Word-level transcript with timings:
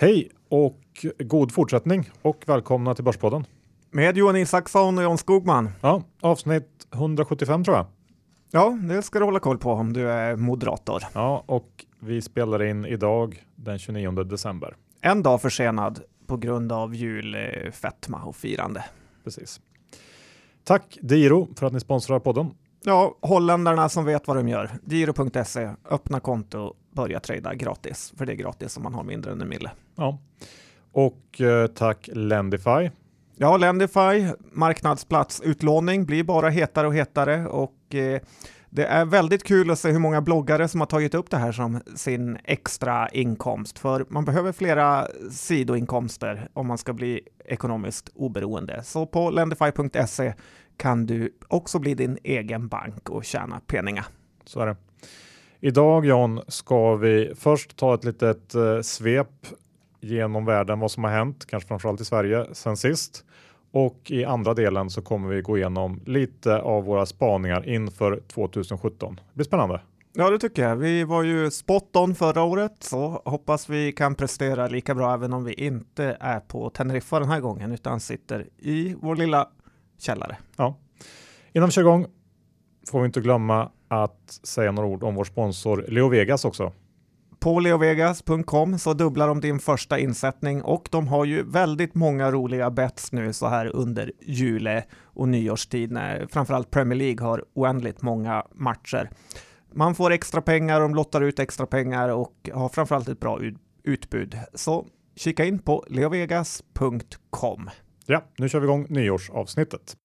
Hej 0.00 0.30
och 0.48 1.06
god 1.18 1.52
fortsättning 1.52 2.10
och 2.22 2.44
välkomna 2.46 2.94
till 2.94 3.04
Börspodden. 3.04 3.46
Med 3.90 4.16
Johan 4.16 4.36
Isaksson 4.36 4.98
och 4.98 5.04
John 5.04 5.18
Skogman. 5.18 5.70
Ja, 5.80 6.02
avsnitt 6.20 6.86
175 6.94 7.64
tror 7.64 7.76
jag. 7.76 7.86
Ja, 8.50 8.78
det 8.88 9.02
ska 9.02 9.18
du 9.18 9.24
hålla 9.24 9.38
koll 9.38 9.58
på 9.58 9.72
om 9.72 9.92
du 9.92 10.10
är 10.10 10.36
moderator. 10.36 11.02
Ja, 11.12 11.44
och 11.46 11.84
vi 11.98 12.22
spelar 12.22 12.62
in 12.62 12.84
idag 12.86 13.44
den 13.56 13.78
29 13.78 14.10
december. 14.10 14.76
En 15.00 15.22
dag 15.22 15.42
försenad 15.42 16.00
på 16.26 16.36
grund 16.36 16.72
av 16.72 16.94
julfetma 16.94 18.22
och 18.24 18.36
firande. 18.36 18.84
Precis. 19.24 19.60
Tack 20.64 20.98
Diro 21.00 21.48
för 21.56 21.66
att 21.66 21.72
ni 21.72 21.80
sponsrar 21.80 22.18
podden. 22.18 22.50
Ja, 22.84 23.16
holländarna 23.20 23.88
som 23.88 24.04
vet 24.04 24.28
vad 24.28 24.36
de 24.36 24.48
gör. 24.48 24.70
Giro.se, 24.84 25.70
öppna 25.90 26.20
konto, 26.20 26.74
börja 26.90 27.20
trada 27.20 27.54
gratis. 27.54 28.12
För 28.16 28.26
det 28.26 28.32
är 28.32 28.36
gratis 28.36 28.76
om 28.76 28.82
man 28.82 28.94
har 28.94 29.04
mindre 29.04 29.32
än 29.32 29.40
en 29.40 29.48
mille. 29.48 29.70
Ja. 29.94 30.18
Och 30.92 31.40
eh, 31.40 31.66
tack 31.66 32.08
Lendify. 32.12 32.90
Ja, 33.36 33.56
Lendify, 33.56 34.26
marknadsplatsutlåning 34.52 36.06
blir 36.06 36.24
bara 36.24 36.48
hetare 36.48 36.86
och 36.86 36.94
hetare 36.94 37.46
och 37.46 37.94
eh, 37.94 38.20
det 38.70 38.84
är 38.84 39.04
väldigt 39.04 39.44
kul 39.44 39.70
att 39.70 39.78
se 39.78 39.90
hur 39.90 39.98
många 39.98 40.20
bloggare 40.20 40.68
som 40.68 40.80
har 40.80 40.86
tagit 40.86 41.14
upp 41.14 41.30
det 41.30 41.36
här 41.36 41.52
som 41.52 41.80
sin 41.94 42.38
extra 42.44 43.08
inkomst, 43.08 43.78
för 43.78 44.06
man 44.08 44.24
behöver 44.24 44.52
flera 44.52 45.06
sidoinkomster 45.30 46.48
om 46.52 46.66
man 46.66 46.78
ska 46.78 46.92
bli 46.92 47.20
ekonomiskt 47.44 48.10
oberoende. 48.14 48.82
Så 48.82 49.06
på 49.06 49.30
lendify.se 49.30 50.34
kan 50.76 51.06
du 51.06 51.36
också 51.48 51.78
bli 51.78 51.94
din 51.94 52.18
egen 52.24 52.68
bank 52.68 53.08
och 53.10 53.24
tjäna 53.24 53.60
penningar. 53.66 54.06
Så 54.44 54.60
är 54.60 54.66
det. 54.66 54.76
Idag 55.62 56.06
John 56.06 56.40
ska 56.48 56.96
vi 56.96 57.32
först 57.34 57.76
ta 57.76 57.94
ett 57.94 58.04
litet 58.04 58.54
eh, 58.54 58.80
svep 58.80 59.46
genom 60.00 60.44
världen 60.44 60.80
vad 60.80 60.90
som 60.90 61.04
har 61.04 61.10
hänt, 61.10 61.46
kanske 61.46 61.68
framförallt 61.68 62.00
i 62.00 62.04
Sverige 62.04 62.46
sen 62.52 62.76
sist. 62.76 63.24
Och 63.72 64.10
i 64.10 64.24
andra 64.24 64.54
delen 64.54 64.90
så 64.90 65.02
kommer 65.02 65.28
vi 65.28 65.42
gå 65.42 65.58
igenom 65.58 66.00
lite 66.06 66.60
av 66.60 66.84
våra 66.84 67.06
spaningar 67.06 67.68
inför 67.68 68.22
2017. 68.28 69.14
Det 69.14 69.34
blir 69.34 69.44
spännande. 69.44 69.80
Ja, 70.12 70.30
det 70.30 70.38
tycker 70.38 70.62
jag. 70.62 70.76
Vi 70.76 71.04
var 71.04 71.22
ju 71.22 71.50
spot 71.50 71.96
on 71.96 72.14
förra 72.14 72.42
året, 72.42 72.76
så 72.80 73.22
hoppas 73.24 73.68
vi 73.68 73.92
kan 73.92 74.14
prestera 74.14 74.68
lika 74.68 74.94
bra 74.94 75.14
även 75.14 75.32
om 75.32 75.44
vi 75.44 75.52
inte 75.52 76.16
är 76.20 76.40
på 76.40 76.70
Teneriffa 76.70 77.20
den 77.20 77.28
här 77.28 77.40
gången, 77.40 77.72
utan 77.72 78.00
sitter 78.00 78.46
i 78.58 78.96
vår 79.00 79.16
lilla 79.16 79.48
källare. 79.98 80.36
Ja. 80.56 80.78
Innan 81.52 81.68
vi 81.68 81.72
kör 81.72 81.82
igång 81.82 82.06
får 82.88 83.00
vi 83.00 83.06
inte 83.06 83.20
glömma 83.20 83.70
att 83.88 84.40
säga 84.42 84.72
några 84.72 84.88
ord 84.88 85.02
om 85.02 85.14
vår 85.14 85.24
sponsor 85.24 85.84
Leo 85.88 86.08
Vegas 86.08 86.44
också. 86.44 86.72
På 87.40 87.60
leovegas.com 87.60 88.78
så 88.78 88.94
dubblar 88.94 89.28
de 89.28 89.40
din 89.40 89.58
första 89.58 89.98
insättning 89.98 90.62
och 90.62 90.88
de 90.90 91.08
har 91.08 91.24
ju 91.24 91.42
väldigt 91.42 91.94
många 91.94 92.30
roliga 92.30 92.70
bets 92.70 93.12
nu 93.12 93.32
så 93.32 93.48
här 93.48 93.66
under 93.66 94.12
jule 94.20 94.84
och 95.02 95.28
nyårstid 95.28 95.90
när 95.90 96.26
framförallt 96.26 96.70
Premier 96.70 96.98
League 96.98 97.26
har 97.26 97.44
oändligt 97.54 98.02
många 98.02 98.46
matcher. 98.54 99.10
Man 99.72 99.94
får 99.94 100.10
extra 100.10 100.42
pengar, 100.42 100.80
de 100.80 100.94
lottar 100.94 101.20
ut 101.20 101.38
extra 101.38 101.66
pengar 101.66 102.08
och 102.08 102.50
har 102.52 102.68
framförallt 102.68 103.08
ett 103.08 103.20
bra 103.20 103.40
utbud. 103.84 104.38
Så 104.54 104.86
kika 105.16 105.44
in 105.44 105.58
på 105.58 105.84
leovegas.com. 105.88 107.70
Ja, 108.06 108.24
nu 108.38 108.48
kör 108.48 108.60
vi 108.60 108.64
igång 108.64 108.86
nyårsavsnittet. 108.88 109.96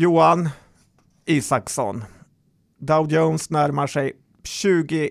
Johan 0.00 0.48
Isaksson. 1.26 2.04
Dow 2.78 3.12
Jones 3.12 3.50
närmar 3.50 3.86
sig 3.86 4.12
20 4.44 5.10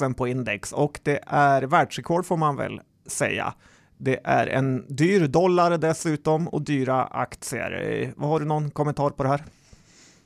000 0.00 0.14
på 0.14 0.28
index 0.28 0.72
och 0.72 1.00
det 1.02 1.20
är 1.26 1.62
världsrekord 1.62 2.26
får 2.26 2.36
man 2.36 2.56
väl 2.56 2.80
säga. 3.06 3.54
Det 3.98 4.20
är 4.24 4.46
en 4.46 4.96
dyr 4.96 5.26
dollar 5.26 5.78
dessutom 5.78 6.48
och 6.48 6.62
dyra 6.62 7.04
aktier. 7.04 8.12
Har 8.18 8.40
du 8.40 8.46
någon 8.46 8.70
kommentar 8.70 9.10
på 9.10 9.22
det 9.22 9.28
här? 9.28 9.44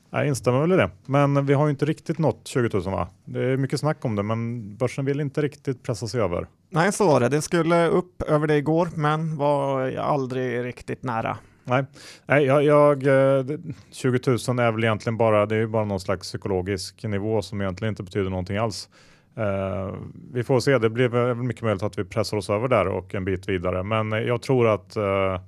Jag 0.09 0.27
instämmer 0.27 0.59
väl 0.59 0.71
i 0.71 0.75
det, 0.75 0.89
men 1.05 1.45
vi 1.45 1.53
har 1.53 1.65
ju 1.65 1.71
inte 1.71 1.85
riktigt 1.85 2.17
nått 2.17 2.47
20 2.47 2.69
000 2.77 2.83
va? 2.83 3.09
Det 3.25 3.43
är 3.43 3.57
mycket 3.57 3.79
snack 3.79 4.05
om 4.05 4.15
det, 4.15 4.23
men 4.23 4.75
börsen 4.77 5.05
vill 5.05 5.19
inte 5.19 5.41
riktigt 5.41 5.83
pressa 5.83 6.07
sig 6.07 6.21
över. 6.21 6.47
Nej, 6.69 6.91
så 6.91 7.07
var 7.07 7.19
det. 7.19 7.29
Det 7.29 7.41
skulle 7.41 7.87
upp 7.87 8.21
över 8.21 8.47
det 8.47 8.57
igår, 8.57 8.89
men 8.95 9.37
var 9.37 9.95
aldrig 9.95 10.65
riktigt 10.65 11.03
nära. 11.03 11.37
Nej, 11.69 11.85
Nej 12.25 12.45
jag, 12.45 12.63
jag, 12.63 13.07
eh, 13.07 13.45
20 13.91 14.19
000 14.27 14.59
är 14.59 14.71
väl 14.71 14.83
egentligen 14.83 15.17
bara, 15.17 15.45
det 15.45 15.55
är 15.55 15.67
bara 15.67 15.85
någon 15.85 15.99
slags 15.99 16.27
psykologisk 16.27 17.03
nivå 17.03 17.41
som 17.41 17.61
egentligen 17.61 17.91
inte 17.91 18.03
betyder 18.03 18.29
någonting 18.29 18.57
alls. 18.57 18.89
Uh, 19.37 19.93
vi 20.33 20.43
får 20.43 20.59
se, 20.59 20.77
det 20.77 20.89
blir 20.89 21.07
väl 21.07 21.35
mycket 21.35 21.61
möjligt 21.61 21.83
att 21.83 21.99
vi 21.99 22.03
pressar 22.03 22.37
oss 22.37 22.49
över 22.49 22.67
där 22.67 22.87
och 22.87 23.15
en 23.15 23.25
bit 23.25 23.49
vidare. 23.49 23.83
Men 23.83 24.13
eh, 24.13 24.19
jag 24.19 24.41
tror 24.41 24.67
att, 24.67 24.97
uh, 24.97 25.39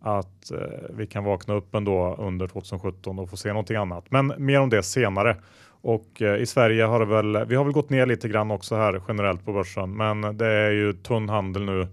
att 0.00 0.52
uh, 0.52 0.58
vi 0.90 1.06
kan 1.06 1.24
vakna 1.24 1.54
upp 1.54 1.74
ändå 1.74 2.16
under 2.18 2.46
2017 2.46 3.18
och 3.18 3.30
få 3.30 3.36
se 3.36 3.48
någonting 3.48 3.76
annat. 3.76 4.04
Men 4.10 4.34
mer 4.38 4.60
om 4.60 4.70
det 4.70 4.82
senare. 4.82 5.36
Och 5.82 6.22
i 6.38 6.46
Sverige 6.46 6.84
har 6.84 7.00
det 7.00 7.06
väl, 7.06 7.46
vi 7.46 7.54
har 7.54 7.64
väl 7.64 7.72
gått 7.72 7.90
ner 7.90 8.06
lite 8.06 8.28
grann 8.28 8.50
också 8.50 8.76
här 8.76 9.02
generellt 9.08 9.44
på 9.44 9.52
börsen, 9.52 9.96
men 9.96 10.36
det 10.36 10.46
är 10.46 10.70
ju 10.70 10.92
tunn 10.92 11.28
handel 11.28 11.64
nu 11.64 11.88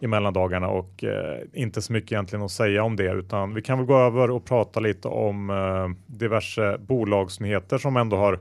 i 0.00 0.06
mellandagarna 0.06 0.68
och 0.68 1.04
eh, 1.04 1.38
inte 1.52 1.82
så 1.82 1.92
mycket 1.92 2.12
egentligen 2.12 2.44
att 2.44 2.50
säga 2.50 2.82
om 2.82 2.96
det 2.96 3.12
utan 3.12 3.54
vi 3.54 3.62
kan 3.62 3.78
väl 3.78 3.86
gå 3.86 3.98
över 3.98 4.30
och 4.30 4.44
prata 4.44 4.80
lite 4.80 5.08
om 5.08 5.50
eh, 5.50 6.14
diverse 6.16 6.78
bolagsnyheter 6.78 7.78
som 7.78 7.96
ändå 7.96 8.16
har 8.16 8.40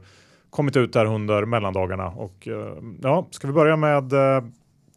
kommit 0.49 0.77
ut 0.77 0.93
där 0.93 1.05
under 1.05 1.45
mellandagarna 1.45 2.07
och 2.07 2.47
eh, 2.47 2.73
ja, 3.01 3.27
ska 3.31 3.47
vi 3.47 3.53
börja 3.53 3.75
med 3.75 4.13
eh, 4.13 4.43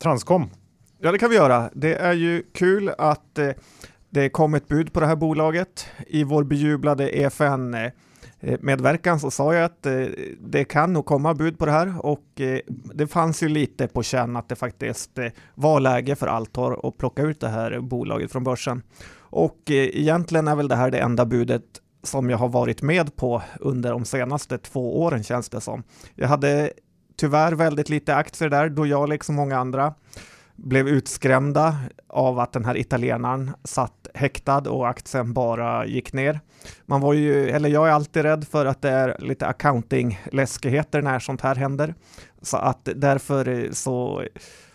Transcom? 0.03 0.51
Ja, 0.99 1.13
det 1.13 1.19
kan 1.19 1.31
vi 1.31 1.37
göra. 1.37 1.71
Det 1.73 1.95
är 1.95 2.13
ju 2.13 2.43
kul 2.55 2.91
att 2.99 3.39
eh, 3.39 3.51
det 4.11 4.29
kom 4.29 4.55
ett 4.55 4.69
bud 4.69 4.93
på 4.93 5.01
det 5.01 5.07
här 5.07 5.17
bolaget 5.17 5.87
i 6.07 6.25
vår 6.25 6.45
bejublade 6.45 7.19
EFN 7.19 7.75
Eh, 7.75 7.91
Eh, 8.41 8.59
medverkan 8.61 9.21
så 9.21 9.31
sa 9.31 9.55
jag 9.55 9.65
att 9.65 9.87
eh, 9.87 10.07
det 10.41 10.65
kan 10.65 10.93
nog 10.93 11.07
komma 11.07 11.35
bud 11.35 11.59
på 11.59 11.67
det 11.67 11.73
här 11.73 12.07
och 12.07 12.41
eh, 12.41 12.61
det 12.95 13.07
fanns 13.07 13.43
ju 13.43 13.49
lite 13.49 13.89
på 13.89 14.03
känn 14.03 14.37
att 14.37 14.49
det 14.49 14.57
faktiskt 14.57 15.19
var 15.55 15.81
läge 15.81 16.17
för 16.17 16.27
Altor 16.27 16.89
att 16.89 16.99
plocka 16.99 17.23
ut 17.23 17.41
det 17.41 17.49
här 17.49 17.81
bolaget 17.81 18.33
från 18.33 18.45
börsen. 18.45 18.83
Och 19.31 19.59
egentligen 19.67 20.49
är 20.49 20.57
väl 20.57 20.69
det 20.69 20.77
här 20.77 20.91
det 20.91 20.99
enda 20.99 21.27
budet 21.27 21.65
som 22.03 22.31
jag 22.31 22.39
har 22.39 22.49
varit 22.49 22.83
med 22.83 23.17
på 23.17 23.43
under 23.61 23.91
de 23.91 24.05
senaste 24.05 24.59
två 24.59 25.03
åren 25.03 25.25
känns 25.25 25.49
det 25.49 25.61
som. 25.61 25.83
Jag 26.15 26.29
hade 26.29 26.73
tyvärr 27.17 27.53
väldigt 27.53 27.89
lite 27.89 28.15
aktier 28.15 28.49
där 28.49 28.69
då 28.69 28.87
jag 28.87 29.09
liksom 29.09 29.35
många 29.35 29.59
andra 29.59 29.95
blev 30.59 30.89
utskrämda 30.89 31.77
av 32.09 32.39
att 32.39 32.53
den 32.53 32.65
här 32.65 32.77
italienaren 32.77 33.51
satt 33.65 34.09
häktad 34.15 34.71
och 34.71 34.89
aktien 34.89 35.33
bara 35.33 35.87
gick 35.87 36.13
ner. 36.13 36.41
Man 36.87 37.01
var 37.01 37.13
ju, 37.13 37.51
eller 37.51 37.69
jag 37.69 37.89
är 37.89 37.93
alltid 37.93 38.23
rädd 38.23 38.47
för 38.49 38.67
att 38.67 38.83
det 38.83 38.91
är 38.91 39.17
lite 39.19 39.47
accounting-läskigheter 39.47 41.03
när 41.03 41.19
sånt 41.19 41.41
här 41.41 41.55
händer. 41.55 41.95
Så 42.43 42.57
att 42.57 42.89
därför 42.97 43.69
så 43.73 44.25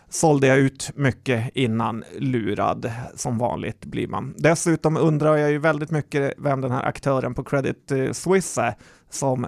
sålde 0.10 0.48
jag 0.48 0.58
ut 0.58 0.92
mycket 0.96 1.50
innan 1.54 2.04
lurad. 2.18 2.92
Som 3.16 3.38
vanligt 3.38 3.86
blir 3.86 4.08
man. 4.08 4.34
Dessutom 4.38 4.98
undrar 4.98 5.38
jag 5.38 5.52
ju 5.52 5.58
väldigt 5.58 5.92
mycket 5.92 6.34
vem 6.38 6.62
den 6.62 6.72
här 6.72 6.84
aktören 6.84 7.34
på 7.34 7.44
Credit 7.44 7.92
Suisse 8.12 8.62
är 8.62 8.76
som 9.10 9.48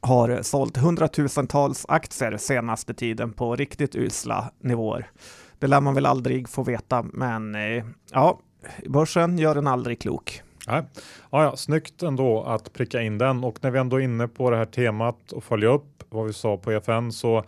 har 0.00 0.42
sålt 0.42 0.76
hundratusentals 0.76 1.86
aktier 1.88 2.36
senaste 2.36 2.94
tiden 2.94 3.32
på 3.32 3.56
riktigt 3.56 3.96
usla 3.96 4.50
nivåer. 4.60 5.10
Det 5.58 5.66
lär 5.66 5.80
man 5.80 5.94
väl 5.94 6.06
aldrig 6.06 6.48
få 6.48 6.62
veta, 6.62 7.04
men 7.12 7.54
eh, 7.54 7.84
ja, 8.12 8.38
börsen 8.86 9.38
gör 9.38 9.54
den 9.54 9.66
aldrig 9.66 10.00
klok. 10.00 10.42
Nej. 10.66 10.82
Ja, 11.30 11.44
ja, 11.44 11.56
snyggt 11.56 12.02
ändå 12.02 12.42
att 12.42 12.72
pricka 12.72 13.02
in 13.02 13.18
den 13.18 13.44
och 13.44 13.58
när 13.60 13.70
vi 13.70 13.78
ändå 13.78 13.96
är 13.96 14.00
inne 14.00 14.28
på 14.28 14.50
det 14.50 14.56
här 14.56 14.64
temat 14.64 15.32
och 15.32 15.44
följa 15.44 15.68
upp 15.68 16.04
vad 16.08 16.26
vi 16.26 16.32
sa 16.32 16.56
på 16.56 16.72
EFN 16.72 17.12
så 17.12 17.36
eh, 17.36 17.42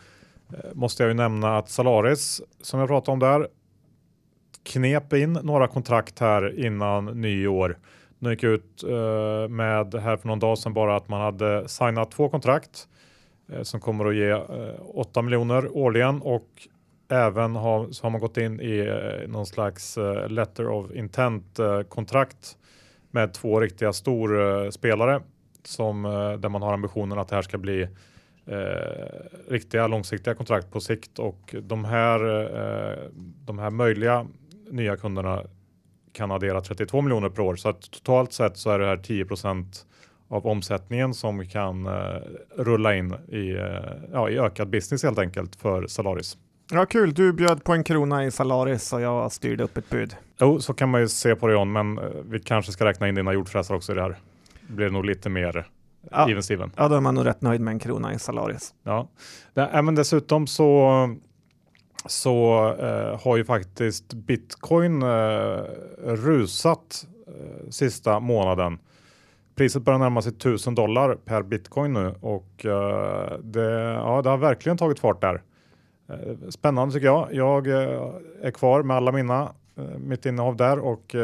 måste 0.75 1.03
jag 1.03 1.11
ju 1.11 1.15
nämna 1.15 1.59
att 1.59 1.71
Salaris 1.71 2.43
som 2.61 2.81
jag 2.81 2.89
pratade 2.89 3.13
om 3.13 3.19
där 3.19 3.49
knep 4.63 5.13
in 5.13 5.33
några 5.33 5.69
kontrakt 5.69 6.19
här 6.19 6.67
innan 6.67 7.05
nyår. 7.05 7.79
De 8.19 8.31
gick 8.31 8.43
ut 8.43 8.83
eh, 8.83 9.49
med 9.49 9.95
här 9.95 10.17
för 10.17 10.29
någon 10.29 10.39
dag 10.39 10.59
sedan 10.59 10.75
bara 10.75 10.97
att 10.97 11.09
man 11.09 11.21
hade 11.21 11.69
signat 11.69 12.11
två 12.11 12.29
kontrakt 12.29 12.89
som 13.63 13.81
kommer 13.81 14.05
att 14.05 14.17
ge 14.17 14.35
8 14.95 15.23
miljoner 15.23 15.77
årligen 15.77 16.23
och 16.23 16.69
även 17.11 17.57
har, 17.57 17.91
så 17.91 18.05
har 18.05 18.11
man 18.11 18.21
gått 18.21 18.37
in 18.37 18.61
i 18.61 18.79
eh, 18.79 19.29
någon 19.29 19.47
slags 19.47 19.99
eh, 19.99 20.29
letter 20.29 20.69
of 20.69 20.91
intent 20.95 21.59
eh, 21.59 21.83
kontrakt 21.83 22.57
med 23.11 23.35
två 23.35 23.61
riktiga 23.61 23.93
storspelare 23.93 25.15
eh, 25.15 25.23
som 25.65 26.05
eh, 26.05 26.33
där 26.33 26.49
man 26.49 26.63
har 26.63 26.73
ambitionen 26.73 27.19
att 27.19 27.29
det 27.29 27.35
här 27.35 27.43
ska 27.43 27.59
bli 27.59 27.83
eh, 28.47 29.49
riktiga 29.49 29.87
långsiktiga 29.87 30.35
kontrakt 30.35 30.71
på 30.71 30.81
sikt 30.81 31.19
och 31.19 31.55
de 31.63 31.85
här, 31.85 32.21
eh, 32.55 32.99
de 33.45 33.59
här 33.59 33.71
möjliga 33.71 34.27
nya 34.71 34.97
kunderna 34.97 35.43
kan 36.13 36.31
addera 36.31 36.61
32 36.61 37.01
miljoner 37.01 37.29
per 37.29 37.43
år 37.43 37.57
så 37.57 37.69
att 37.69 37.91
totalt 37.91 38.33
sett 38.33 38.57
så 38.57 38.71
är 38.71 38.79
det 38.79 38.87
här 38.87 38.97
10% 38.97 39.87
av 40.29 40.47
omsättningen 40.47 41.15
som 41.15 41.47
kan 41.47 41.87
eh, 41.87 42.21
rulla 42.57 42.97
in 42.97 43.15
i, 43.29 43.51
eh, 43.51 44.11
ja, 44.13 44.31
i 44.31 44.39
ökad 44.39 44.71
business 44.71 45.03
helt 45.03 45.19
enkelt 45.19 45.57
för 45.57 45.87
Salaris. 45.87 46.37
Ja, 46.73 46.87
kul. 46.87 47.15
Du 47.15 47.33
bjöd 47.33 47.65
på 47.65 47.73
en 47.73 47.85
krona 47.85 48.25
i 48.25 48.31
Salaris 48.31 48.93
och 48.93 49.01
jag 49.01 49.33
styrde 49.33 49.65
upp 49.65 49.77
ett 49.77 49.91
bud. 49.91 50.17
Jo, 50.41 50.61
så 50.61 50.75
kan 50.75 50.89
man 50.91 51.01
ju 51.01 51.09
se 51.09 51.37
på 51.37 51.47
det 51.47 51.53
John, 51.53 51.73
men 51.73 51.99
eh, 51.99 52.05
vi 52.25 52.41
kanske 52.41 52.73
ska 52.73 52.85
räkna 52.85 53.09
in 53.09 53.15
dina 53.15 53.33
jordfräsar 53.33 53.75
också 53.75 53.93
i 53.93 53.95
det 53.95 54.03
här. 54.03 54.19
Det 54.69 54.73
blir 54.73 54.91
nog 54.91 55.05
lite 55.05 55.29
mer 55.29 55.67
Ja. 56.11 56.31
even 56.31 56.43
Steven. 56.43 56.73
Ja, 56.77 56.89
då 56.89 56.95
är 56.97 57.01
man 57.01 57.15
nog 57.15 57.27
rätt 57.27 57.43
nöjd 57.43 57.61
med 57.61 57.73
en 57.73 57.79
krona 57.79 58.15
i 58.15 58.19
Salaris. 58.19 58.75
Ja, 58.83 59.09
det, 59.55 59.67
äh, 59.67 59.83
men 59.83 59.95
dessutom 59.95 60.47
så 60.47 60.91
så 62.07 62.69
eh, 62.81 63.21
har 63.25 63.37
ju 63.37 63.45
faktiskt 63.45 64.15
bitcoin 64.15 65.03
eh, 65.03 65.63
rusat 66.05 67.07
eh, 67.27 67.71
sista 67.71 68.21
månaden. 68.21 68.79
Priset 69.55 69.83
börjar 69.83 69.99
närma 69.99 70.23
sig 70.23 70.33
1000 70.33 70.75
dollar 70.75 71.15
per 71.15 71.43
bitcoin 71.43 71.93
nu 71.93 72.15
och 72.21 72.67
eh, 72.67 73.39
det, 73.43 73.71
ja, 73.95 74.23
det 74.23 74.31
har 74.31 74.37
verkligen 74.37 74.79
tagit 74.79 75.01
fart 75.01 75.21
där. 75.21 75.43
Eh, 76.11 76.49
spännande 76.49 76.95
tycker 76.95 77.07
jag. 77.07 77.29
Jag 77.35 77.67
eh, 77.67 78.13
är 78.43 78.51
kvar 78.51 78.83
med 78.83 78.97
alla 78.97 79.13
mina 79.13 79.53
eh, 79.77 79.99
mitt 79.99 80.27
innehav 80.27 80.57
där 80.57 80.79
och 80.79 81.15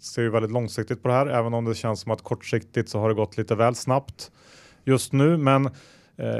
ser 0.00 0.22
ju 0.22 0.30
väldigt 0.30 0.52
långsiktigt 0.52 1.02
på 1.02 1.08
det 1.08 1.14
här, 1.14 1.26
även 1.26 1.54
om 1.54 1.64
det 1.64 1.74
känns 1.74 2.00
som 2.00 2.12
att 2.12 2.22
kortsiktigt 2.22 2.88
så 2.88 2.98
har 2.98 3.08
det 3.08 3.14
gått 3.14 3.36
lite 3.38 3.54
väl 3.54 3.74
snabbt 3.74 4.30
just 4.84 5.12
nu. 5.12 5.36
Men 5.36 5.70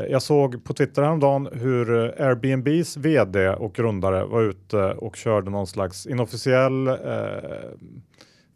jag 0.09 0.23
såg 0.23 0.65
på 0.65 0.75
Twitter 0.75 1.03
häromdagen 1.03 1.49
hur 1.53 1.91
Airbnbs 2.23 2.97
vd 2.97 3.49
och 3.49 3.75
grundare 3.75 4.25
var 4.25 4.43
ute 4.43 4.93
och 4.93 5.17
körde 5.17 5.51
någon 5.51 5.67
slags 5.67 6.07
inofficiell 6.07 6.89
eh, 6.89 6.95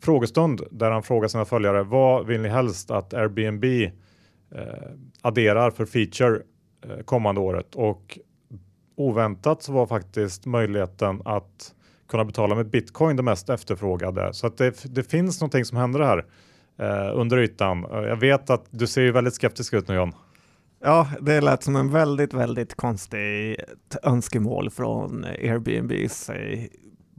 frågestund 0.03 0.63
där 0.71 0.91
han 0.91 1.03
frågar 1.03 1.29
sina 1.29 1.45
följare 1.45 1.83
vad 1.83 2.27
vill 2.27 2.41
ni 2.41 2.49
helst 2.49 2.91
att 2.91 3.15
Airbnb 3.15 3.65
eh, 3.65 3.91
adderar 5.21 5.71
för 5.71 5.87
feature 5.87 6.43
eh, 6.85 7.05
kommande 7.05 7.41
året 7.41 7.75
och 7.75 8.19
oväntat 9.09 9.63
så 9.63 9.73
var 9.73 9.87
faktiskt 9.87 10.47
möjligheten 10.47 11.23
att 11.25 11.75
kunna 12.09 12.25
betala 12.25 12.55
med 12.55 12.71
bitcoin 12.71 13.17
det 13.17 13.23
mest 13.23 13.51
efterfrågade. 13.51 14.35
Så 14.35 14.47
att 14.47 14.57
det, 14.57 14.85
det 14.95 15.03
finns 15.03 15.41
någonting 15.41 15.65
som 15.65 15.79
händer 15.79 16.01
här 16.01 16.25
eh, 16.79 17.19
under 17.21 17.39
ytan. 17.39 17.85
Eh, 17.93 17.99
Jag 17.99 18.17
vet 18.17 18.51
att 18.51 18.65
du 18.71 18.87
ser 18.87 19.03
ju 19.03 19.13
väldigt 19.13 19.35
skeptisk 19.35 19.73
ut 19.75 19.89
nu 19.89 19.95
John. 19.95 20.13
Ja, 20.85 21.09
det 21.21 21.41
lät 21.41 21.63
som 21.63 21.77
en 21.77 21.91
väldigt, 21.91 22.35
väldigt 22.35 22.75
konstig 22.75 23.57
önskemål 24.03 24.71
från 24.71 25.25
Airbnbs 25.25 26.31
eh, 26.31 26.59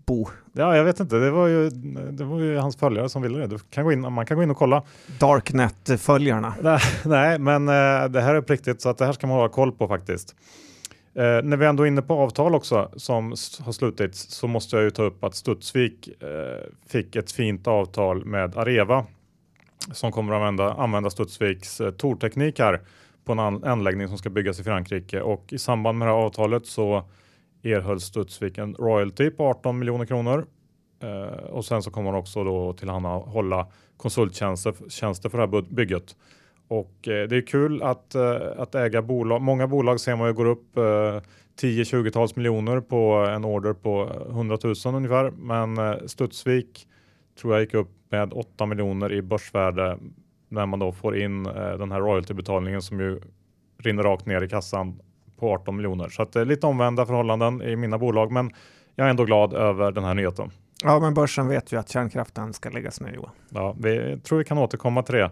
bo. 0.06 0.28
Ja, 0.54 0.78
jag 0.78 0.84
vet 0.84 1.00
inte. 1.00 1.16
Det 1.16 1.32
var 1.32 1.48
ju, 1.48 1.70
det 2.12 2.24
var 2.24 2.40
ju 2.40 2.58
hans 2.58 2.76
följare 2.78 3.10
som 3.10 3.22
ville 3.22 3.38
det. 3.40 3.48
Du 3.48 3.58
kan 3.70 3.84
gå 3.84 3.92
in, 3.92 4.14
man 4.14 4.26
kan 4.26 4.38
gå 4.38 4.44
in 4.44 4.52
och 4.52 4.58
kolla. 4.58 4.84
Darknet-följarna. 5.20 6.54
Nej, 6.62 6.80
nej 7.06 7.40
men 7.40 7.68
eh, 7.68 8.10
det 8.10 8.22
här 8.22 8.36
är 8.36 8.42
på 8.42 8.54
riktigt 8.54 8.82
så 8.82 8.90
att 8.90 8.98
det 8.98 9.06
här 9.06 9.14
ska 9.14 9.28
man 9.28 9.38
ha 9.38 9.50
koll 9.50 9.72
på 9.72 9.88
faktiskt. 9.88 10.36
Eh, 11.16 11.44
när 11.44 11.58
vi 11.58 11.66
ändå 11.66 11.84
är 11.84 11.88
inne 11.88 12.02
på 12.02 12.14
avtal 12.14 12.56
också 12.56 12.92
som 12.96 13.30
har 13.60 13.72
slutits 13.72 14.20
så 14.30 14.48
måste 14.48 14.76
jag 14.76 14.84
ju 14.84 14.90
ta 14.92 15.04
upp 15.04 15.24
att 15.24 15.36
Studsvik 15.36 16.08
eh, 16.24 16.70
fick 16.88 17.16
ett 17.16 17.32
fint 17.32 17.68
avtal 17.68 18.26
med 18.26 18.58
Areva 18.58 19.06
som 19.92 20.12
kommer 20.12 20.34
att 20.34 20.38
använda, 20.38 20.74
använda 20.74 21.10
Studsviks 21.10 21.82
eh, 21.82 21.92
torteknik 21.92 22.60
här 22.60 22.82
på 23.26 23.32
en 23.32 23.40
an- 23.40 23.64
anläggning 23.64 24.08
som 24.08 24.18
ska 24.18 24.30
byggas 24.30 24.60
i 24.60 24.64
Frankrike 24.64 25.22
och 25.22 25.54
i 25.54 25.58
samband 25.58 25.98
med 25.98 26.08
det 26.08 26.12
här 26.12 26.20
avtalet 26.20 26.66
så 26.66 27.04
erhöll 27.64 28.00
Studsvik 28.00 28.58
en 28.58 28.76
royalty 28.76 29.30
på 29.30 29.46
18 29.48 29.80
miljoner 29.80 30.06
kronor 30.06 30.46
eh, 31.04 31.44
och 31.44 31.66
sen 31.66 31.84
så 31.84 31.92
kommer 31.92 32.12
man 32.12 32.20
också 32.20 32.44
då 32.44 32.74
tillhandahålla 32.74 33.68
konsulttjänster 33.98 34.74
tjänster 34.90 35.30
för 35.30 35.38
det 35.38 35.58
här 35.58 35.62
bygget. 35.74 36.16
Och 36.74 37.08
eh, 37.08 37.28
det 37.28 37.38
är 37.38 37.48
kul 37.48 37.84
att, 37.84 38.16
eh, 38.16 38.38
att 38.58 38.76
äga 38.76 39.02
bolag. 39.02 39.42
Många 39.42 39.68
bolag 39.68 40.00
ser 40.00 40.16
man 40.16 40.28
ju 40.28 40.34
går 40.34 40.46
upp 40.46 40.78
eh, 40.78 40.82
10-20-tals 41.62 42.36
miljoner 42.36 42.80
på 42.80 43.14
en 43.14 43.46
order 43.46 43.74
på 43.74 44.12
100 44.30 44.58
000 44.64 44.76
ungefär. 44.86 45.32
Men 45.32 45.78
eh, 45.78 45.96
Studsvik 46.06 46.88
tror 47.42 47.54
jag 47.54 47.62
gick 47.62 47.74
upp 47.74 47.90
med 48.10 48.34
8 48.34 48.66
miljoner 48.66 49.14
i 49.14 49.22
börsvärde 49.22 49.98
när 50.50 50.66
man 50.66 50.80
då 50.80 50.92
får 50.92 51.18
in 51.18 51.46
eh, 51.46 51.54
den 51.54 51.92
här 51.92 52.00
royaltybetalningen 52.00 52.82
som 52.82 53.00
ju 53.00 53.22
rinner 53.80 54.04
rakt 54.04 54.26
ner 54.26 54.42
i 54.42 54.50
kassan 54.50 55.00
på 55.40 55.54
18 55.54 55.76
miljoner. 55.76 56.10
Så 56.10 56.22
att 56.22 56.32
det 56.32 56.42
är 56.42 56.46
lite 56.46 56.68
omvända 56.68 57.06
förhållanden 57.06 57.62
i 57.62 57.76
mina 57.76 57.98
bolag, 57.98 58.32
men 58.32 58.52
jag 58.96 59.06
är 59.06 59.10
ändå 59.10 59.26
glad 59.26 59.54
över 59.54 59.92
den 59.92 60.04
här 60.04 60.14
nyheten. 60.14 60.52
Ja, 60.84 61.00
men 61.00 61.14
börsen 61.14 61.48
vet 61.48 61.72
ju 61.72 61.80
att 61.80 61.90
kärnkraften 61.90 62.54
ska 62.54 62.70
läggas 62.70 63.02
ner 63.02 63.14
Johan. 63.14 63.32
Ja, 63.50 63.76
vi 63.80 64.20
tror 64.24 64.38
vi 64.38 64.46
kan 64.46 64.58
återkomma 64.58 65.04
till 65.04 65.16
det 65.16 65.32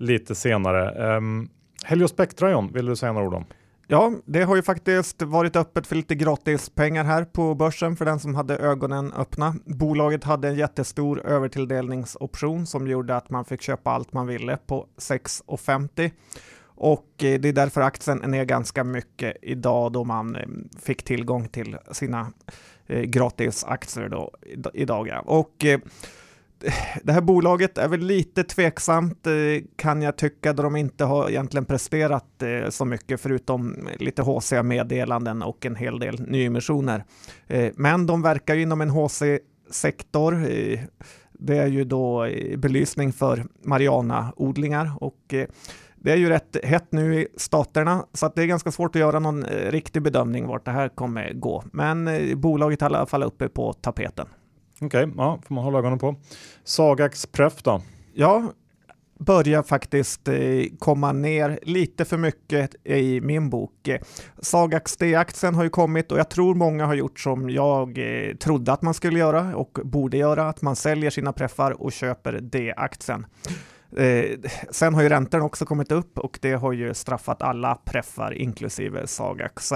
lite 0.00 0.34
senare. 0.34 0.90
Ehm, 0.90 1.16
um, 1.16 1.48
Heliospectra 1.84 2.50
John, 2.50 2.72
vill 2.72 2.86
du 2.86 2.96
säga 2.96 3.12
några 3.12 3.26
ord 3.26 3.34
om? 3.34 3.44
Ja, 3.86 4.12
det 4.24 4.42
har 4.42 4.56
ju 4.56 4.62
faktiskt 4.62 5.22
varit 5.22 5.56
öppet 5.56 5.86
för 5.86 5.96
lite 5.96 6.14
gratispengar 6.14 7.04
här 7.04 7.24
på 7.24 7.54
börsen 7.54 7.96
för 7.96 8.04
den 8.04 8.20
som 8.20 8.34
hade 8.34 8.56
ögonen 8.56 9.12
öppna. 9.12 9.54
Bolaget 9.64 10.24
hade 10.24 10.48
en 10.48 10.54
jättestor 10.54 11.26
övertilldelningsoption 11.26 12.66
som 12.66 12.86
gjorde 12.88 13.16
att 13.16 13.30
man 13.30 13.44
fick 13.44 13.62
köpa 13.62 13.90
allt 13.90 14.12
man 14.12 14.26
ville 14.26 14.56
på 14.56 14.86
6,50 14.98 16.10
och 16.82 17.24
eh, 17.24 17.40
det 17.40 17.48
är 17.48 17.52
därför 17.52 17.80
aktien 17.80 18.22
är 18.22 18.28
ner 18.28 18.44
ganska 18.44 18.84
mycket 18.84 19.36
idag 19.42 19.92
då 19.92 20.04
man 20.04 20.36
eh, 20.36 20.42
fick 20.82 21.02
tillgång 21.02 21.48
till 21.48 21.76
sina 21.92 22.32
eh, 22.86 23.02
gratisaktier 23.02 24.08
då 24.08 24.30
idag. 24.74 25.22
Och 25.24 25.64
det 27.02 27.12
här 27.12 27.20
bolaget 27.20 27.78
är 27.78 27.88
väl 27.88 28.00
lite 28.00 28.44
tveksamt 28.44 29.26
eh, 29.26 29.32
kan 29.76 30.02
jag 30.02 30.16
tycka 30.16 30.52
då 30.52 30.62
de 30.62 30.76
inte 30.76 31.04
har 31.04 31.30
egentligen 31.30 31.64
presterat 31.64 32.42
eh, 32.42 32.70
så 32.70 32.84
mycket 32.84 33.20
förutom 33.20 33.88
lite 33.98 34.22
haussiga 34.22 34.62
meddelanden 34.62 35.42
och 35.42 35.66
en 35.66 35.76
hel 35.76 35.98
del 35.98 36.20
nyemissioner. 36.20 37.04
Eh, 37.46 37.72
men 37.76 38.06
de 38.06 38.22
verkar 38.22 38.54
ju 38.54 38.62
inom 38.62 38.80
en 38.80 38.90
HC-sektor. 38.90 40.46
Det 41.32 41.56
är 41.56 41.66
ju 41.66 41.84
då 41.84 42.28
belysning 42.56 43.12
för 43.12 43.46
Mariana-odlingar 43.64 44.92
och 45.00 45.34
det 45.96 46.12
är 46.12 46.16
ju 46.16 46.28
rätt 46.28 46.56
hett 46.64 46.92
nu 46.92 47.20
i 47.20 47.28
staterna 47.36 48.06
så 48.12 48.26
att 48.26 48.34
det 48.34 48.42
är 48.42 48.46
ganska 48.46 48.70
svårt 48.70 48.96
att 48.96 49.00
göra 49.00 49.18
någon 49.18 49.44
riktig 49.44 50.02
bedömning 50.02 50.46
vart 50.46 50.64
det 50.64 50.70
här 50.70 50.88
kommer 50.88 51.32
gå. 51.32 51.64
Men 51.72 52.10
bolaget 52.40 52.82
är 52.82 52.86
i 52.86 52.94
alla 52.94 53.06
fall 53.06 53.22
uppe 53.22 53.48
på 53.48 53.72
tapeten. 53.72 54.26
Okej, 54.80 55.08
ja, 55.16 55.38
får 55.46 55.54
man 55.54 55.64
hålla 55.64 55.78
ögonen 55.78 55.98
på. 55.98 56.16
Sagax 56.64 57.26
Pref 57.26 57.62
då? 57.62 57.82
Ja, 58.14 58.52
börjar 59.18 59.62
faktiskt 59.62 60.28
eh, 60.28 60.34
komma 60.78 61.12
ner 61.12 61.58
lite 61.62 62.04
för 62.04 62.16
mycket 62.16 62.86
i 62.86 63.20
min 63.20 63.50
bok. 63.50 63.88
Sagax 64.38 64.96
D-aktien 64.96 65.54
har 65.54 65.64
ju 65.64 65.70
kommit 65.70 66.12
och 66.12 66.18
jag 66.18 66.30
tror 66.30 66.54
många 66.54 66.86
har 66.86 66.94
gjort 66.94 67.20
som 67.20 67.50
jag 67.50 67.98
eh, 67.98 68.36
trodde 68.36 68.72
att 68.72 68.82
man 68.82 68.94
skulle 68.94 69.18
göra 69.18 69.56
och 69.56 69.78
borde 69.84 70.16
göra, 70.16 70.48
att 70.48 70.62
man 70.62 70.76
säljer 70.76 71.10
sina 71.10 71.32
preffar 71.32 71.82
och 71.82 71.92
köper 71.92 72.32
D-aktien. 72.32 73.26
Eh, 73.96 74.38
sen 74.70 74.94
har 74.94 75.02
ju 75.02 75.08
räntorna 75.08 75.44
också 75.44 75.66
kommit 75.66 75.92
upp 75.92 76.18
och 76.18 76.38
det 76.42 76.52
har 76.52 76.72
ju 76.72 76.94
straffat 76.94 77.42
alla 77.42 77.74
preffar 77.74 78.32
inklusive 78.34 79.06
Sagax. 79.06 79.72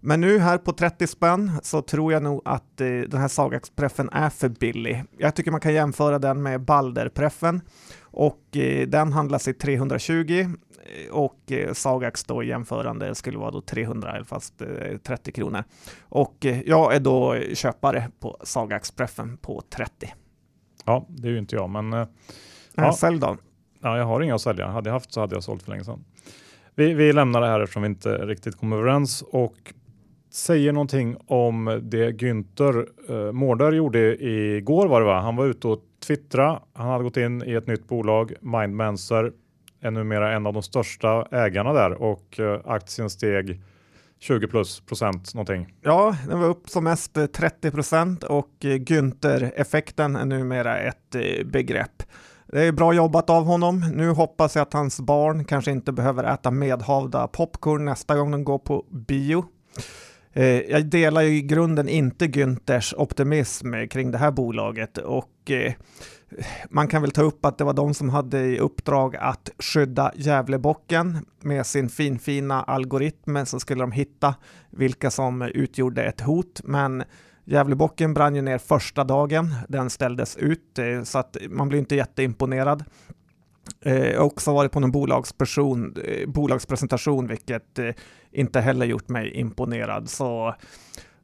Men 0.00 0.20
nu 0.20 0.38
här 0.38 0.58
på 0.58 0.72
30 0.72 1.06
spänn 1.06 1.52
så 1.62 1.82
tror 1.82 2.12
jag 2.12 2.22
nog 2.22 2.42
att 2.44 2.80
eh, 2.80 2.86
den 2.86 3.20
här 3.20 3.28
Sagax-preffen 3.28 4.08
är 4.12 4.30
för 4.30 4.48
billig. 4.48 5.04
Jag 5.18 5.34
tycker 5.34 5.50
man 5.50 5.60
kan 5.60 5.74
jämföra 5.74 6.18
den 6.18 6.42
med 6.42 6.60
Balder-preffen 6.60 7.60
och 8.00 8.56
eh, 8.56 8.88
den 8.88 9.12
handlas 9.12 9.48
i 9.48 9.54
320 9.54 10.40
eh, 10.40 11.12
och 11.12 11.52
eh, 11.52 11.72
Sagax 11.72 12.24
då 12.24 12.42
jämförande 12.42 13.14
skulle 13.14 13.38
vara 13.38 13.50
då 13.50 13.60
300 13.60 14.24
fast 14.24 14.62
eh, 14.62 14.96
30 15.02 15.32
kronor. 15.32 15.64
Och 16.00 16.46
eh, 16.46 16.60
jag 16.66 16.94
är 16.94 17.00
då 17.00 17.36
köpare 17.54 18.10
på 18.20 18.36
Sagax-preffen 18.42 19.36
på 19.36 19.62
30. 19.70 20.14
Ja, 20.84 21.06
det 21.08 21.28
är 21.28 21.32
ju 21.32 21.38
inte 21.38 21.56
jag, 21.56 21.70
men 21.70 21.92
eh. 21.92 22.06
Ja. 22.74 22.92
Sälj 22.92 23.18
då. 23.18 23.36
ja, 23.80 23.98
jag 23.98 24.04
har 24.04 24.20
inga 24.20 24.34
att 24.34 24.40
sälja. 24.40 24.66
Hade 24.66 24.88
jag 24.88 24.94
haft 24.94 25.12
så 25.12 25.20
hade 25.20 25.36
jag 25.36 25.44
sålt 25.44 25.62
för 25.62 25.70
länge 25.70 25.84
sedan. 25.84 26.04
Vi, 26.74 26.94
vi 26.94 27.12
lämnar 27.12 27.40
det 27.40 27.46
här 27.46 27.60
eftersom 27.60 27.82
vi 27.82 27.88
inte 27.88 28.26
riktigt 28.26 28.56
kom 28.56 28.72
överens 28.72 29.22
och 29.22 29.74
säger 30.30 30.72
någonting 30.72 31.16
om 31.26 31.80
det 31.82 32.10
Günther 32.10 32.86
eh, 33.08 33.32
Mårder 33.32 33.72
gjorde 33.72 34.24
igår 34.24 34.88
var 34.88 35.00
det 35.00 35.06
va? 35.06 35.20
Han 35.20 35.36
var 35.36 35.46
ute 35.46 35.68
och 35.68 35.82
twittra. 36.06 36.62
Han 36.72 36.88
hade 36.88 37.04
gått 37.04 37.16
in 37.16 37.42
i 37.46 37.52
ett 37.52 37.66
nytt 37.66 37.88
bolag, 37.88 38.32
Mindmancer, 38.40 39.32
är 39.80 39.90
numera 39.90 40.32
en 40.32 40.46
av 40.46 40.52
de 40.52 40.62
största 40.62 41.28
ägarna 41.30 41.72
där 41.72 42.02
och 42.02 42.40
eh, 42.40 42.60
aktien 42.64 43.10
steg 43.10 43.60
20 44.18 44.48
plus 44.48 44.80
procent 44.80 45.34
någonting. 45.34 45.74
Ja, 45.82 46.16
den 46.28 46.40
var 46.40 46.48
upp 46.48 46.68
som 46.68 46.84
mest 46.84 47.18
30 47.32 47.70
procent 47.70 48.24
och 48.24 48.64
eh, 48.64 48.68
Günther-effekten 48.68 50.16
är 50.16 50.24
numera 50.24 50.78
ett 50.78 51.14
eh, 51.14 51.46
begrepp. 51.46 52.02
Det 52.46 52.62
är 52.62 52.72
bra 52.72 52.92
jobbat 52.92 53.30
av 53.30 53.44
honom. 53.44 53.84
Nu 53.94 54.10
hoppas 54.10 54.56
jag 54.56 54.62
att 54.62 54.72
hans 54.72 55.00
barn 55.00 55.44
kanske 55.44 55.70
inte 55.70 55.92
behöver 55.92 56.24
äta 56.24 56.50
medhavda 56.50 57.28
popcorn 57.28 57.84
nästa 57.84 58.16
gång 58.16 58.30
de 58.30 58.44
går 58.44 58.58
på 58.58 58.84
bio. 58.90 59.44
Eh, 60.38 60.60
jag 60.70 60.86
delar 60.86 61.22
ju 61.22 61.36
i 61.36 61.42
grunden 61.42 61.88
inte 61.88 62.26
Günthers 62.26 62.94
optimism 62.96 63.74
kring 63.90 64.10
det 64.10 64.18
här 64.18 64.30
bolaget 64.30 64.98
och 64.98 65.50
eh, 65.50 65.72
man 66.70 66.88
kan 66.88 67.02
väl 67.02 67.10
ta 67.10 67.22
upp 67.22 67.44
att 67.44 67.58
det 67.58 67.64
var 67.64 67.72
de 67.72 67.94
som 67.94 68.08
hade 68.08 68.38
i 68.40 68.58
uppdrag 68.58 69.16
att 69.16 69.50
skydda 69.58 70.12
Gävlebocken 70.16 71.26
med 71.40 71.66
sin 71.66 71.88
finfina 71.88 72.62
algoritm 72.62 73.46
så 73.46 73.60
skulle 73.60 73.82
de 73.82 73.92
hitta 73.92 74.34
vilka 74.70 75.10
som 75.10 75.42
utgjorde 75.42 76.02
ett 76.02 76.20
hot. 76.20 76.60
Men 76.64 77.04
Gävlebocken 77.44 78.14
brann 78.14 78.34
ju 78.34 78.42
ner 78.42 78.58
första 78.58 79.04
dagen. 79.04 79.54
Den 79.68 79.90
ställdes 79.90 80.36
ut 80.36 80.78
eh, 80.78 81.02
så 81.02 81.18
att 81.18 81.36
man 81.48 81.68
blir 81.68 81.78
inte 81.78 81.96
jätteimponerad. 81.96 82.84
Eh, 83.80 84.06
jag 84.06 84.18
har 84.18 84.26
också 84.26 84.54
varit 84.54 84.72
på 84.72 84.80
någon 84.80 84.90
bolagsperson, 84.92 85.94
eh, 86.04 86.28
bolagspresentation, 86.28 87.26
vilket 87.26 87.78
inte 88.32 88.60
heller 88.60 88.86
gjort 88.86 89.08
mig 89.08 89.30
imponerad. 89.34 90.10
Så 90.10 90.54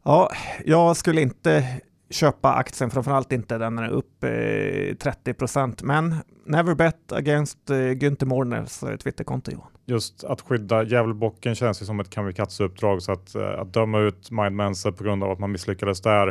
ja, 0.03 0.31
jag 0.65 0.97
skulle 0.97 1.21
inte 1.21 1.81
köpa 2.11 2.53
aktien, 2.53 2.91
framförallt 2.91 3.33
inte 3.33 3.59
den 3.59 3.79
är 3.79 3.89
upp 3.89 4.25
eh, 4.25 4.97
30 4.97 5.35
procent. 5.35 5.83
Men 5.83 6.15
never 6.47 6.75
bet 6.75 7.13
against 7.13 7.71
eh, 7.71 7.77
Günther 7.77 8.27
Morners 8.27 8.83
eh, 8.83 8.97
Twitterkonto 8.97 9.51
Johan. 9.51 9.71
Just 9.87 10.25
att 10.25 10.41
skydda 10.41 10.83
djävulbocken 10.83 11.55
känns 11.55 11.83
ju 11.83 11.87
som 11.87 12.01
ett 12.01 12.11
kamikaze-uppdrag 12.11 13.03
så 13.03 13.13
att, 13.13 13.35
eh, 13.35 13.61
att 13.61 13.73
döma 13.73 13.99
ut 14.01 14.31
Mindmenser 14.31 14.91
på 14.91 15.05
grund 15.05 15.25
av 15.25 15.31
att 15.31 15.39
man 15.39 15.53
misslyckades 15.53 16.01
där 16.01 16.29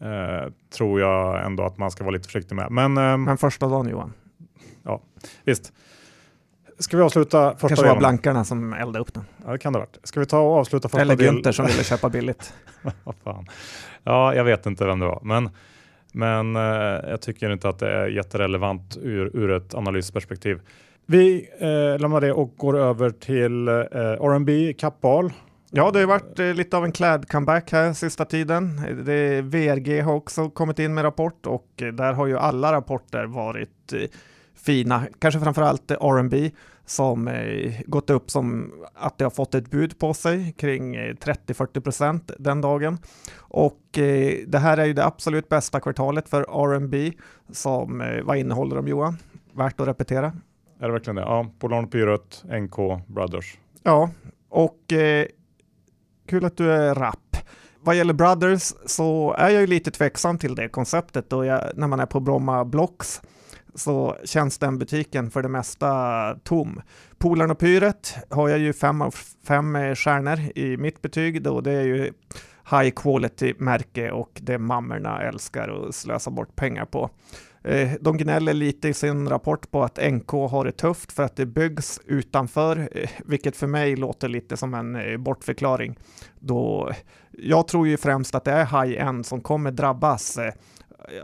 eh, 0.00 0.52
tror 0.76 1.00
jag 1.00 1.46
ändå 1.46 1.62
att 1.62 1.78
man 1.78 1.90
ska 1.90 2.04
vara 2.04 2.12
lite 2.12 2.28
försiktig 2.28 2.54
med. 2.54 2.70
Men, 2.70 2.98
eh, 2.98 3.16
Men 3.16 3.38
första 3.38 3.68
dagen 3.68 3.88
Johan? 3.88 4.12
Ja, 4.82 5.00
visst. 5.44 5.72
Ska 6.78 6.96
vi 6.96 7.02
avsluta 7.02 7.50
första 7.50 7.68
Kanske 7.68 7.86
var 7.86 7.98
blankarna 7.98 8.44
som 8.44 8.72
eldade 8.72 8.98
upp 8.98 9.14
den. 9.14 9.24
Ja, 9.44 9.52
det 9.52 9.58
kan 9.58 9.72
det 9.72 9.78
ha 9.78 9.86
varit. 9.86 9.98
Ska 10.02 10.20
vi 10.20 10.26
ta 10.26 10.38
och 10.38 10.56
avsluta 10.56 10.88
första 10.88 11.00
Eller 11.00 11.16
Günther 11.16 11.42
del... 11.42 11.54
som 11.54 11.66
ville 11.66 11.84
köpa 11.84 12.08
billigt. 12.08 12.54
ja, 14.04 14.34
jag 14.34 14.44
vet 14.44 14.66
inte 14.66 14.84
vem 14.84 14.98
det 14.98 15.06
var, 15.06 15.20
men, 15.22 15.50
men 16.12 16.56
eh, 16.56 17.10
jag 17.10 17.20
tycker 17.20 17.50
inte 17.50 17.68
att 17.68 17.78
det 17.78 17.90
är 17.90 18.06
jätterelevant 18.06 18.96
ur, 19.02 19.36
ur 19.36 19.50
ett 19.50 19.74
analysperspektiv. 19.74 20.60
Vi 21.06 21.48
eh, 21.58 22.00
lämnar 22.00 22.20
det 22.20 22.32
och 22.32 22.54
går 22.56 22.78
över 22.78 23.10
till 23.10 23.68
eh, 23.68 23.74
R&B 23.74 24.74
Kappahl. 24.78 25.32
Ja, 25.70 25.90
det 25.90 25.98
har 25.98 26.06
varit 26.06 26.38
eh, 26.38 26.54
lite 26.54 26.76
av 26.76 26.84
en 26.84 26.92
kläd-comeback 26.92 27.72
här 27.72 27.92
sista 27.92 28.24
tiden. 28.24 28.80
Det, 29.04 29.42
VRG 29.42 30.00
har 30.00 30.14
också 30.14 30.50
kommit 30.50 30.78
in 30.78 30.94
med 30.94 31.04
rapport 31.04 31.46
och 31.46 31.68
där 31.76 32.12
har 32.12 32.26
ju 32.26 32.38
alla 32.38 32.72
rapporter 32.72 33.24
varit 33.24 33.92
eh, 33.92 34.00
fina, 34.62 35.06
kanske 35.18 35.40
framförallt 35.40 35.90
R&B 35.90 36.50
som 36.86 37.28
eh, 37.28 37.80
gått 37.86 38.10
upp 38.10 38.30
som 38.30 38.72
att 38.94 39.18
det 39.18 39.24
har 39.24 39.30
fått 39.30 39.54
ett 39.54 39.70
bud 39.70 39.98
på 39.98 40.14
sig 40.14 40.52
kring 40.52 40.96
30-40 40.96 41.76
eh, 41.76 41.82
procent 41.82 42.30
den 42.38 42.60
dagen. 42.60 42.98
Och 43.38 43.98
eh, 43.98 44.38
det 44.46 44.58
här 44.58 44.78
är 44.78 44.84
ju 44.84 44.92
det 44.92 45.04
absolut 45.04 45.48
bästa 45.48 45.80
kvartalet 45.80 46.28
för 46.28 46.42
R&B 46.42 47.12
som, 47.50 48.00
eh, 48.00 48.22
vad 48.22 48.36
innehåller 48.36 48.76
de 48.76 48.88
Johan? 48.88 49.16
Värt 49.52 49.80
att 49.80 49.88
repetera. 49.88 50.32
Är 50.80 50.86
det 50.86 50.92
verkligen 50.92 51.16
det? 51.16 51.22
Ja, 51.22 51.46
Polarn 51.58 51.88
Pyrot, 51.88 52.44
NK 52.44 53.06
Brothers. 53.06 53.58
Ja, 53.82 54.10
och 54.48 54.92
eh, 54.92 55.26
kul 56.28 56.44
att 56.44 56.56
du 56.56 56.72
är 56.72 56.94
rapp. 56.94 57.36
Vad 57.80 57.96
gäller 57.96 58.14
Brothers 58.14 58.72
så 58.86 59.34
är 59.38 59.50
jag 59.50 59.60
ju 59.60 59.66
lite 59.66 59.90
tveksam 59.90 60.38
till 60.38 60.54
det 60.54 60.68
konceptet 60.68 61.30
då 61.30 61.44
jag, 61.44 61.62
när 61.74 61.86
man 61.86 62.00
är 62.00 62.06
på 62.06 62.20
Bromma 62.20 62.64
Blocks 62.64 63.22
så 63.74 64.16
känns 64.24 64.58
den 64.58 64.78
butiken 64.78 65.30
för 65.30 65.42
det 65.42 65.48
mesta 65.48 66.34
tom. 66.44 66.80
Polarn 67.18 67.50
och 67.50 67.58
Pyret 67.58 68.16
har 68.30 68.48
jag 68.48 68.58
ju 68.58 68.72
fem 68.72 69.02
av 69.02 69.14
fem 69.46 69.76
eh, 69.76 69.94
stjärnor 69.94 70.38
i 70.54 70.76
mitt 70.76 71.02
betyg 71.02 71.42
då 71.42 71.60
det 71.60 71.72
är 71.72 71.82
ju 71.82 72.12
high 72.70 72.90
quality 72.90 73.54
märke 73.58 74.10
och 74.10 74.40
det 74.42 74.58
mammorna 74.58 75.22
älskar 75.22 75.68
att 75.68 75.94
slösa 75.94 76.30
bort 76.30 76.56
pengar 76.56 76.84
på. 76.84 77.10
Eh, 77.64 77.92
de 78.00 78.16
gnäller 78.16 78.54
lite 78.54 78.88
i 78.88 78.94
sin 78.94 79.28
rapport 79.28 79.70
på 79.70 79.82
att 79.82 79.98
NK 80.12 80.30
har 80.30 80.64
det 80.64 80.72
tufft 80.72 81.12
för 81.12 81.22
att 81.22 81.36
det 81.36 81.46
byggs 81.46 82.00
utanför, 82.04 82.88
eh, 82.92 83.10
vilket 83.26 83.56
för 83.56 83.66
mig 83.66 83.96
låter 83.96 84.28
lite 84.28 84.56
som 84.56 84.74
en 84.74 85.22
bortförklaring. 85.22 85.98
Då 86.38 86.92
jag 87.30 87.68
tror 87.68 87.88
ju 87.88 87.96
främst 87.96 88.34
att 88.34 88.44
det 88.44 88.52
är 88.52 88.84
high-end 88.84 89.26
som 89.26 89.40
kommer 89.40 89.70
drabbas 89.70 90.38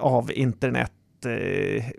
av 0.00 0.32
internet 0.32 0.92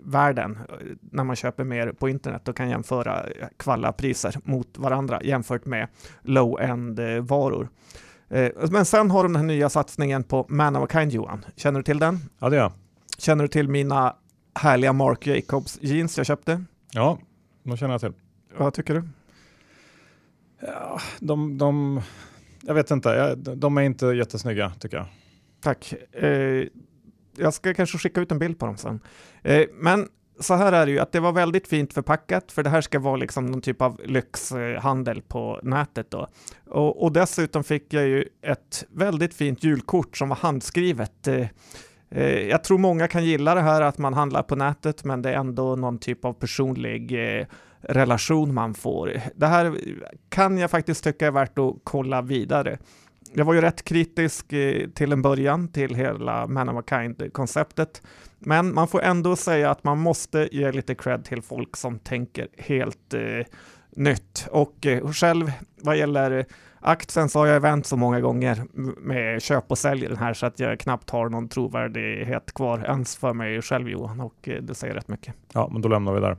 världen 0.00 0.58
när 1.00 1.24
man 1.24 1.36
köper 1.36 1.64
mer 1.64 1.92
på 1.92 2.08
internet 2.08 2.48
och 2.48 2.56
kan 2.56 2.70
jämföra 2.70 3.26
kvallapriser 3.56 4.36
mot 4.44 4.78
varandra 4.78 5.22
jämfört 5.22 5.66
med 5.66 5.88
low-end 6.22 7.00
varor. 7.20 7.68
Men 8.70 8.84
sen 8.84 9.10
har 9.10 9.22
de 9.22 9.32
den 9.32 9.42
här 9.42 9.46
nya 9.48 9.68
satsningen 9.68 10.22
på 10.22 10.46
Man 10.48 10.76
of 10.76 10.84
a 10.84 10.88
Kind 10.92 11.12
Johan. 11.12 11.44
Känner 11.56 11.80
du 11.80 11.84
till 11.84 11.98
den? 11.98 12.18
Ja, 12.38 12.48
det 12.48 12.56
gör 12.56 12.62
jag. 12.62 12.72
Känner 13.18 13.44
du 13.44 13.48
till 13.48 13.68
mina 13.68 14.16
härliga 14.54 14.92
Marc 14.92 15.26
Jacobs 15.26 15.78
jeans 15.82 16.16
jag 16.16 16.26
köpte? 16.26 16.64
Ja, 16.92 17.18
de 17.62 17.76
känner 17.76 17.94
jag 17.94 18.00
till. 18.00 18.12
Vad 18.56 18.74
tycker 18.74 18.94
du? 18.94 19.02
Ja, 20.60 21.00
de, 21.20 21.58
de, 21.58 22.00
jag 22.62 22.74
vet 22.74 22.90
inte, 22.90 23.34
de 23.34 23.78
är 23.78 23.82
inte 23.82 24.06
jättesnygga 24.06 24.72
tycker 24.78 24.96
jag. 24.96 25.06
Tack. 25.60 25.92
Eh, 26.12 26.64
jag 27.36 27.54
ska 27.54 27.74
kanske 27.74 27.98
skicka 27.98 28.20
ut 28.20 28.32
en 28.32 28.38
bild 28.38 28.58
på 28.58 28.66
dem 28.66 28.76
sen. 28.76 29.00
Eh, 29.42 29.66
men 29.72 30.08
så 30.40 30.54
här 30.54 30.72
är 30.72 30.86
det 30.86 30.92
ju 30.92 30.98
att 30.98 31.12
det 31.12 31.20
var 31.20 31.32
väldigt 31.32 31.68
fint 31.68 31.92
förpackat, 31.92 32.52
för 32.52 32.62
det 32.62 32.70
här 32.70 32.80
ska 32.80 32.98
vara 32.98 33.16
liksom 33.16 33.46
någon 33.46 33.60
typ 33.60 33.82
av 33.82 34.00
lyxhandel 34.04 35.22
på 35.22 35.60
nätet 35.62 36.10
då. 36.10 36.28
Och, 36.66 37.02
och 37.02 37.12
dessutom 37.12 37.64
fick 37.64 37.92
jag 37.94 38.06
ju 38.06 38.24
ett 38.42 38.84
väldigt 38.90 39.34
fint 39.34 39.64
julkort 39.64 40.16
som 40.16 40.28
var 40.28 40.36
handskrivet. 40.36 41.28
Eh, 41.28 41.46
eh 42.10 42.48
jag 42.48 42.64
tror 42.64 42.78
många 42.78 43.08
kan 43.08 43.24
gilla 43.24 43.54
det 43.54 43.60
här 43.60 43.82
att 43.82 43.98
man 43.98 44.14
handlar 44.14 44.42
på 44.42 44.56
nätet, 44.56 45.04
men 45.04 45.22
det 45.22 45.30
är 45.30 45.34
ändå 45.34 45.76
någon 45.76 45.98
typ 45.98 46.24
av 46.24 46.32
personlig 46.32 47.38
eh, 47.38 47.46
relation 47.80 48.54
man 48.54 48.74
får. 48.74 49.20
Det 49.34 49.46
här 49.46 49.76
kan 50.28 50.58
jag 50.58 50.70
faktiskt 50.70 51.04
tycka 51.04 51.26
är 51.26 51.30
värt 51.30 51.58
att 51.58 51.74
kolla 51.84 52.22
vidare 52.22 52.78
jag 53.32 53.44
var 53.44 53.54
ju 53.54 53.60
rätt 53.60 53.84
kritisk 53.84 54.52
eh, 54.52 54.88
till 54.88 55.12
en 55.12 55.22
början 55.22 55.68
till 55.68 55.94
hela 55.94 56.46
Man 56.46 56.68
of 56.68 56.76
a 56.76 56.82
Kind-konceptet. 56.88 58.02
Men 58.38 58.74
man 58.74 58.88
får 58.88 59.02
ändå 59.02 59.36
säga 59.36 59.70
att 59.70 59.84
man 59.84 59.98
måste 59.98 60.48
ge 60.52 60.72
lite 60.72 60.94
cred 60.94 61.24
till 61.24 61.42
folk 61.42 61.76
som 61.76 61.98
tänker 61.98 62.48
helt 62.58 63.14
eh, 63.14 63.46
nytt. 63.96 64.48
Och 64.50 64.86
eh, 64.86 65.12
själv, 65.12 65.52
vad 65.80 65.96
gäller 65.96 66.46
aktien 66.80 67.28
så 67.28 67.38
har 67.38 67.46
jag 67.46 67.60
vänt 67.60 67.86
så 67.86 67.96
många 67.96 68.20
gånger 68.20 68.62
med 69.00 69.42
köp 69.42 69.64
och 69.68 69.78
sälj 69.78 70.06
den 70.06 70.16
här 70.16 70.34
så 70.34 70.46
att 70.46 70.60
jag 70.60 70.80
knappt 70.80 71.10
har 71.10 71.28
någon 71.28 71.48
trovärdighet 71.48 72.54
kvar 72.54 72.84
ens 72.84 73.16
för 73.16 73.32
mig 73.32 73.62
själv 73.62 73.88
Johan 73.88 74.20
och 74.20 74.48
eh, 74.48 74.62
det 74.62 74.74
säger 74.74 74.94
rätt 74.94 75.08
mycket. 75.08 75.34
Ja, 75.52 75.68
men 75.72 75.82
då 75.82 75.88
lämnar 75.88 76.14
vi 76.14 76.20
där. 76.20 76.36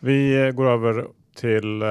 Vi 0.00 0.46
eh, 0.46 0.50
går 0.50 0.66
över 0.66 1.06
till 1.38 1.82
eh, 1.82 1.88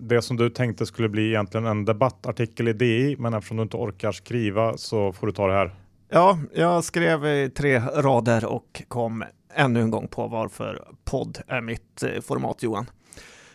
det 0.00 0.22
som 0.22 0.36
du 0.36 0.50
tänkte 0.50 0.86
skulle 0.86 1.08
bli 1.08 1.28
egentligen 1.28 1.66
en 1.66 1.84
debattartikel 1.84 2.68
i 2.68 2.72
DI, 2.72 3.16
men 3.18 3.34
eftersom 3.34 3.56
du 3.56 3.62
inte 3.62 3.76
orkar 3.76 4.12
skriva 4.12 4.76
så 4.76 5.12
får 5.12 5.26
du 5.26 5.32
ta 5.32 5.46
det 5.46 5.54
här. 5.54 5.74
Ja, 6.08 6.38
jag 6.54 6.84
skrev 6.84 7.48
tre 7.48 7.78
rader 7.78 8.44
och 8.44 8.82
kom 8.88 9.24
ännu 9.54 9.80
en 9.80 9.90
gång 9.90 10.08
på 10.08 10.28
varför 10.28 10.84
podd 11.04 11.38
är 11.46 11.60
mitt 11.60 12.02
eh, 12.02 12.20
format, 12.20 12.62
Johan. 12.62 12.90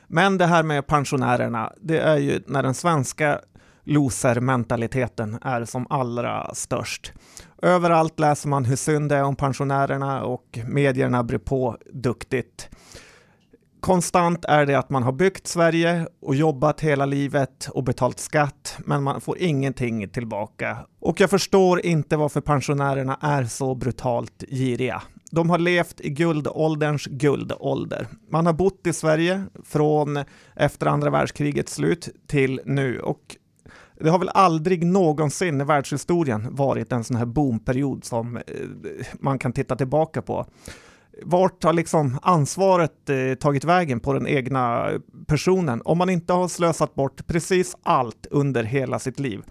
Men 0.07 0.37
det 0.37 0.45
här 0.45 0.63
med 0.63 0.87
pensionärerna, 0.87 1.73
det 1.81 1.99
är 1.99 2.17
ju 2.17 2.41
när 2.47 2.63
den 2.63 2.73
svenska 2.73 3.39
loser-mentaliteten 3.83 5.39
är 5.41 5.65
som 5.65 5.87
allra 5.89 6.55
störst. 6.55 7.13
Överallt 7.61 8.19
läser 8.19 8.49
man 8.49 8.65
hur 8.65 8.75
synd 8.75 9.09
det 9.09 9.15
är 9.15 9.23
om 9.23 9.35
pensionärerna 9.35 10.23
och 10.23 10.59
medierna 10.67 11.23
bryr 11.23 11.37
på 11.37 11.77
duktigt. 11.93 12.69
Konstant 13.83 14.45
är 14.45 14.65
det 14.65 14.75
att 14.75 14.89
man 14.89 15.03
har 15.03 15.11
byggt 15.11 15.47
Sverige 15.47 16.07
och 16.21 16.35
jobbat 16.35 16.81
hela 16.81 17.05
livet 17.05 17.69
och 17.73 17.83
betalt 17.83 18.19
skatt, 18.19 18.77
men 18.85 19.03
man 19.03 19.21
får 19.21 19.37
ingenting 19.37 20.09
tillbaka. 20.09 20.77
Och 20.99 21.19
jag 21.19 21.29
förstår 21.29 21.85
inte 21.85 22.17
varför 22.17 22.41
pensionärerna 22.41 23.17
är 23.21 23.43
så 23.43 23.75
brutalt 23.75 24.43
giriga. 24.49 25.01
De 25.31 25.49
har 25.49 25.57
levt 25.57 26.01
i 26.01 26.09
guldålderns 26.09 27.05
guldålder. 27.05 28.07
Man 28.29 28.45
har 28.45 28.53
bott 28.53 28.87
i 28.87 28.93
Sverige 28.93 29.43
från 29.63 30.23
efter 30.55 30.85
andra 30.85 31.09
världskrigets 31.09 31.73
slut 31.73 32.09
till 32.27 32.61
nu 32.65 32.99
och 32.99 33.35
det 33.99 34.09
har 34.09 34.19
väl 34.19 34.29
aldrig 34.29 34.85
någonsin 34.85 35.61
i 35.61 35.63
världshistorien 35.63 36.55
varit 36.55 36.91
en 36.91 37.03
sån 37.03 37.17
här 37.17 37.25
boomperiod 37.25 38.03
som 38.03 38.37
eh, 38.37 38.43
man 39.19 39.39
kan 39.39 39.53
titta 39.53 39.75
tillbaka 39.75 40.21
på 40.21 40.45
vart 41.21 41.63
har 41.63 41.73
liksom 41.73 42.19
ansvaret 42.21 43.09
eh, 43.09 43.33
tagit 43.39 43.63
vägen 43.63 43.99
på 43.99 44.13
den 44.13 44.27
egna 44.27 44.89
personen 45.27 45.81
om 45.85 45.97
man 45.97 46.09
inte 46.09 46.33
har 46.33 46.47
slösat 46.47 46.95
bort 46.95 47.27
precis 47.27 47.75
allt 47.83 48.27
under 48.31 48.63
hela 48.63 48.99
sitt 48.99 49.19
liv 49.19 49.41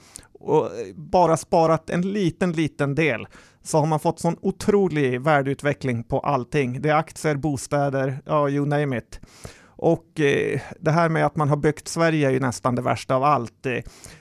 och 0.42 0.70
bara 0.94 1.36
sparat 1.36 1.90
en 1.90 2.12
liten, 2.12 2.52
liten 2.52 2.94
del 2.94 3.26
så 3.62 3.78
har 3.78 3.86
man 3.86 4.00
fått 4.00 4.20
sån 4.20 4.36
otrolig 4.40 5.20
värdeutveckling 5.20 6.04
på 6.04 6.20
allting. 6.20 6.82
Det 6.82 6.88
är 6.88 6.94
aktier, 6.94 7.36
bostäder, 7.36 8.18
ja, 8.24 8.48
you 8.48 8.66
name 8.66 8.98
it. 8.98 9.20
Och 9.64 10.20
eh, 10.20 10.60
det 10.80 10.90
här 10.90 11.08
med 11.08 11.26
att 11.26 11.36
man 11.36 11.48
har 11.48 11.56
byggt 11.56 11.88
Sverige 11.88 12.28
är 12.28 12.32
ju 12.32 12.40
nästan 12.40 12.74
det 12.74 12.82
värsta 12.82 13.14
av 13.14 13.24
allt. 13.24 13.66
Eh, 13.66 13.78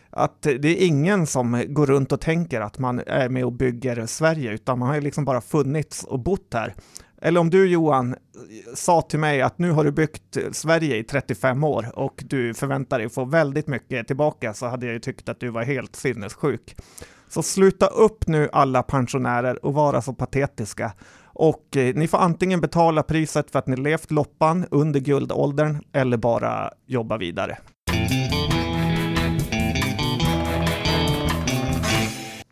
att 0.10 0.42
det 0.42 0.66
är 0.66 0.86
ingen 0.86 1.28
som 1.28 1.64
går 1.68 1.86
runt 1.86 2.12
och 2.12 2.22
tänker 2.22 2.62
att 2.62 2.80
man 2.80 3.00
är 3.08 3.30
med 3.30 3.46
och 3.46 3.54
bygger 3.54 4.06
Sverige, 4.06 4.52
utan 4.52 4.80
man 4.80 4.88
har 4.88 4.96
ju 4.96 5.02
liksom 5.02 5.26
bara 5.26 5.42
funnits 5.42 6.04
och 6.04 6.20
bott 6.20 6.54
här. 6.54 6.76
Eller 7.24 7.40
om 7.40 7.50
du 7.50 7.68
Johan 7.68 8.16
sa 8.74 9.02
till 9.02 9.20
mig 9.20 9.42
att 9.42 9.60
nu 9.60 9.72
har 9.72 9.84
du 9.84 9.92
byggt 9.92 10.38
Sverige 10.52 10.98
i 10.98 11.04
35 11.04 11.64
år 11.64 12.00
och 12.00 12.24
du 12.26 12.54
förväntar 12.54 13.00
dig 13.00 13.10
få 13.10 13.26
väldigt 13.26 13.68
mycket 13.68 14.08
tillbaka 14.08 14.54
så 14.54 14.68
hade 14.68 14.86
jag 14.86 14.94
ju 14.94 15.00
tyckt 15.00 15.30
att 15.30 15.40
du 15.40 15.50
var 15.50 15.64
helt 15.64 15.96
sinnessjuk. 15.96 16.76
Så 17.28 17.44
sluta 17.44 17.88
upp 17.88 18.28
nu 18.28 18.50
alla 18.52 18.84
pensionärer 18.84 19.66
och 19.66 19.74
vara 19.74 20.02
så 20.02 20.14
patetiska. 20.14 20.92
Och 21.24 21.78
eh, 21.78 21.96
ni 21.96 22.08
får 22.08 22.18
antingen 22.18 22.62
betala 22.62 23.04
priset 23.04 23.52
för 23.52 23.60
att 23.60 23.68
ni 23.68 23.76
levt 23.76 24.12
loppan 24.12 24.66
under 24.72 25.00
guldåldern 25.00 25.84
eller 25.94 26.18
bara 26.18 26.72
jobba 26.86 27.18
vidare. 27.18 27.58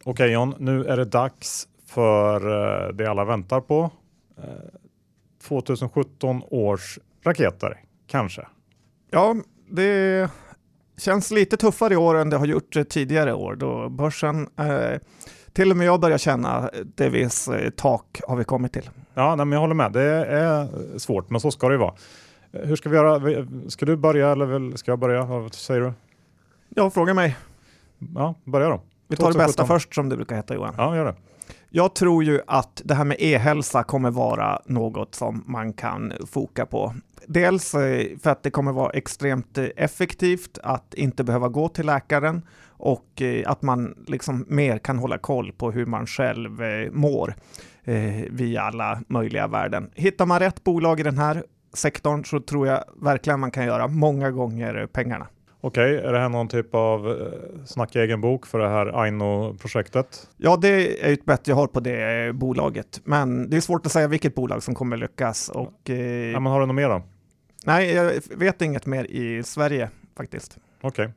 Okej 0.04 0.32
John, 0.32 0.56
nu 0.60 0.86
är 0.86 0.98
det 0.98 1.06
dags 1.06 1.68
för 1.86 2.36
eh, 2.36 2.94
det 2.94 3.06
alla 3.06 3.26
väntar 3.26 3.62
på. 3.62 3.92
2017 5.48 6.36
eh, 6.36 6.44
års 6.50 7.00
raketer, 7.24 7.84
kanske? 8.08 8.48
Ja, 9.12 9.36
det 9.70 10.30
känns 10.98 11.32
lite 11.32 11.58
tuffare 11.58 11.94
i 11.94 11.98
år 11.98 12.16
än 12.16 12.30
det 12.30 12.38
har 12.38 12.46
gjort 12.46 12.76
tidigare 12.90 13.34
år 13.34 13.56
då 13.56 13.90
börsen 13.90 14.48
eh, 14.58 15.00
till 15.54 15.72
och 15.72 15.78
med 15.78 15.88
jag 15.88 16.00
börjar 16.00 16.18
känna 16.18 16.70
det 16.96 17.10
viss 17.10 17.48
eh, 17.48 17.70
tak 17.70 18.22
har 18.28 18.36
vi 18.36 18.44
kommit 18.44 18.74
till. 18.74 18.90
Ja, 19.14 19.36
nej, 19.36 19.46
men 19.46 19.52
jag 19.52 19.60
håller 19.60 19.76
med. 19.76 19.92
Det 19.92 20.04
är 20.26 20.98
svårt, 20.98 21.30
men 21.30 21.42
så 21.42 21.52
ska 21.52 21.68
det 21.68 21.74
ju 21.74 21.80
vara. 21.80 21.94
Hur 22.52 22.76
ska 22.76 22.90
vi 22.90 22.96
göra? 22.96 23.48
Ska 23.70 23.86
du 23.86 23.96
börja 23.96 24.32
eller 24.32 24.78
ska 24.78 24.92
jag 24.92 25.00
börja? 25.00 25.24
Vad 25.24 25.54
säger 25.54 25.82
du? 25.82 25.94
Ja, 26.70 26.90
fråga 26.90 27.14
mig. 27.14 27.38
Ja, 28.16 28.36
börja 28.44 28.70
då. 28.70 28.82
Vi 29.08 29.16
tar 29.16 29.32
det 29.32 29.38
bästa 29.38 29.66
först 29.66 29.96
som 29.96 30.10
det 30.10 30.16
brukar 30.16 30.36
heta 30.36 30.54
Johan. 30.54 30.74
Ja, 30.78 30.96
gör 30.96 31.06
det. 31.06 31.16
Jag 31.72 31.96
tror 31.96 32.24
ju 32.24 32.42
att 32.48 32.82
det 32.86 32.94
här 32.94 33.06
med 33.06 33.18
e-hälsa 33.20 33.84
kommer 33.84 34.12
vara 34.12 34.62
något 34.66 35.16
som 35.16 35.44
man 35.48 35.74
kan 35.74 36.14
foka 36.28 36.66
på. 36.66 36.94
Dels 37.28 37.76
eh, 37.76 38.18
för 38.24 38.30
att 38.30 38.44
det 38.44 38.52
kommer 38.52 38.72
vara 38.72 38.92
extremt 38.92 39.58
eh, 39.58 39.66
effektivt 39.76 40.58
att 40.64 40.94
inte 40.94 41.24
behöva 41.24 41.48
gå 41.50 41.70
till 41.70 41.86
läkaren 41.86 42.42
och 42.68 43.22
eh, 43.22 43.52
att 43.52 43.62
man 43.62 43.96
liksom 44.08 44.46
mer 44.48 44.78
kan 44.78 45.00
hålla 45.00 45.18
koll 45.18 45.52
på 45.52 45.72
hur 45.72 45.86
man 45.86 46.08
själv 46.08 46.62
mår 46.92 47.36
via 48.30 48.62
alla 48.62 49.02
möjliga 49.08 49.48
värden. 49.48 49.92
Hittar 49.96 50.26
man 50.26 50.40
rätt 50.40 50.64
bolag 50.64 51.00
i 51.00 51.04
den 51.04 51.18
här 51.18 51.44
sektorn 51.74 52.26
så 52.26 52.40
tror 52.40 52.68
jag 52.68 52.84
verkligen 53.02 53.40
man 53.40 53.52
kan 53.52 53.66
göra 53.66 53.88
många 53.88 54.32
gånger 54.32 54.88
pengarna. 54.88 55.28
Okej, 55.62 55.98
okay, 55.98 56.08
är 56.10 56.14
det 56.14 56.20
här 56.20 56.30
någon 56.30 56.48
typ 56.48 56.76
av 56.76 57.12
eh, 57.12 57.66
snacka 57.66 58.04
egen 58.04 58.22
bok 58.22 58.46
för 58.46 58.60
det 58.60 58.70
här 58.70 58.86
Aino-projektet? 58.86 60.30
Ja, 60.38 60.58
det 60.58 61.06
är 61.06 61.14
ett 61.14 61.26
bett 61.26 61.48
jag 61.48 61.56
har 61.56 61.68
på 61.68 61.80
det 61.80 62.26
eh, 62.26 62.32
bolaget, 62.32 63.02
men 63.04 63.50
det 63.50 63.58
är 63.58 63.62
svårt 63.62 63.86
att 63.86 63.92
säga 63.92 64.08
vilket 64.08 64.36
bolag 64.36 64.64
som 64.64 64.76
kommer 64.76 64.98
lyckas. 64.98 65.50
Och, 65.50 65.90
eh, 65.90 66.32
ja, 66.32 66.40
men 66.40 66.52
har 66.52 66.60
du 66.60 66.66
något 66.66 66.76
mer 66.76 66.90
då? 66.90 67.02
Nej, 67.66 67.94
jag 67.94 68.14
vet 68.36 68.62
inget 68.62 68.86
mer 68.86 69.04
i 69.04 69.44
Sverige 69.44 69.90
faktiskt. 70.18 70.58
Okej. 70.82 71.06
Okay. 71.06 71.16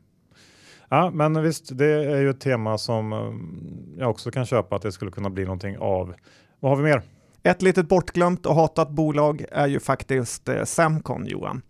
Ja, 0.89 1.11
men 1.11 1.43
visst, 1.43 1.79
det 1.79 1.87
är 1.87 2.21
ju 2.21 2.31
ett 2.31 2.41
tema 2.41 2.79
som 2.79 3.13
eh, 3.13 4.01
jag 4.01 4.11
också 4.11 4.31
kan 4.31 4.47
köpa 4.47 4.77
att 4.77 4.83
det 4.83 4.93
skulle 4.93 5.11
kunna 5.11 5.31
bli 5.31 5.45
någonting 5.45 5.79
av. 5.79 6.15
Vad 6.61 6.71
har 6.73 6.77
vi 6.77 6.83
mer? 6.83 7.03
Ett 7.43 7.63
litet 7.63 7.89
bortglömt 7.89 8.47
och 8.47 8.55
hatat 8.55 8.91
bolag 8.91 9.45
är 9.51 9.67
ju 9.67 9.81
faktiskt 9.81 10.49
Semcon, 10.65 11.27
Johan. 11.27 11.63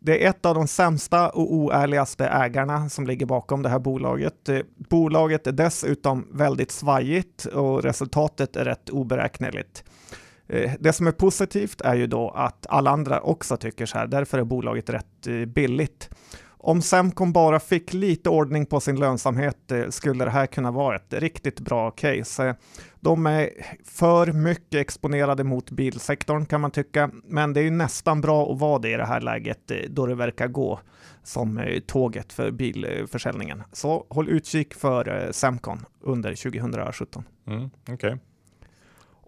Det 0.00 0.24
är 0.24 0.30
ett 0.30 0.46
av 0.46 0.54
de 0.54 0.66
sämsta 0.66 1.28
och 1.28 1.54
oärligaste 1.54 2.26
ägarna 2.26 2.88
som 2.88 3.06
ligger 3.06 3.26
bakom 3.26 3.62
det 3.62 3.68
här 3.68 3.78
bolaget. 3.78 4.48
Eh, 4.48 4.60
bolaget 4.76 5.46
är 5.46 5.52
dessutom 5.52 6.28
väldigt 6.32 6.70
svajigt 6.70 7.44
och 7.44 7.82
resultatet 7.82 8.56
är 8.56 8.64
rätt 8.64 8.90
oberäkneligt. 8.90 9.84
Eh, 10.48 10.72
det 10.80 10.92
som 10.92 11.06
är 11.06 11.12
positivt 11.12 11.80
är 11.80 11.94
ju 11.94 12.06
då 12.06 12.30
att 12.30 12.66
alla 12.68 12.90
andra 12.90 13.20
också 13.20 13.56
tycker 13.56 13.86
så 13.86 13.98
här, 13.98 14.06
därför 14.06 14.38
är 14.38 14.44
bolaget 14.44 14.90
rätt 14.90 15.26
eh, 15.26 15.44
billigt. 15.44 16.10
Om 16.66 16.82
Semcon 16.82 17.32
bara 17.32 17.60
fick 17.60 17.92
lite 17.92 18.30
ordning 18.30 18.66
på 18.66 18.80
sin 18.80 18.96
lönsamhet 18.96 19.72
eh, 19.72 19.88
skulle 19.88 20.24
det 20.24 20.30
här 20.30 20.46
kunna 20.46 20.70
vara 20.70 20.96
ett 20.96 21.12
riktigt 21.12 21.60
bra 21.60 21.90
case. 21.90 22.56
De 23.00 23.26
är 23.26 23.50
för 23.84 24.32
mycket 24.32 24.80
exponerade 24.80 25.44
mot 25.44 25.70
bilsektorn 25.70 26.46
kan 26.46 26.60
man 26.60 26.70
tycka, 26.70 27.10
men 27.24 27.52
det 27.52 27.60
är 27.60 27.64
ju 27.64 27.70
nästan 27.70 28.20
bra 28.20 28.52
att 28.52 28.58
vara 28.58 28.78
det 28.78 28.90
i 28.90 28.96
det 28.96 29.06
här 29.06 29.20
läget 29.20 29.70
eh, 29.70 29.76
då 29.88 30.06
det 30.06 30.14
verkar 30.14 30.48
gå 30.48 30.80
som 31.22 31.58
eh, 31.58 31.80
tåget 31.80 32.32
för 32.32 32.50
bilförsäljningen. 32.50 33.62
Så 33.72 34.06
håll 34.08 34.28
utkik 34.28 34.74
för 34.74 35.28
Semcon 35.32 35.86
under 36.00 36.34
2017. 36.34 37.24
Mm, 37.46 37.70
okay. 37.92 38.16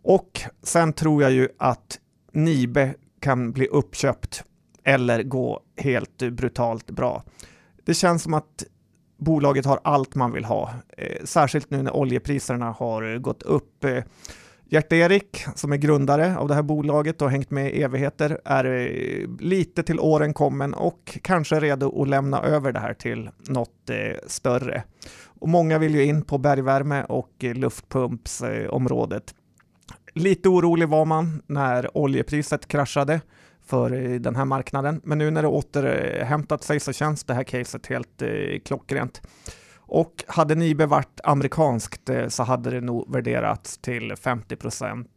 Och 0.02 0.40
sen 0.62 0.92
tror 0.92 1.22
jag 1.22 1.32
ju 1.32 1.48
att 1.58 1.98
Nibe 2.32 2.94
kan 3.20 3.52
bli 3.52 3.66
uppköpt 3.66 4.44
eller 4.88 5.22
gå 5.22 5.60
helt 5.76 6.18
brutalt 6.18 6.90
bra. 6.90 7.22
Det 7.84 7.94
känns 7.94 8.22
som 8.22 8.34
att 8.34 8.64
bolaget 9.18 9.66
har 9.66 9.80
allt 9.84 10.14
man 10.14 10.32
vill 10.32 10.44
ha, 10.44 10.70
eh, 10.96 11.24
särskilt 11.24 11.70
nu 11.70 11.82
när 11.82 11.96
oljepriserna 11.96 12.70
har 12.70 13.18
gått 13.18 13.42
upp. 13.42 13.84
Eh, 13.84 14.04
Gert-Erik, 14.70 15.44
som 15.54 15.72
är 15.72 15.76
grundare 15.76 16.36
av 16.36 16.48
det 16.48 16.54
här 16.54 16.62
bolaget 16.62 17.22
och 17.22 17.30
hängt 17.30 17.50
med 17.50 17.74
i 17.74 17.82
evigheter, 17.82 18.40
är 18.44 18.64
eh, 18.64 19.28
lite 19.40 19.82
till 19.82 20.00
åren 20.00 20.34
kommen 20.34 20.74
och 20.74 21.18
kanske 21.22 21.60
redo 21.60 22.02
att 22.02 22.08
lämna 22.08 22.42
över 22.42 22.72
det 22.72 22.80
här 22.80 22.94
till 22.94 23.30
något 23.48 23.90
större. 24.26 24.82
Och 25.40 25.48
många 25.48 25.78
vill 25.78 25.94
ju 25.94 26.04
in 26.04 26.22
på 26.22 26.38
bergvärme 26.38 27.04
och 27.04 27.32
luftpumpsområdet. 27.40 29.34
Lite 30.14 30.48
orolig 30.48 30.88
var 30.88 31.04
man 31.04 31.42
när 31.46 31.96
oljepriset 31.96 32.68
kraschade 32.68 33.20
för 33.68 33.92
eh, 33.92 34.20
den 34.20 34.36
här 34.36 34.44
marknaden. 34.44 35.00
Men 35.04 35.18
nu 35.18 35.30
när 35.30 35.42
det 35.42 35.48
återhämtat 35.48 36.62
sig 36.62 36.80
så 36.80 36.92
känns 36.92 37.24
det 37.24 37.34
här 37.34 37.44
caset 37.44 37.86
helt 37.86 38.22
eh, 38.22 38.28
klockrent. 38.64 39.22
Och 39.90 40.24
hade 40.26 40.54
Nibe 40.54 40.86
varit 40.86 41.20
amerikanskt 41.24 42.08
eh, 42.08 42.28
så 42.28 42.42
hade 42.42 42.70
det 42.70 42.80
nog 42.80 43.12
värderats 43.12 43.78
till 43.78 44.16
50 44.16 44.56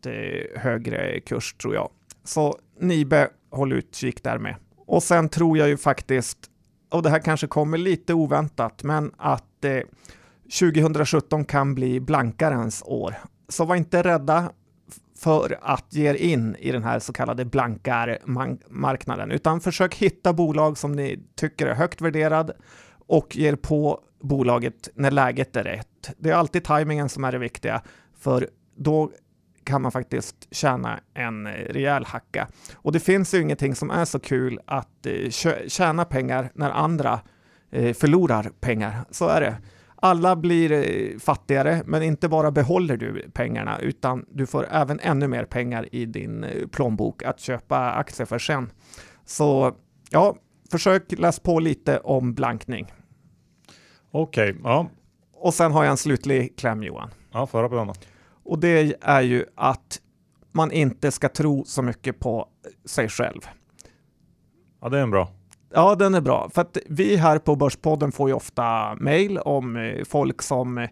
eh, 0.06 0.62
högre 0.62 1.20
kurs 1.20 1.54
tror 1.54 1.76
jag. 1.76 1.90
Så 2.24 2.58
Nibe, 2.80 3.30
håll 3.52 3.74
utkik 3.74 4.24
där 4.24 4.38
med. 4.38 4.56
Och 4.88 5.04
sen 5.04 5.30
tror 5.30 5.58
jag 5.58 5.70
ju 5.70 5.78
faktiskt, 5.78 6.38
och 6.92 7.04
det 7.04 7.10
här 7.10 7.20
kanske 7.20 7.48
kommer 7.48 7.78
lite 7.78 8.14
oväntat, 8.14 8.84
men 8.84 9.12
att 9.18 9.66
eh, 9.66 9.80
2017 10.60 11.46
kan 11.46 11.76
bli 11.76 12.00
blankarens 12.00 12.84
år. 12.86 13.16
Så 13.50 13.66
var 13.66 13.76
inte 13.76 14.04
rädda 14.04 14.52
för 15.24 15.60
att 15.62 15.86
ge 15.90 16.10
er 16.10 16.14
in 16.14 16.56
i 16.60 16.72
den 16.72 16.84
här 16.84 17.00
så 17.00 17.14
kallade 17.14 17.46
blankarmarknaden, 17.46 19.32
utan 19.32 19.62
försök 19.62 19.96
hitta 19.96 20.34
bolag 20.34 20.78
som 20.78 20.92
ni 20.92 21.20
tycker 21.36 21.68
är 21.68 21.76
högt 21.76 22.02
värderad 22.02 22.52
och 23.08 23.36
ger 23.36 23.56
på 23.56 24.00
bolaget 24.22 24.90
när 24.96 25.12
läget 25.12 25.56
är 25.56 25.64
rätt. 25.64 26.12
Det 26.18 26.30
är 26.30 26.34
alltid 26.34 26.64
tajmingen 26.64 27.10
som 27.10 27.24
är 27.24 27.32
det 27.32 27.38
viktiga, 27.38 27.82
för 28.20 28.50
då 28.76 29.12
kan 29.64 29.82
man 29.82 29.92
faktiskt 29.92 30.48
tjäna 30.52 31.00
en 31.14 31.48
rejäl 31.48 32.06
hacka. 32.06 32.48
Och 32.76 32.92
det 32.92 33.00
finns 33.00 33.34
ju 33.34 33.42
ingenting 33.42 33.76
som 33.76 33.92
är 33.92 34.06
så 34.06 34.20
kul 34.20 34.60
att 34.66 35.06
eh, 35.06 35.30
tjäna 35.68 36.06
pengar 36.06 36.52
när 36.54 36.72
andra 36.72 37.20
eh, 37.72 37.94
förlorar 37.94 38.52
pengar. 38.60 39.06
Så 39.12 39.28
är 39.28 39.42
det. 39.42 39.58
Alla 40.04 40.36
blir 40.36 40.72
eh, 40.72 41.18
fattigare, 41.20 41.84
men 41.86 42.04
inte 42.04 42.30
bara 42.30 42.52
behåller 42.52 42.98
du 42.98 43.30
pengarna, 43.34 43.80
utan 43.80 44.26
du 44.30 44.46
får 44.46 44.68
även 44.72 45.00
ännu 45.00 45.28
mer 45.28 45.46
pengar 45.46 45.96
i 45.96 46.06
din 46.06 46.44
eh, 46.44 46.68
plånbok 46.68 47.24
att 47.24 47.40
köpa 47.40 47.92
aktier 47.92 48.26
för 48.26 48.40
sen. 48.40 48.72
Så 49.26 49.76
ja, 50.10 50.36
försök 50.72 51.12
läs 51.12 51.40
på 51.40 51.60
lite 51.60 52.00
om 52.00 52.34
blankning. 52.34 52.92
Okej, 54.12 54.50
okay, 54.50 54.62
ja. 54.64 54.90
Och 55.34 55.54
sen 55.54 55.72
har 55.72 55.84
jag 55.84 55.92
en 55.92 55.98
slutlig 55.98 56.58
kläm 56.58 56.84
Johan. 56.84 57.10
Ja, 57.32 57.48
föra 57.48 57.70
på 57.70 57.76
den 57.76 57.94
Och 58.44 58.60
det 58.60 58.96
är 59.02 59.22
ju 59.22 59.46
att 59.56 60.02
man 60.52 60.72
inte 60.72 61.12
ska 61.12 61.30
tro 61.30 61.66
så 61.66 61.82
mycket 61.82 62.20
på 62.20 62.48
sig 62.86 63.10
själv. 63.10 63.42
Ja, 64.82 64.90
det 64.90 64.98
är 64.98 65.04
en 65.04 65.12
bra. 65.12 65.32
Ja, 65.74 65.96
den 65.96 66.16
är 66.16 66.22
bra. 66.22 66.50
För 66.54 66.62
att 66.62 66.78
vi 66.86 67.16
här 67.16 67.40
på 67.40 67.56
Börspodden 67.56 68.12
får 68.12 68.30
ju 68.30 68.36
ofta 68.36 68.96
mejl 68.96 69.38
om 69.38 69.76
eh, 69.76 70.04
folk 70.06 70.42
som 70.42 70.78
eh, 70.78 70.90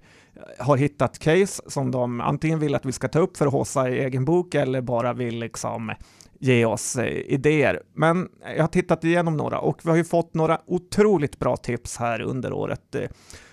har 0.60 0.78
hittat 0.78 1.20
case 1.20 1.64
som 1.68 1.92
de 1.92 2.22
antingen 2.22 2.60
vill 2.60 2.76
att 2.76 2.86
vi 2.86 2.92
ska 2.92 3.08
ta 3.08 3.20
upp 3.20 3.38
för 3.38 3.48
att 3.48 3.54
håsa 3.54 3.90
i 3.90 4.00
egen 4.00 4.26
bok 4.26 4.56
eller 4.56 4.82
bara 4.82 5.14
vill 5.14 5.40
liksom 5.40 5.92
ge 6.40 6.66
oss 6.66 6.96
eh, 6.96 7.08
idéer. 7.08 7.82
Men 7.94 8.28
jag 8.56 8.64
har 8.64 8.68
tittat 8.68 9.04
igenom 9.04 9.38
några 9.38 9.60
och 9.60 9.80
vi 9.84 9.90
har 9.90 9.98
ju 9.98 10.04
fått 10.04 10.34
några 10.34 10.62
otroligt 10.66 11.40
bra 11.40 11.58
tips 11.58 11.98
här 11.98 12.22
under 12.22 12.54
året. 12.54 12.96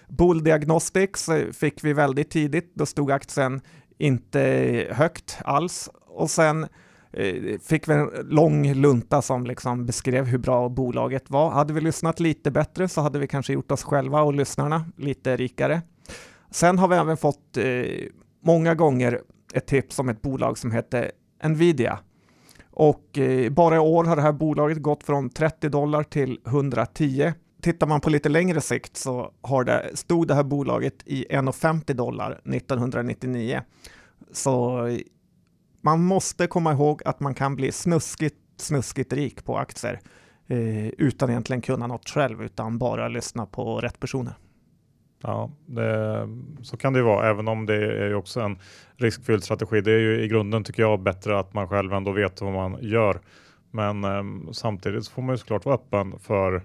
Bull 0.08 0.44
Diagnostics 0.44 1.30
fick 1.52 1.84
vi 1.84 1.92
väldigt 1.92 2.30
tidigt. 2.30 2.74
Då 2.74 2.86
stod 2.86 3.10
aktien 3.10 3.60
inte 3.98 4.40
högt 4.90 5.38
alls 5.44 5.90
och 6.06 6.30
sen 6.30 6.66
Eh, 7.16 7.58
fick 7.58 7.88
vi 7.88 7.92
en 7.92 8.10
lång 8.22 8.74
lunta 8.74 9.22
som 9.22 9.46
liksom 9.46 9.86
beskrev 9.86 10.24
hur 10.24 10.38
bra 10.38 10.68
bolaget 10.68 11.30
var. 11.30 11.50
Hade 11.50 11.72
vi 11.72 11.80
lyssnat 11.80 12.20
lite 12.20 12.50
bättre 12.50 12.88
så 12.88 13.00
hade 13.00 13.18
vi 13.18 13.26
kanske 13.26 13.52
gjort 13.52 13.70
oss 13.70 13.82
själva 13.82 14.22
och 14.22 14.34
lyssnarna 14.34 14.84
lite 14.96 15.36
rikare. 15.36 15.82
Sen 16.50 16.78
har 16.78 16.88
vi 16.88 16.96
även 16.96 17.16
fått 17.16 17.56
eh, 17.56 18.08
många 18.44 18.74
gånger 18.74 19.20
ett 19.54 19.66
tips 19.66 19.98
om 19.98 20.08
ett 20.08 20.22
bolag 20.22 20.58
som 20.58 20.70
heter 20.70 21.10
Nvidia. 21.44 21.98
Och 22.70 23.18
eh, 23.18 23.50
bara 23.50 23.76
i 23.76 23.78
år 23.78 24.04
har 24.04 24.16
det 24.16 24.22
här 24.22 24.32
bolaget 24.32 24.82
gått 24.82 25.04
från 25.04 25.30
30 25.30 25.68
dollar 25.68 26.02
till 26.02 26.40
110. 26.46 27.32
Tittar 27.62 27.86
man 27.86 28.00
på 28.00 28.10
lite 28.10 28.28
längre 28.28 28.60
sikt 28.60 28.96
så 28.96 29.30
har 29.42 29.64
det, 29.64 29.90
stod 29.94 30.28
det 30.28 30.34
här 30.34 30.44
bolaget 30.44 30.94
i 31.04 31.26
1,50 31.30 31.94
dollar 31.94 32.40
1999. 32.44 33.62
Så 34.32 34.80
man 35.80 36.04
måste 36.04 36.46
komma 36.46 36.72
ihåg 36.72 37.02
att 37.04 37.20
man 37.20 37.34
kan 37.34 37.56
bli 37.56 37.72
snuskigt, 37.72 38.36
snuskigt 38.56 39.12
rik 39.12 39.44
på 39.44 39.58
aktier 39.58 40.00
eh, 40.46 40.86
utan 40.86 41.30
egentligen 41.30 41.62
kunna 41.62 41.86
något 41.86 42.08
själv, 42.08 42.42
utan 42.42 42.78
bara 42.78 43.08
lyssna 43.08 43.46
på 43.46 43.80
rätt 43.80 44.00
personer. 44.00 44.34
Ja, 45.22 45.50
det, 45.66 46.28
så 46.62 46.76
kan 46.76 46.92
det 46.92 46.98
ju 46.98 47.04
vara, 47.04 47.30
även 47.30 47.48
om 47.48 47.66
det 47.66 47.74
är 47.74 48.08
ju 48.08 48.14
också 48.14 48.40
en 48.40 48.58
riskfylld 48.96 49.44
strategi. 49.44 49.80
Det 49.80 49.92
är 49.92 49.98
ju 49.98 50.22
i 50.22 50.28
grunden 50.28 50.64
tycker 50.64 50.82
jag 50.82 51.02
bättre 51.02 51.38
att 51.38 51.54
man 51.54 51.68
själv 51.68 51.92
ändå 51.92 52.12
vet 52.12 52.40
vad 52.40 52.52
man 52.52 52.78
gör. 52.80 53.20
Men 53.70 54.04
eh, 54.04 54.52
samtidigt 54.52 55.08
får 55.08 55.22
man 55.22 55.34
ju 55.34 55.38
såklart 55.38 55.64
vara 55.64 55.74
öppen 55.74 56.18
för 56.18 56.62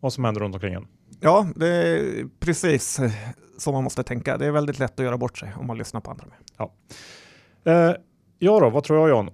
vad 0.00 0.12
som 0.12 0.24
händer 0.24 0.40
runt 0.40 0.54
omkring 0.54 0.74
en. 0.74 0.86
Ja, 1.20 1.46
det 1.56 1.68
är 1.68 2.24
precis 2.40 3.00
så 3.58 3.72
man 3.72 3.84
måste 3.84 4.02
tänka. 4.02 4.38
Det 4.38 4.46
är 4.46 4.50
väldigt 4.50 4.78
lätt 4.78 5.00
att 5.00 5.04
göra 5.04 5.18
bort 5.18 5.38
sig 5.38 5.52
om 5.56 5.66
man 5.66 5.78
lyssnar 5.78 6.00
på 6.00 6.10
andra. 6.10 6.26
Ja. 6.56 6.72
Eh, 7.72 7.94
Ja 8.38 8.60
då, 8.60 8.70
vad 8.70 8.84
tror 8.84 8.98
jag 8.98 9.08
John? 9.08 9.30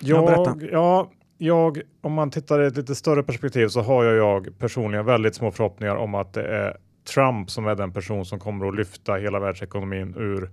Jag, 0.00 0.62
ja, 0.72 1.10
jag, 1.38 1.80
om 2.00 2.12
man 2.12 2.30
tittar 2.30 2.62
i 2.62 2.66
ett 2.66 2.76
lite 2.76 2.94
större 2.94 3.22
perspektiv 3.22 3.68
så 3.68 3.80
har 3.80 4.04
jag, 4.04 4.16
jag 4.16 4.58
personligen 4.58 5.06
väldigt 5.06 5.34
små 5.34 5.50
förhoppningar 5.50 5.96
om 5.96 6.14
att 6.14 6.32
det 6.32 6.42
är 6.42 6.76
Trump 7.14 7.50
som 7.50 7.66
är 7.66 7.74
den 7.74 7.92
person 7.92 8.24
som 8.24 8.38
kommer 8.38 8.68
att 8.68 8.76
lyfta 8.76 9.14
hela 9.14 9.40
världsekonomin 9.40 10.14
ur 10.16 10.50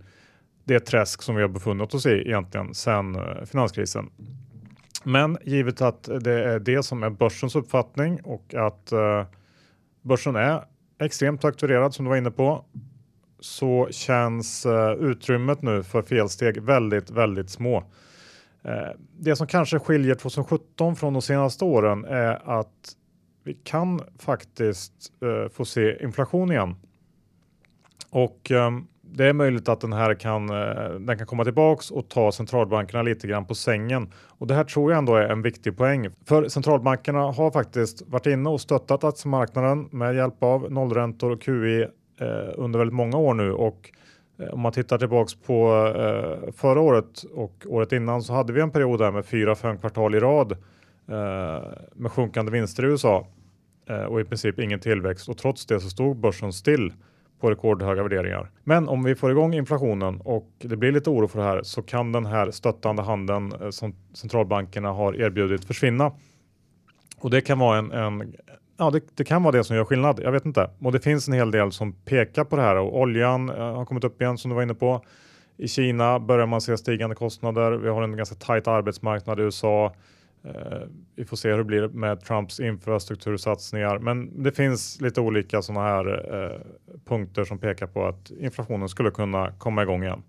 det 0.64 0.80
träsk 0.80 1.22
som 1.22 1.36
vi 1.36 1.42
har 1.42 1.50
befunnit 1.50 1.94
oss 1.94 2.06
i 2.06 2.10
egentligen 2.10 2.74
sedan 2.74 3.16
eh, 3.16 3.46
finanskrisen. 3.46 4.10
Men 5.04 5.38
givet 5.44 5.82
att 5.82 6.04
det 6.04 6.44
är 6.44 6.60
det 6.60 6.84
som 6.84 7.04
är 7.04 7.10
börsens 7.10 7.56
uppfattning 7.56 8.22
och 8.24 8.54
att 8.54 8.94
uh, 8.94 9.24
börsen 10.02 10.36
är 10.36 10.64
extremt 11.00 11.46
akturerad 11.46 11.94
som 11.94 12.06
du 12.06 12.10
var 12.10 12.18
inne 12.18 12.32
på 12.32 12.66
så 13.42 13.88
känns 13.92 14.66
eh, 14.66 14.92
utrymmet 14.92 15.62
nu 15.62 15.84
för 15.84 16.02
felsteg 16.02 16.62
väldigt, 16.62 17.10
väldigt 17.10 17.50
små. 17.50 17.78
Eh, 18.64 18.90
det 19.20 19.36
som 19.36 19.48
kanske 19.48 19.80
skiljer 19.80 20.16
2017 20.16 20.96
från 20.96 21.14
de 21.14 21.22
senaste 21.22 21.66
åren 21.66 22.06
är 22.06 22.60
att 22.60 22.96
vi 23.44 23.54
kan 23.54 24.02
faktiskt 24.20 24.94
eh, 25.24 25.50
få 25.50 25.66
se 25.66 26.04
inflation 26.04 26.52
igen. 26.52 26.76
Och 28.10 28.52
ehm, 28.52 28.88
det 29.02 29.26
är 29.26 29.34
möjligt 29.34 29.70
att 29.70 29.82
den 29.82 29.94
här 29.94 30.14
kan, 30.14 30.48
den 31.06 31.18
kan 31.18 31.28
komma 31.28 31.44
tillbaks 31.44 31.92
och 31.92 32.10
ta 32.10 32.32
centralbankerna 32.32 33.04
lite 33.04 33.28
grann 33.28 33.46
på 33.46 33.56
sängen. 33.56 34.14
Och 34.14 34.48
det 34.48 34.54
här 34.54 34.64
tror 34.64 34.92
jag 34.92 34.98
ändå 34.98 35.16
är 35.16 35.30
en 35.30 35.42
viktig 35.42 35.78
poäng. 35.78 36.10
För 36.26 36.48
centralbankerna 36.48 37.20
har 37.20 37.52
faktiskt 37.52 38.02
varit 38.08 38.26
inne 38.26 38.50
och 38.50 38.62
stöttat 38.62 39.04
aktiemarknaden 39.04 39.90
med 39.92 40.16
hjälp 40.16 40.44
av 40.44 40.72
nollräntor 40.72 41.32
och 41.32 41.42
QE 41.42 41.90
Eh, 42.22 42.54
under 42.56 42.80
väldigt 42.80 42.96
många 42.96 43.18
år 43.18 43.34
nu 43.34 43.52
och 43.52 43.92
eh, 44.40 44.48
om 44.48 44.60
man 44.60 44.72
tittar 44.72 44.98
tillbaks 44.98 45.36
på 45.36 45.88
eh, 45.98 46.52
förra 46.52 46.82
året 46.82 47.24
och 47.34 47.66
året 47.68 47.92
innan 47.92 48.22
så 48.22 48.34
hade 48.34 48.54
vi 48.54 48.62
en 48.62 48.72
period 48.72 49.00
där 49.00 49.12
med 49.12 49.26
fyra, 49.26 49.56
fem 49.56 49.78
kvartal 49.78 50.16
i 50.16 50.20
rad 50.20 50.52
eh, 51.08 51.64
med 51.96 52.12
sjunkande 52.12 52.52
vinster 52.52 52.84
i 52.84 52.88
USA 52.88 53.28
eh, 53.90 54.04
och 54.04 54.22
i 54.22 54.24
princip 54.24 54.60
ingen 54.60 54.80
tillväxt 54.80 55.30
och 55.30 55.38
trots 55.38 55.66
det 55.66 55.80
så 55.80 55.90
stod 55.90 56.18
börsen 56.18 56.54
still 56.54 56.94
på 57.40 57.52
rekordhöga 57.52 58.04
värderingar. 58.04 58.52
Men 58.64 58.88
om 58.88 59.04
vi 59.04 59.16
får 59.16 59.32
igång 59.32 59.54
inflationen 59.54 60.22
och 60.22 60.50
det 60.60 60.76
blir 60.76 60.92
lite 60.92 61.10
oro 61.10 61.28
för 61.28 61.40
det 61.40 61.46
här 61.46 61.64
så 61.64 61.82
kan 61.82 62.12
den 62.12 62.26
här 62.26 62.52
stöttande 62.52 63.02
handeln 63.02 63.54
eh, 63.62 63.70
som 63.70 63.96
centralbankerna 64.14 64.92
har 64.92 65.22
erbjudit 65.22 65.66
försvinna. 65.66 66.12
Och 67.20 67.30
det 67.30 67.42
kan 67.42 67.60
vara 67.60 67.78
en, 67.78 67.92
en, 67.92 68.36
ja, 68.82 68.90
det, 68.90 69.02
det, 69.16 69.24
kan 69.24 69.44
vara 69.44 69.58
det 69.58 69.64
som 69.64 69.76
gör 69.76 69.86
skillnad. 69.86 70.20
Jag 70.24 70.32
vet 70.32 70.46
inte. 70.46 70.70
Och 70.80 70.92
det 70.92 71.00
finns 71.00 71.28
en 71.28 71.34
hel 71.34 71.52
del 71.52 71.72
som 71.72 71.94
pekar 71.94 72.44
på 72.44 72.56
det 72.56 72.62
här 72.62 72.76
och 72.76 73.00
oljan 73.00 73.50
eh, 73.50 73.56
har 73.56 73.86
kommit 73.86 74.04
upp 74.04 74.22
igen 74.22 74.38
som 74.38 74.50
du 74.50 74.56
var 74.56 74.64
inne 74.64 74.74
på. 74.74 75.06
I 75.58 75.68
Kina 75.68 76.20
börjar 76.20 76.46
man 76.46 76.62
se 76.62 76.78
stigande 76.78 77.16
kostnader. 77.16 77.72
Vi 77.72 77.90
har 77.90 78.04
en 78.04 78.18
ganska 78.18 78.36
tajt 78.36 78.68
arbetsmarknad 78.68 79.40
i 79.40 79.44
USA. 79.44 79.94
Eh, 80.44 80.88
vi 81.16 81.26
får 81.26 81.38
se 81.38 81.50
hur 81.50 81.58
det 81.58 81.64
blir 81.64 81.88
med 81.88 82.22
Trumps 82.22 82.60
infrastruktursatsningar, 82.60 84.00
men 84.00 84.44
det 84.44 84.52
finns 84.52 85.02
lite 85.02 85.22
olika 85.22 85.62
sådana 85.62 85.86
här 85.86 86.36
eh, 86.44 86.60
punkter 87.06 87.44
som 87.44 87.60
pekar 87.60 87.88
på 87.88 88.06
att 88.06 88.32
inflationen 88.40 88.90
skulle 88.90 89.12
kunna 89.12 89.52
komma 89.52 89.84
igång 89.84 90.04
igen. 90.04 90.24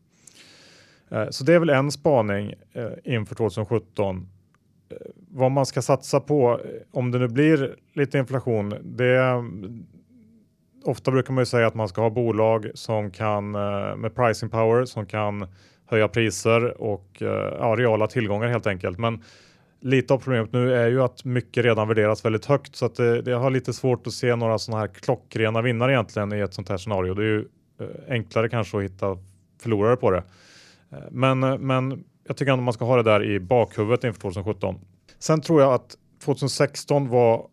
Eh, 1.11 1.29
så 1.31 1.45
det 1.45 1.55
är 1.55 1.59
väl 1.59 1.71
en 1.71 1.91
spaning 1.91 2.55
eh, 2.73 3.15
inför 3.15 3.35
2017 3.35 4.29
Eh, 4.93 5.07
vad 5.31 5.51
man 5.51 5.67
ska 5.67 5.83
satsa 5.83 6.21
på 6.21 6.61
eh, 6.65 6.71
om 6.91 7.11
det 7.11 7.19
nu 7.19 7.29
blir 7.29 7.77
lite 7.93 8.19
inflation. 8.19 8.75
Det, 8.83 9.45
ofta 10.85 11.11
brukar 11.11 11.33
man 11.33 11.43
ju 11.43 11.47
säga 11.47 11.67
att 11.67 11.75
man 11.75 11.89
ska 11.89 12.03
ha 12.03 12.11
bolag 12.11 12.71
som 12.75 13.11
kan 13.11 13.55
eh, 13.55 13.97
med 13.97 14.15
pricing 14.15 14.51
power 14.51 14.85
som 14.85 15.07
kan 15.07 15.47
höja 15.87 16.09
priser 16.09 16.83
och 16.83 17.17
ja, 17.59 17.75
reala 17.79 18.07
tillgångar 18.07 18.49
helt 18.49 18.67
enkelt. 18.67 18.99
Men 18.99 19.23
lite 19.81 20.15
av 20.15 20.19
problemet 20.19 20.53
nu 20.53 20.75
är 20.75 20.89
ju 20.89 21.03
att 21.03 21.25
mycket 21.25 21.65
redan 21.65 21.89
värderas 21.89 22.25
väldigt 22.25 22.47
högt 22.47 22.77
så 22.77 22.87
att 22.87 22.95
det, 22.95 23.23
det 23.23 23.33
har 23.33 23.51
lite 23.51 23.73
svårt 23.73 24.07
att 24.07 24.13
se 24.13 24.37
några 24.37 24.59
sådana 24.59 24.81
här 24.81 24.89
klockrena 24.89 25.63
vinnare 25.63 25.93
egentligen 25.93 26.33
i 26.33 26.39
ett 26.39 26.55
sånt 26.55 26.69
här 26.69 26.77
scenario. 26.77 27.15
Det 27.15 27.23
är 27.23 27.27
ju 27.27 27.45
enklare 28.09 28.49
kanske 28.49 28.77
att 28.77 28.85
hitta 28.85 29.19
förlorare 29.63 29.97
på 29.97 30.11
det. 30.11 30.23
Men, 31.11 31.41
men 31.41 32.05
jag 32.33 32.37
tycker 32.37 32.53
ändå 32.53 32.65
man 32.65 32.75
ska 32.75 32.85
ha 32.85 32.97
det 32.97 33.03
där 33.03 33.25
i 33.25 33.41
bakhuvudet 33.41 34.05
inför 34.05 34.21
2017. 34.21 34.81
Sen 35.19 35.41
tror 35.41 35.61
jag 35.61 35.73
att 35.73 35.97
2016 36.25 37.09
var 37.09 37.47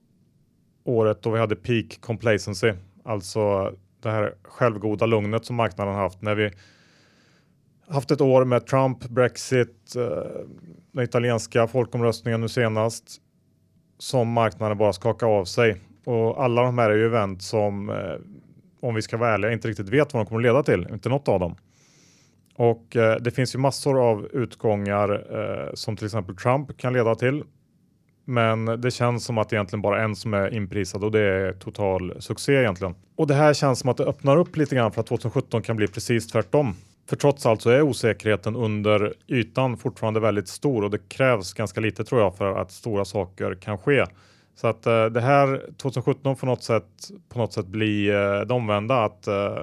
året 0.83 1.21
då 1.21 1.29
vi 1.29 1.39
hade 1.39 1.55
peak 1.55 2.01
complacency, 2.01 2.73
alltså 3.03 3.73
det 4.01 4.09
här 4.09 4.33
självgoda 4.43 5.05
lugnet 5.05 5.45
som 5.45 5.55
marknaden 5.55 5.95
haft 5.95 6.21
när 6.21 6.35
vi 6.35 6.51
haft 7.87 8.11
ett 8.11 8.21
år 8.21 8.45
med 8.45 8.67
Trump, 8.67 9.03
Brexit, 9.09 9.95
eh, 9.95 10.03
den 10.91 11.03
italienska 11.03 11.67
folkomröstningen 11.67 12.41
nu 12.41 12.49
senast 12.49 13.21
som 13.97 14.31
marknaden 14.31 14.77
bara 14.77 14.93
skakar 14.93 15.27
av 15.27 15.45
sig. 15.45 15.81
Och 16.05 16.43
alla 16.43 16.61
de 16.61 16.77
här 16.77 16.89
är 16.89 16.95
ju 16.95 17.05
event 17.05 17.41
som, 17.41 17.89
eh, 17.89 18.15
om 18.81 18.95
vi 18.95 19.01
ska 19.01 19.17
vara 19.17 19.33
ärliga, 19.33 19.51
inte 19.51 19.67
riktigt 19.67 19.89
vet 19.89 20.13
vad 20.13 20.25
de 20.25 20.29
kommer 20.29 20.41
leda 20.41 20.63
till. 20.63 20.87
Inte 20.91 21.09
något 21.09 21.27
av 21.27 21.39
dem. 21.39 21.55
Och 22.59 22.95
eh, 22.95 23.15
det 23.15 23.31
finns 23.31 23.55
ju 23.55 23.59
massor 23.59 24.09
av 24.09 24.27
utgångar 24.33 25.09
eh, 25.09 25.73
som 25.73 25.95
till 25.95 26.05
exempel 26.05 26.35
Trump 26.35 26.77
kan 26.77 26.93
leda 26.93 27.15
till. 27.15 27.43
Men 28.25 28.65
det 28.65 28.91
känns 28.91 29.25
som 29.25 29.37
att 29.37 29.49
det 29.49 29.55
egentligen 29.55 29.81
bara 29.81 30.03
en 30.03 30.15
som 30.15 30.33
är 30.33 30.53
inprisad 30.53 31.03
och 31.03 31.11
det 31.11 31.19
är 31.19 31.53
total 31.53 32.21
succé 32.21 32.53
egentligen. 32.53 32.95
Och 33.15 33.27
det 33.27 33.33
här 33.33 33.53
känns 33.53 33.79
som 33.79 33.89
att 33.89 33.97
det 33.97 34.03
öppnar 34.03 34.37
upp 34.37 34.57
lite 34.57 34.75
grann 34.75 34.91
för 34.91 35.01
att 35.01 35.07
2017 35.07 35.61
kan 35.61 35.75
bli 35.75 35.87
precis 35.87 36.27
tvärtom. 36.27 36.75
För 37.09 37.15
trots 37.15 37.45
allt 37.45 37.61
så 37.61 37.69
är 37.69 37.81
osäkerheten 37.81 38.55
under 38.55 39.13
ytan 39.27 39.77
fortfarande 39.77 40.19
väldigt 40.19 40.47
stor 40.47 40.83
och 40.83 40.91
det 40.91 41.09
krävs 41.09 41.53
ganska 41.53 41.81
lite 41.81 42.03
tror 42.03 42.21
jag 42.21 42.37
för 42.37 42.55
att 42.55 42.71
stora 42.71 43.05
saker 43.05 43.55
kan 43.55 43.77
ske. 43.77 44.05
Så 44.55 44.67
att 44.67 44.85
eh, 44.85 45.05
det 45.05 45.21
här 45.21 45.61
2017 45.77 46.35
får 46.35 46.47
något 46.47 46.63
sätt, 46.63 47.11
på 47.29 47.39
något 47.39 47.53
sätt 47.53 47.67
bli 47.67 48.09
eh, 48.09 48.39
det 48.47 48.53
omvända 48.53 49.03
att 49.03 49.27
eh, 49.27 49.57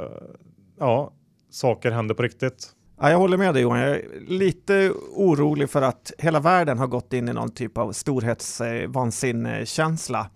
ja, 0.79 1.13
saker 1.51 1.91
händer 1.91 2.15
på 2.15 2.23
riktigt. 2.23 2.73
Ja, 3.01 3.11
jag 3.11 3.19
håller 3.19 3.37
med 3.37 3.55
dig 3.55 3.63
Johan. 3.63 3.79
Jag 3.79 3.91
är 3.91 4.21
lite 4.21 4.93
orolig 5.13 5.71
för 5.71 5.83
att 5.83 6.13
hela 6.19 6.41
världen 6.41 6.79
har 6.79 6.87
gått 6.87 7.13
in 7.13 7.29
i 7.29 7.33
någon 7.33 7.51
typ 7.51 7.79
av 7.79 7.93
storhetsvansinnekänsla. 7.93 10.31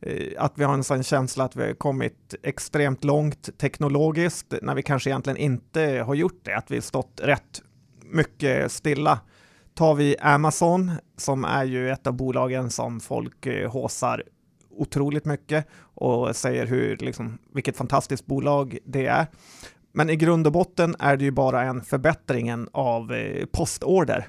Eh, 0.00 0.32
att 0.38 0.52
vi 0.54 0.64
har 0.64 0.74
en 0.74 0.84
sån 0.84 1.02
känsla 1.02 1.44
att 1.44 1.56
vi 1.56 1.66
har 1.66 1.74
kommit 1.74 2.34
extremt 2.42 3.04
långt 3.04 3.58
teknologiskt 3.58 4.54
när 4.62 4.74
vi 4.74 4.82
kanske 4.82 5.10
egentligen 5.10 5.36
inte 5.36 6.02
har 6.06 6.14
gjort 6.14 6.40
det. 6.44 6.56
Att 6.56 6.70
vi 6.70 6.80
stått 6.80 7.20
rätt 7.22 7.62
mycket 8.04 8.72
stilla. 8.72 9.20
Tar 9.74 9.94
vi 9.94 10.16
Amazon 10.20 10.92
som 11.16 11.44
är 11.44 11.64
ju 11.64 11.90
ett 11.90 12.06
av 12.06 12.12
bolagen 12.12 12.70
som 12.70 13.00
folk 13.00 13.46
eh, 13.46 13.70
håsar 13.70 14.22
otroligt 14.70 15.24
mycket 15.24 15.66
och 15.78 16.36
säger 16.36 16.66
hur, 16.66 16.96
liksom, 16.96 17.38
vilket 17.54 17.76
fantastiskt 17.76 18.26
bolag 18.26 18.78
det 18.84 19.06
är. 19.06 19.26
Men 19.96 20.10
i 20.10 20.16
grund 20.16 20.46
och 20.46 20.52
botten 20.52 20.96
är 20.98 21.16
det 21.16 21.24
ju 21.24 21.30
bara 21.30 21.62
en 21.62 21.82
förbättring 21.82 22.66
av 22.72 23.12
eh, 23.12 23.46
postorder. 23.46 24.28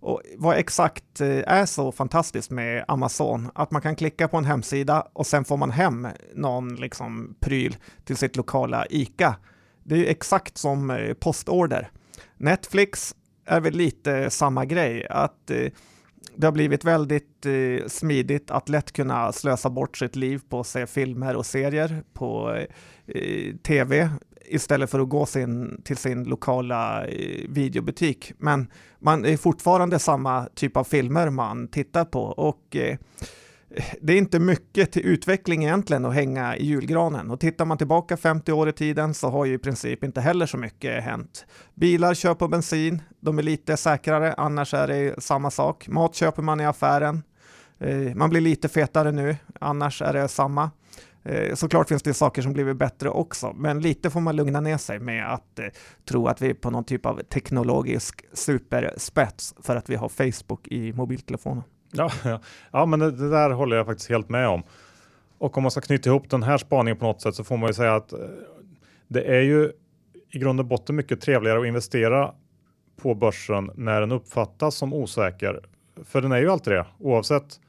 Och 0.00 0.22
vad 0.36 0.56
exakt 0.56 1.20
eh, 1.20 1.28
är 1.28 1.66
så 1.66 1.92
fantastiskt 1.92 2.50
med 2.50 2.84
Amazon? 2.88 3.50
Att 3.54 3.70
man 3.70 3.82
kan 3.82 3.96
klicka 3.96 4.28
på 4.28 4.36
en 4.36 4.44
hemsida 4.44 5.08
och 5.12 5.26
sen 5.26 5.44
får 5.44 5.56
man 5.56 5.70
hem 5.70 6.08
någon 6.34 6.76
liksom 6.76 7.36
pryl 7.40 7.76
till 8.04 8.16
sitt 8.16 8.36
lokala 8.36 8.86
ICA. 8.90 9.36
Det 9.84 9.94
är 9.94 9.98
ju 9.98 10.06
exakt 10.06 10.58
som 10.58 10.90
eh, 10.90 11.14
postorder. 11.14 11.90
Netflix 12.36 13.14
är 13.46 13.60
väl 13.60 13.74
lite 13.74 14.30
samma 14.30 14.64
grej, 14.64 15.06
att 15.10 15.46
det 16.36 16.46
har 16.46 16.52
blivit 16.52 16.84
väldigt 16.84 17.46
smidigt 17.86 18.50
att 18.50 18.68
lätt 18.68 18.92
kunna 18.92 19.32
slösa 19.32 19.70
bort 19.70 19.96
sitt 19.96 20.16
liv 20.16 20.40
på 20.48 20.60
att 20.60 20.66
se 20.66 20.86
filmer 20.86 21.36
och 21.36 21.46
serier 21.46 22.02
på 22.12 22.58
tv 23.62 24.10
istället 24.46 24.90
för 24.90 25.00
att 25.00 25.08
gå 25.08 25.26
sin, 25.26 25.82
till 25.84 25.96
sin 25.96 26.24
lokala 26.24 27.06
eh, 27.06 27.48
videobutik. 27.48 28.32
Men 28.38 28.66
man 28.98 29.24
är 29.24 29.36
fortfarande 29.36 29.98
samma 29.98 30.46
typ 30.54 30.76
av 30.76 30.84
filmer 30.84 31.30
man 31.30 31.68
tittar 31.68 32.04
på 32.04 32.22
och 32.22 32.76
eh, 32.76 32.98
det 34.00 34.12
är 34.12 34.16
inte 34.16 34.38
mycket 34.38 34.92
till 34.92 35.06
utveckling 35.06 35.64
egentligen 35.64 36.04
att 36.04 36.14
hänga 36.14 36.56
i 36.56 36.66
julgranen. 36.66 37.30
Och 37.30 37.40
tittar 37.40 37.64
man 37.64 37.78
tillbaka 37.78 38.16
50 38.16 38.52
år 38.52 38.68
i 38.68 38.72
tiden 38.72 39.14
så 39.14 39.28
har 39.28 39.44
ju 39.44 39.54
i 39.54 39.58
princip 39.58 40.04
inte 40.04 40.20
heller 40.20 40.46
så 40.46 40.56
mycket 40.56 41.04
hänt. 41.04 41.46
Bilar 41.74 42.14
kör 42.14 42.34
på 42.34 42.48
bensin, 42.48 43.02
de 43.20 43.38
är 43.38 43.42
lite 43.42 43.76
säkrare, 43.76 44.34
annars 44.36 44.74
är 44.74 44.88
det 44.88 45.22
samma 45.22 45.50
sak. 45.50 45.88
Mat 45.88 46.14
köper 46.14 46.42
man 46.42 46.60
i 46.60 46.66
affären. 46.66 47.22
Eh, 47.78 48.14
man 48.14 48.30
blir 48.30 48.40
lite 48.40 48.68
fetare 48.68 49.12
nu, 49.12 49.36
annars 49.60 50.02
är 50.02 50.12
det 50.12 50.28
samma. 50.28 50.70
Eh, 51.24 51.54
såklart 51.54 51.88
finns 51.88 52.02
det 52.02 52.14
saker 52.14 52.42
som 52.42 52.52
blivit 52.52 52.76
bättre 52.76 53.08
också, 53.08 53.52
men 53.52 53.80
lite 53.80 54.10
får 54.10 54.20
man 54.20 54.36
lugna 54.36 54.60
ner 54.60 54.76
sig 54.76 54.98
med 54.98 55.32
att 55.32 55.58
eh, 55.58 55.66
tro 56.04 56.26
att 56.26 56.42
vi 56.42 56.50
är 56.50 56.54
på 56.54 56.70
någon 56.70 56.84
typ 56.84 57.06
av 57.06 57.22
teknologisk 57.22 58.24
superspets 58.32 59.54
för 59.62 59.76
att 59.76 59.90
vi 59.90 59.96
har 59.96 60.08
Facebook 60.08 60.68
i 60.68 60.92
mobiltelefonen. 60.92 61.62
Ja, 61.92 62.10
ja. 62.24 62.40
ja 62.72 62.86
men 62.86 62.98
det, 62.98 63.10
det, 63.10 63.30
där 63.30 63.50
håller 63.50 63.76
jag 63.76 63.86
faktiskt 63.86 64.10
helt 64.10 64.28
med 64.28 64.48
om. 64.48 64.62
Och 65.38 65.56
om 65.56 65.62
man 65.62 65.70
ska 65.70 65.80
knyta 65.80 66.10
ihop 66.10 66.30
den 66.30 66.42
här 66.42 66.58
spaningen 66.58 66.98
på 66.98 67.06
något 67.06 67.22
sätt 67.22 67.34
så 67.34 67.44
får 67.44 67.56
man 67.56 67.68
ju 67.68 67.74
säga 67.74 67.94
att 67.94 68.12
eh, 68.12 68.18
det 69.08 69.22
är 69.22 69.40
ju 69.40 69.72
i 70.30 70.38
grund 70.38 70.60
och 70.60 70.66
botten 70.66 70.96
mycket 70.96 71.20
trevligare 71.20 71.60
att 71.60 71.66
investera 71.66 72.34
på 72.96 73.14
börsen 73.14 73.70
när 73.74 74.00
den 74.00 74.12
uppfattas 74.12 74.74
som 74.74 74.92
osäker. 74.92 75.60
För 76.04 76.20
den 76.22 76.32
är 76.32 76.38
ju 76.38 76.50
alltid 76.50 76.72
det 76.72 76.86
oavsett. 76.98 77.60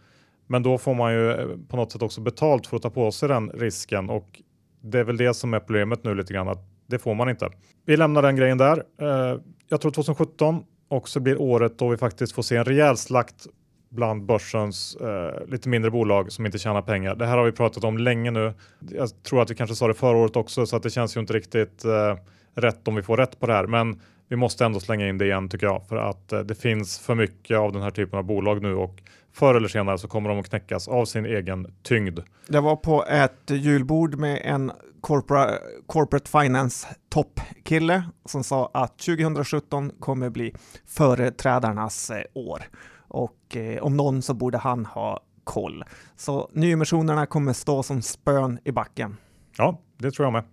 Men 0.47 0.63
då 0.63 0.77
får 0.77 0.93
man 0.93 1.13
ju 1.13 1.31
eh, 1.31 1.47
på 1.67 1.77
något 1.77 1.91
sätt 1.91 2.01
också 2.01 2.21
betalt 2.21 2.67
för 2.67 2.77
att 2.77 2.84
ta 2.84 2.89
på 2.89 3.12
sig 3.12 3.29
den 3.29 3.49
risken 3.49 4.10
och 4.10 4.41
det 4.81 4.99
är 4.99 5.03
väl 5.03 5.17
det 5.17 5.34
som 5.34 5.53
är 5.53 5.60
problemet 5.60 6.03
nu 6.03 6.15
lite 6.15 6.34
grann 6.34 6.47
att 6.47 6.69
det 6.88 6.99
får 6.99 7.15
man 7.15 7.29
inte. 7.29 7.49
Vi 7.86 7.97
lämnar 7.97 8.21
den 8.21 8.36
grejen 8.36 8.58
där. 8.58 8.84
Eh, 9.01 9.39
jag 9.69 9.81
tror 9.81 9.91
2017 9.91 10.63
också 10.88 11.19
blir 11.19 11.41
året 11.41 11.79
då 11.79 11.88
vi 11.88 11.97
faktiskt 11.97 12.34
får 12.34 12.41
se 12.43 12.55
en 12.55 12.65
rejäl 12.65 12.97
slakt 12.97 13.47
bland 13.89 14.25
börsens 14.25 14.95
eh, 14.95 15.47
lite 15.47 15.69
mindre 15.69 15.91
bolag 15.91 16.31
som 16.31 16.45
inte 16.45 16.58
tjänar 16.58 16.81
pengar. 16.81 17.15
Det 17.15 17.25
här 17.25 17.38
har 17.38 17.45
vi 17.45 17.51
pratat 17.51 17.84
om 17.84 17.97
länge 17.97 18.31
nu. 18.31 18.53
Jag 18.79 19.23
tror 19.23 19.41
att 19.41 19.51
vi 19.51 19.55
kanske 19.55 19.75
sa 19.75 19.88
det 19.88 19.93
förra 19.93 20.17
året 20.17 20.36
också 20.36 20.65
så 20.65 20.75
att 20.75 20.84
det 20.84 20.89
känns 20.89 21.17
ju 21.17 21.21
inte 21.21 21.34
riktigt 21.34 21.86
eh, 21.86 22.15
rätt 22.55 22.88
om 22.88 22.95
vi 22.95 23.01
får 23.01 23.17
rätt 23.17 23.39
på 23.39 23.47
det 23.47 23.53
här. 23.53 23.67
Men 23.67 24.01
vi 24.27 24.36
måste 24.36 24.65
ändå 24.65 24.79
slänga 24.79 25.08
in 25.08 25.17
det 25.17 25.25
igen 25.25 25.49
tycker 25.49 25.67
jag 25.67 25.88
för 25.88 25.97
att 25.97 26.31
eh, 26.31 26.39
det 26.39 26.55
finns 26.55 26.99
för 26.99 27.15
mycket 27.15 27.58
av 27.58 27.71
den 27.71 27.81
här 27.81 27.91
typen 27.91 28.19
av 28.19 28.25
bolag 28.25 28.62
nu 28.62 28.75
och 28.75 29.01
förr 29.35 29.55
eller 29.55 29.67
senare 29.67 29.97
så 29.97 30.07
kommer 30.07 30.29
de 30.29 30.39
att 30.39 30.49
knäckas 30.49 30.87
av 30.87 31.05
sin 31.05 31.25
egen 31.25 31.73
tyngd. 31.83 32.19
Det 32.47 32.59
var 32.59 32.75
på 32.75 33.05
ett 33.05 33.49
julbord 33.49 34.15
med 34.15 34.41
en 34.43 34.71
corpora, 35.01 35.51
corporate 35.85 36.29
finance 36.29 36.87
toppkille 37.09 38.03
som 38.25 38.43
sa 38.43 38.71
att 38.73 38.97
2017 38.97 39.91
kommer 39.99 40.29
bli 40.29 40.53
företrädarnas 40.85 42.09
eh, 42.09 42.23
år 42.33 42.63
och 43.07 43.57
eh, 43.57 43.83
om 43.83 43.97
någon 43.97 44.21
så 44.21 44.33
borde 44.33 44.57
han 44.57 44.85
ha 44.85 45.19
koll. 45.43 45.83
Så 46.15 46.49
nyemissionerna 46.53 47.25
kommer 47.25 47.53
stå 47.53 47.83
som 47.83 48.01
spön 48.01 48.59
i 48.63 48.71
backen. 48.71 49.17
Ja, 49.57 49.81
det 49.97 50.11
tror 50.11 50.25
jag 50.25 50.33
med. 50.33 50.43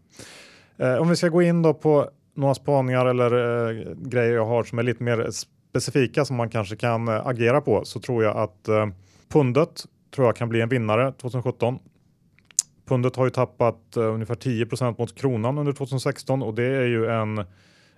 Eh, 0.76 1.00
om 1.00 1.08
vi 1.08 1.16
ska 1.16 1.28
gå 1.28 1.42
in 1.42 1.62
då 1.62 1.74
på 1.74 2.10
några 2.34 2.54
spaningar 2.54 3.06
eller 3.06 3.32
eh, 3.34 3.94
grejer 3.96 4.34
jag 4.34 4.46
har 4.46 4.64
som 4.64 4.78
är 4.78 4.82
lite 4.82 5.02
mer 5.02 5.18
specifika 5.72 6.24
som 6.24 6.36
man 6.36 6.50
kanske 6.50 6.76
kan 6.76 7.08
eh, 7.08 7.26
agera 7.26 7.60
på 7.60 7.84
så 7.84 8.00
tror 8.00 8.24
jag 8.24 8.36
att 8.36 8.68
eh, 8.68 8.86
pundet 9.28 9.84
tror 10.14 10.26
jag 10.26 10.36
kan 10.36 10.48
bli 10.48 10.60
en 10.60 10.68
vinnare 10.68 11.12
2017. 11.12 11.78
Pundet 12.88 13.16
har 13.16 13.24
ju 13.24 13.30
tappat 13.30 13.96
eh, 13.96 14.14
ungefär 14.14 14.34
10% 14.34 14.94
mot 14.98 15.14
kronan 15.14 15.58
under 15.58 15.72
2016 15.72 16.42
och 16.42 16.54
det 16.54 16.64
är 16.64 16.86
ju 16.86 17.06
en 17.06 17.44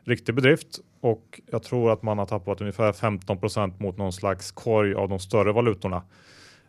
riktig 0.05 0.35
bedrift 0.35 0.81
och 1.01 1.41
jag 1.51 1.63
tror 1.63 1.93
att 1.93 2.03
man 2.03 2.19
har 2.19 2.27
tappat 2.27 2.61
ungefär 2.61 2.93
15% 2.93 3.83
mot 3.83 3.97
någon 3.97 4.13
slags 4.13 4.53
korg 4.53 4.95
av 4.95 5.09
de 5.09 5.19
större 5.19 5.53
valutorna. 5.53 6.03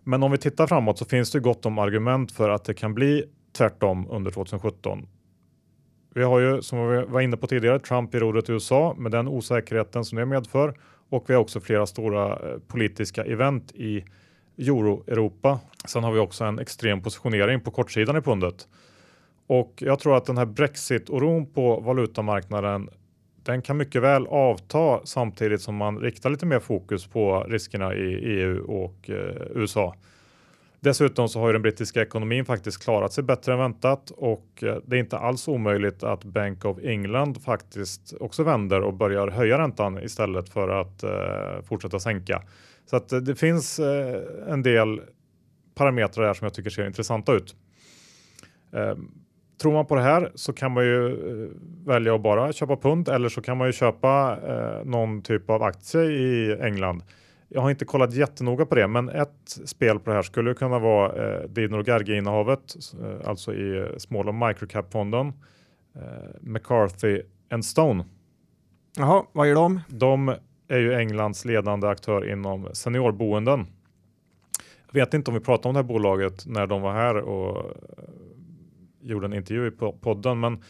Men 0.03 0.23
om 0.23 0.31
vi 0.31 0.37
tittar 0.37 0.67
framåt 0.67 0.97
så 0.97 1.05
finns 1.05 1.31
det 1.31 1.39
gott 1.39 1.65
om 1.65 1.79
argument 1.79 2.31
för 2.31 2.49
att 2.49 2.65
det 2.65 2.73
kan 2.73 2.93
bli 2.93 3.23
tvärtom 3.57 4.07
under 4.09 4.31
2017. 4.31 5.07
Vi 6.15 6.23
har 6.23 6.39
ju 6.39 6.61
som 6.61 6.89
vi 6.89 7.05
var 7.05 7.21
inne 7.21 7.37
på 7.37 7.47
tidigare 7.47 7.79
Trump 7.79 8.15
i 8.15 8.19
rodret 8.19 8.49
i 8.49 8.51
USA 8.51 8.95
med 8.97 9.11
den 9.11 9.27
osäkerheten 9.27 10.05
som 10.05 10.17
det 10.17 10.25
medför 10.25 10.73
och 11.09 11.29
vi 11.29 11.33
har 11.33 11.41
också 11.41 11.59
flera 11.59 11.85
stora 11.85 12.29
eh, 12.29 12.59
politiska 12.67 13.23
event 13.23 13.71
i 13.71 14.05
euro-Europa. 14.57 15.59
Sen 15.85 16.03
har 16.03 16.11
vi 16.11 16.19
också 16.19 16.43
en 16.43 16.59
extrem 16.59 17.01
positionering 17.01 17.61
på 17.61 17.71
kortsidan 17.71 18.17
i 18.17 18.21
pundet. 18.21 18.67
Och 19.47 19.73
jag 19.77 19.99
tror 19.99 20.17
att 20.17 20.25
den 20.25 20.37
här 20.37 20.45
Brexit-oron 20.45 21.45
på 21.53 21.79
valutamarknaden 21.79 22.89
den 23.43 23.61
kan 23.61 23.77
mycket 23.77 24.01
väl 24.01 24.27
avta 24.27 25.05
samtidigt 25.05 25.61
som 25.61 25.75
man 25.75 25.99
riktar 25.99 26.29
lite 26.29 26.45
mer 26.45 26.59
fokus 26.59 27.07
på 27.07 27.43
riskerna 27.43 27.93
i 27.93 28.15
EU 28.15 28.63
och 28.63 29.09
eh, 29.09 29.35
USA. 29.55 29.95
Dessutom 30.85 31.29
så 31.29 31.39
har 31.39 31.47
ju 31.47 31.53
den 31.53 31.61
brittiska 31.61 32.01
ekonomin 32.01 32.45
faktiskt 32.45 32.83
klarat 32.83 33.13
sig 33.13 33.23
bättre 33.23 33.53
än 33.53 33.59
väntat 33.59 34.11
och 34.11 34.63
eh, 34.63 34.77
det 34.85 34.95
är 34.95 34.99
inte 34.99 35.17
alls 35.17 35.47
omöjligt 35.47 36.03
att 36.03 36.23
Bank 36.23 36.65
of 36.65 36.77
England 36.83 37.43
faktiskt 37.43 38.13
också 38.19 38.43
vänder 38.43 38.81
och 38.81 38.93
börjar 38.93 39.27
höja 39.27 39.57
räntan 39.57 40.03
istället 40.03 40.49
för 40.49 40.69
att 40.69 41.03
eh, 41.03 41.61
fortsätta 41.67 41.99
sänka. 41.99 42.41
Så 42.85 42.95
att 42.95 43.11
eh, 43.11 43.19
det 43.19 43.35
finns 43.35 43.79
eh, 43.79 44.21
en 44.47 44.63
del 44.63 45.01
parametrar 45.75 46.25
här 46.25 46.33
som 46.33 46.45
jag 46.45 46.53
tycker 46.53 46.69
ser 46.69 46.87
intressanta 46.87 47.33
ut. 47.33 47.55
Eh, 48.73 48.95
Tror 49.61 49.73
man 49.73 49.85
på 49.85 49.95
det 49.95 50.01
här 50.01 50.31
så 50.35 50.53
kan 50.53 50.71
man 50.71 50.83
ju 50.85 51.07
eh, 51.07 51.49
välja 51.85 52.15
att 52.15 52.21
bara 52.21 52.53
köpa 52.53 52.75
pund 52.77 53.09
eller 53.09 53.29
så 53.29 53.41
kan 53.41 53.57
man 53.57 53.67
ju 53.67 53.73
köpa 53.73 54.37
eh, 54.47 54.85
någon 54.85 55.21
typ 55.21 55.49
av 55.49 55.63
aktie 55.63 56.01
i 56.01 56.57
England. 56.61 57.03
Jag 57.55 57.61
har 57.61 57.69
inte 57.69 57.85
kollat 57.85 58.13
jättenoga 58.13 58.65
på 58.65 58.75
det, 58.75 58.87
men 58.87 59.09
ett 59.09 59.59
spel 59.65 59.99
på 59.99 60.09
det 60.09 60.15
här 60.15 60.23
skulle 60.23 60.53
kunna 60.53 60.79
vara 60.79 61.33
eh, 61.33 61.49
Dino 61.49 61.83
Gerge-innehavet, 61.83 62.75
eh, 63.01 63.29
alltså 63.29 63.53
i 63.53 63.79
eh, 63.79 63.97
small 63.97 64.27
och 64.27 64.35
microcap-fonden. 64.35 65.33
Eh, 65.95 66.01
McCarthy 66.41 67.21
and 67.49 67.65
Stone. 67.65 68.05
Jaha, 68.97 69.23
vad 69.31 69.47
gör 69.47 69.55
de? 69.55 69.81
De 69.87 70.35
är 70.67 70.79
ju 70.79 70.93
Englands 70.93 71.45
ledande 71.45 71.87
aktör 71.87 72.31
inom 72.31 72.67
seniorboenden. 72.73 73.65
Jag 74.87 74.93
vet 74.93 75.13
inte 75.13 75.31
om 75.31 75.35
vi 75.35 75.43
pratade 75.43 75.67
om 75.67 75.73
det 75.73 75.79
här 75.79 75.87
bolaget 75.87 76.45
när 76.45 76.67
de 76.67 76.81
var 76.81 76.93
här 76.93 77.15
och 77.15 77.71
gjorde 79.01 79.25
en 79.25 79.33
intervju 79.33 79.67
i 79.67 79.71
podden. 80.01 80.39
Men 80.39 80.63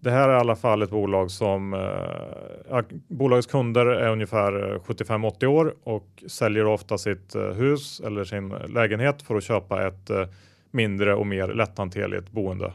det 0.00 0.10
här 0.10 0.28
är 0.28 0.32
i 0.32 0.40
alla 0.40 0.56
fall 0.56 0.82
ett 0.82 0.90
bolag 0.90 1.30
som 1.30 1.74
eh, 1.74 2.80
bolagets 3.08 3.46
kunder 3.46 3.86
är 3.86 4.10
ungefär 4.10 4.78
75-80 4.78 5.46
år 5.46 5.74
och 5.82 6.24
säljer 6.26 6.66
ofta 6.66 6.98
sitt 6.98 7.34
eh, 7.34 7.42
hus 7.42 8.00
eller 8.00 8.24
sin 8.24 8.48
lägenhet 8.48 9.22
för 9.22 9.36
att 9.36 9.44
köpa 9.44 9.86
ett 9.86 10.10
eh, 10.10 10.26
mindre 10.70 11.14
och 11.14 11.26
mer 11.26 11.48
lätthanterligt 11.48 12.30
boende. 12.30 12.72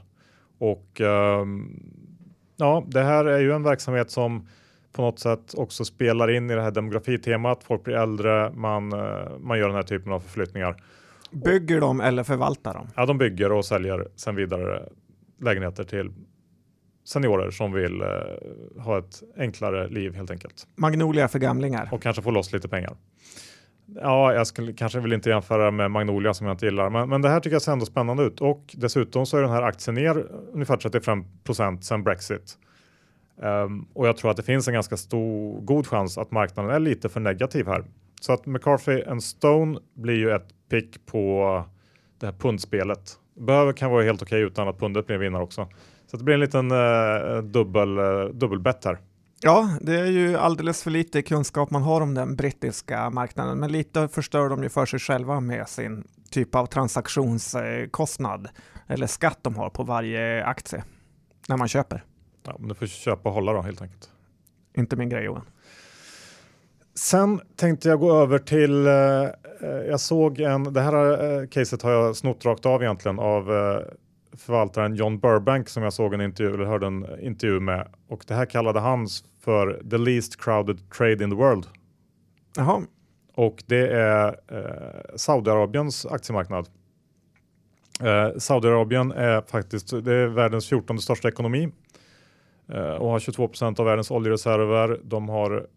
Och 0.58 1.02
eh, 1.02 1.46
ja, 2.58 2.84
det 2.88 3.02
här 3.02 3.26
är 3.26 3.40
ju 3.40 3.52
en 3.52 3.64
verksamhet 3.64 4.12
som 4.12 4.48
på 4.94 5.02
något 5.02 5.20
sätt 5.20 5.54
också 5.58 5.86
spelar 5.86 6.32
in 6.32 6.52
i 6.52 6.56
det 6.56 6.62
här 6.62 6.72
demografitemat. 6.72 7.64
Folk 7.64 7.84
blir 7.84 7.96
äldre, 7.96 8.52
man, 8.52 8.94
eh, 8.94 9.38
man 9.40 9.60
gör 9.60 9.68
den 9.68 9.76
här 9.76 9.84
typen 9.84 10.12
av 10.12 10.20
förflyttningar. 10.20 10.84
Bygger 11.32 11.82
de 11.82 12.02
eller 12.02 12.24
förvaltar 12.24 12.74
de? 12.74 12.88
Ja, 12.96 13.06
de 13.06 13.18
bygger 13.18 13.52
och 13.52 13.66
säljer 13.66 14.08
sen 14.16 14.36
vidare 14.36 14.90
lägenheter 15.42 15.84
till 15.84 16.12
seniorer 17.04 17.52
som 17.52 17.72
vill 17.72 18.02
eh, 18.02 18.08
ha 18.84 19.00
ett 19.00 19.24
enklare 19.38 19.88
liv 19.88 20.16
helt 20.16 20.32
enkelt. 20.32 20.68
Magnolia 20.76 21.28
för 21.28 21.40
gamlingar. 21.40 21.90
Och 21.92 22.02
kanske 22.02 22.22
få 22.22 22.32
loss 22.32 22.54
lite 22.54 22.68
pengar. 22.68 22.96
Ja, 23.86 24.34
jag 24.34 24.48
skulle 24.48 24.74
kanske 24.74 25.00
vill 25.00 25.14
inte 25.14 25.30
jämföra 25.30 25.72
med 25.72 25.92
Magnolia 25.92 26.34
som 26.34 26.48
jag 26.48 26.54
inte 26.54 26.66
gillar, 26.66 26.90
men, 26.90 27.10
men 27.10 27.22
det 27.22 27.30
här 27.30 27.40
tycker 27.40 27.56
jag 27.56 27.62
ser 27.62 27.72
ändå 27.72 27.86
spännande 27.86 28.24
ut 28.24 28.42
och 28.42 28.76
dessutom 28.78 29.26
så 29.26 29.38
är 29.38 29.42
den 29.42 29.52
här 29.52 29.62
aktien 29.62 29.96
ner 29.96 30.28
ungefär 30.54 30.78
35% 30.78 31.82
sedan 31.82 32.04
Brexit. 32.04 32.58
Um, 33.36 33.88
och 33.94 34.08
jag 34.08 34.18
tror 34.18 34.32
att 34.32 34.38
det 34.38 34.44
finns 34.44 34.68
en 34.68 34.74
ganska 34.74 34.98
stor 34.98 35.62
god 35.62 35.88
chans 35.88 36.18
att 36.18 36.32
marknaden 36.32 36.72
är 36.72 36.80
lite 36.80 37.10
för 37.10 37.20
negativ 37.20 37.68
här. 37.68 37.84
Så 38.22 38.34
att 38.34 38.46
McCarthy 38.46 39.04
and 39.04 39.24
Stone 39.24 39.80
blir 39.94 40.16
ju 40.16 40.32
ett 40.32 40.48
pick 40.70 41.06
på 41.06 41.64
det 42.20 42.26
här 42.26 42.34
pundspelet. 42.34 43.12
Behöver 43.38 43.74
kan 43.74 43.92
vara 43.92 44.04
helt 44.04 44.22
okej 44.22 44.42
utan 44.42 44.68
att 44.68 44.80
pundet 44.80 45.08
blir 45.08 45.18
vinnare 45.18 45.44
också. 45.44 45.68
Så 46.14 46.18
det 46.18 46.24
blir 46.24 46.34
en 46.34 46.40
liten 46.40 46.72
uh, 46.72 47.44
dubbel, 47.44 48.00
uh, 48.00 48.26
dubbelbett 48.26 48.86
här. 48.86 48.98
Ja, 49.42 49.78
det 49.82 50.00
är 50.00 50.06
ju 50.06 50.38
alldeles 50.38 50.84
för 50.84 50.92
lite 50.92 51.22
kunskap 51.22 51.72
man 51.72 51.82
har 51.82 52.02
om 52.02 52.14
den 52.14 52.36
brittiska 52.36 53.10
marknaden, 53.10 53.60
men 53.60 53.72
lite 53.72 54.08
förstör 54.08 54.50
de 54.50 54.64
ju 54.64 54.70
för 54.70 54.86
sig 54.86 55.00
själva 55.00 55.40
med 55.40 55.70
sin 55.70 56.08
typ 56.30 56.56
av 56.56 56.66
transaktionskostnad 56.66 58.50
eller 58.88 59.08
skatt 59.08 59.40
de 59.42 59.56
har 59.56 59.70
på 59.70 59.84
varje 59.84 60.46
aktie 60.46 60.84
när 61.50 61.58
man 61.58 61.68
köper. 61.68 62.04
Ja, 62.46 62.56
men 62.60 62.70
du 62.70 62.76
får 62.76 62.88
köpa 62.88 63.30
och 63.30 63.36
hålla 63.36 63.54
då 63.54 63.62
helt 63.62 63.82
enkelt. 63.82 64.10
Inte 64.78 64.96
min 64.96 65.10
grej 65.10 65.24
Johan. 65.24 65.46
Sen 66.96 67.42
tänkte 67.56 67.90
jag 67.90 68.00
gå 68.00 68.22
över 68.22 68.40
till, 68.40 68.88
eh, 68.88 68.94
jag 69.70 70.00
såg 70.00 70.40
en, 70.40 70.74
det 70.74 70.82
här 70.82 71.24
eh, 71.42 71.48
caset 71.48 71.82
har 71.82 71.92
jag 71.92 72.16
snott 72.16 72.46
rakt 72.46 72.66
av 72.66 72.84
egentligen 72.84 73.20
av 73.20 73.54
eh, 73.54 73.82
förvaltaren 74.38 74.96
John 74.96 75.20
Burbank 75.20 75.70
som 75.70 75.84
jag 75.84 75.94
såg 75.94 76.14
en 76.14 76.22
intervju, 76.22 76.54
eller 76.54 76.66
hörde 76.66 76.88
en 76.88 77.20
intervju 77.20 77.60
med 77.60 77.88
och 78.08 78.24
det 78.28 78.34
här 78.34 78.46
kallade 78.46 78.80
han 78.80 79.08
för 79.40 79.82
the 79.90 79.98
least 79.98 80.42
crowded 80.42 80.92
trade 80.92 81.24
in 81.24 81.30
the 81.30 81.36
world. 81.36 81.66
Jaha. 82.56 82.82
Och 83.36 83.64
det 83.66 83.88
är 83.88 84.28
eh, 84.28 85.16
Saudiarabiens 85.16 86.06
aktiemarknad. 86.06 86.68
Eh, 88.02 88.38
Saudiarabien 88.38 89.12
är 89.12 89.42
faktiskt 89.42 90.06
det 90.06 90.14
är 90.14 90.28
världens 90.28 90.70
14 90.70 91.00
största 91.00 91.28
ekonomi 91.28 91.72
eh, 92.70 92.82
och 92.82 93.10
har 93.10 93.20
22% 93.20 93.80
av 93.80 93.86
världens 93.86 94.12
oljereserver. 94.12 95.00
De 95.04 95.30
har 95.30 95.68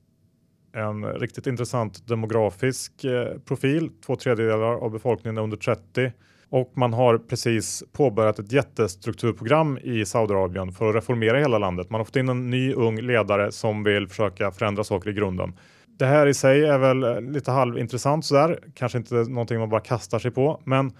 en 0.72 1.04
riktigt 1.04 1.46
intressant 1.46 2.08
demografisk 2.08 3.04
eh, 3.04 3.38
profil. 3.38 3.90
Två 4.06 4.16
tredjedelar 4.16 4.74
av 4.74 4.90
befolkningen 4.90 5.38
är 5.38 5.42
under 5.42 5.56
30 5.56 6.12
och 6.50 6.72
man 6.74 6.92
har 6.92 7.18
precis 7.18 7.84
påbörjat 7.92 8.38
ett 8.38 8.52
jättestrukturprogram 8.52 9.78
i 9.78 10.04
Saudiarabien 10.06 10.72
för 10.72 10.88
att 10.88 10.94
reformera 10.94 11.38
hela 11.38 11.58
landet. 11.58 11.90
Man 11.90 12.00
har 12.00 12.04
fått 12.04 12.16
in 12.16 12.28
en 12.28 12.50
ny 12.50 12.72
ung 12.72 13.00
ledare 13.00 13.52
som 13.52 13.84
vill 13.84 14.08
försöka 14.08 14.50
förändra 14.50 14.84
saker 14.84 15.10
i 15.10 15.12
grunden. 15.12 15.52
Det 15.86 16.06
här 16.06 16.26
i 16.26 16.34
sig 16.34 16.64
är 16.64 16.78
väl 16.78 17.02
eh, 17.02 17.20
lite 17.20 17.50
halvintressant 17.50 18.24
sådär, 18.24 18.60
kanske 18.74 18.98
inte 18.98 19.14
någonting 19.14 19.58
man 19.58 19.68
bara 19.68 19.80
kastar 19.80 20.18
sig 20.18 20.30
på, 20.30 20.60
men 20.64 20.86
eh, 20.86 20.92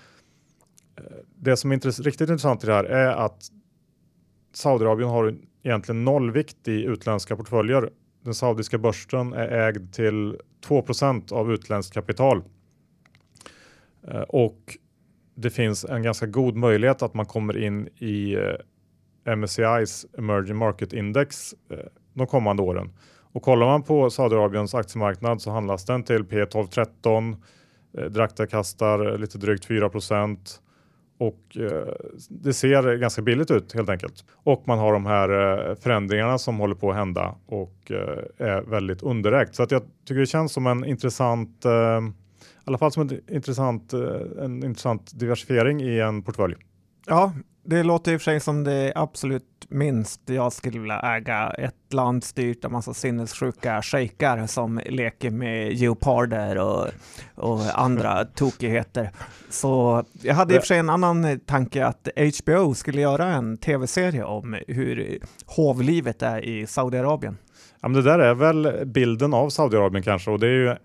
det 1.36 1.56
som 1.56 1.70
är 1.70 1.74
intress 1.74 2.00
riktigt 2.00 2.30
intressant 2.30 2.64
i 2.64 2.66
det 2.66 2.72
här 2.72 2.84
är 2.84 3.08
att 3.08 3.42
Saudiarabien 4.54 5.08
har 5.08 5.36
egentligen 5.62 6.04
nollvikt 6.04 6.68
i 6.68 6.84
utländska 6.84 7.36
portföljer. 7.36 7.90
Den 8.24 8.34
saudiska 8.34 8.78
börsen 8.78 9.32
är 9.32 9.48
ägd 9.48 9.92
till 9.94 10.36
2% 10.66 11.32
av 11.32 11.52
utländskt 11.52 11.94
kapital. 11.94 12.42
Eh, 14.08 14.20
och 14.20 14.76
det 15.36 15.50
finns 15.50 15.84
en 15.84 16.02
ganska 16.02 16.26
god 16.26 16.56
möjlighet 16.56 17.02
att 17.02 17.14
man 17.14 17.26
kommer 17.26 17.58
in 17.58 17.88
i 17.98 18.34
eh, 18.34 19.34
MSCI's 19.34 20.18
Emerging 20.18 20.56
Market 20.56 20.92
Index 20.92 21.54
eh, 21.70 21.78
de 22.14 22.26
kommande 22.26 22.62
åren. 22.62 22.90
Och 23.32 23.42
kollar 23.42 23.66
man 23.66 23.82
på 23.82 24.10
Saudiarabiens 24.10 24.74
aktiemarknad 24.74 25.42
så 25.42 25.50
handlas 25.50 25.84
den 25.84 26.02
till 26.02 26.24
P12-13, 26.24 27.36
eh, 27.98 28.04
Drakta 28.04 28.46
kastar 28.46 29.12
eh, 29.12 29.18
lite 29.18 29.38
drygt 29.38 29.68
4% 29.68 30.38
och 31.18 31.56
eh, 31.56 31.94
det 32.28 32.52
ser 32.52 32.96
ganska 32.96 33.22
billigt 33.22 33.50
ut 33.50 33.72
helt 33.72 33.88
enkelt. 33.88 34.24
Och 34.34 34.62
man 34.66 34.78
har 34.78 34.92
de 34.92 35.06
här 35.06 35.28
eh, 35.68 35.74
förändringarna 35.74 36.38
som 36.38 36.58
håller 36.58 36.74
på 36.74 36.90
att 36.90 36.96
hända 36.96 37.34
och 37.46 37.90
eh, 37.90 38.46
är 38.46 38.62
väldigt 38.62 39.02
underägt. 39.02 39.54
Så 39.54 39.62
att 39.62 39.70
jag 39.70 39.82
tycker 40.04 40.20
det 40.20 40.26
känns 40.26 40.52
som 40.52 40.66
en 40.66 40.84
intressant 40.84 41.64
eh, 41.64 42.00
alla 42.66 42.78
fall 42.78 42.92
som 42.92 43.02
en 43.02 43.20
intressant, 43.34 43.92
eh, 43.92 44.44
en 44.44 44.64
intressant 44.64 45.10
diversifiering 45.14 45.80
i 45.80 46.00
en 46.00 46.22
portfölj. 46.22 46.54
Ja, 47.06 47.32
det 47.64 47.82
låter 47.82 48.12
i 48.12 48.16
och 48.16 48.20
för 48.20 48.24
sig 48.24 48.40
som 48.40 48.64
det 48.64 48.92
absolut 48.94 49.66
minst 49.68 50.20
jag 50.26 50.52
skulle 50.52 50.78
vilja 50.78 51.00
äga 51.00 51.50
ett 51.58 51.92
land 51.92 52.24
styrt 52.24 52.64
av 52.64 52.72
massa 52.72 52.94
sinnessjuka 52.94 53.82
shejkar 53.82 54.46
som 54.46 54.80
leker 54.86 55.30
med 55.30 55.72
geoparder 55.72 56.58
och, 56.58 56.86
och 57.34 57.60
andra 57.82 58.24
tokigheter. 58.34 59.10
Så 59.50 60.04
jag 60.22 60.34
hade 60.34 60.54
i 60.54 60.58
och 60.58 60.62
för 60.62 60.66
sig 60.66 60.78
en 60.78 60.90
annan 60.90 61.40
tanke 61.40 61.86
att 61.86 62.08
HBO 62.16 62.74
skulle 62.74 63.00
göra 63.00 63.26
en 63.26 63.58
tv-serie 63.58 64.24
om 64.24 64.58
hur 64.68 65.18
hovlivet 65.46 66.22
är 66.22 66.44
i 66.44 66.66
Saudiarabien. 66.66 67.38
Ja, 67.80 67.88
men 67.88 68.04
det 68.04 68.10
där 68.10 68.18
är 68.18 68.34
väl 68.34 68.86
bilden 68.86 69.34
av 69.34 69.50
Saudiarabien 69.50 70.02
kanske 70.02 70.30
och 70.30 70.40
det 70.40 70.46
är 70.46 70.50
ju 70.50 70.76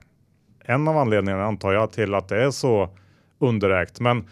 en 0.65 0.88
av 0.88 0.97
anledningarna 0.97 1.45
antar 1.45 1.74
jag 1.74 1.91
till 1.91 2.13
att 2.13 2.28
det 2.28 2.43
är 2.43 2.52
så 2.52 2.89
underägt. 3.39 4.00
Men 4.00 4.26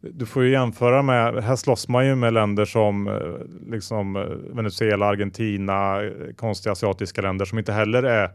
du 0.00 0.26
får 0.26 0.44
ju 0.44 0.50
jämföra 0.50 1.02
med, 1.02 1.44
här 1.44 1.56
slåss 1.56 1.88
man 1.88 2.06
ju 2.06 2.14
med 2.14 2.32
länder 2.32 2.64
som 2.64 3.08
eh, 3.08 3.70
liksom 3.70 4.16
eh, 4.16 4.22
Venezuela, 4.56 5.06
Argentina, 5.06 6.02
eh, 6.02 6.10
konstiga 6.36 6.72
asiatiska 6.72 7.22
länder 7.22 7.44
som 7.44 7.58
inte 7.58 7.72
heller 7.72 8.02
är 8.02 8.30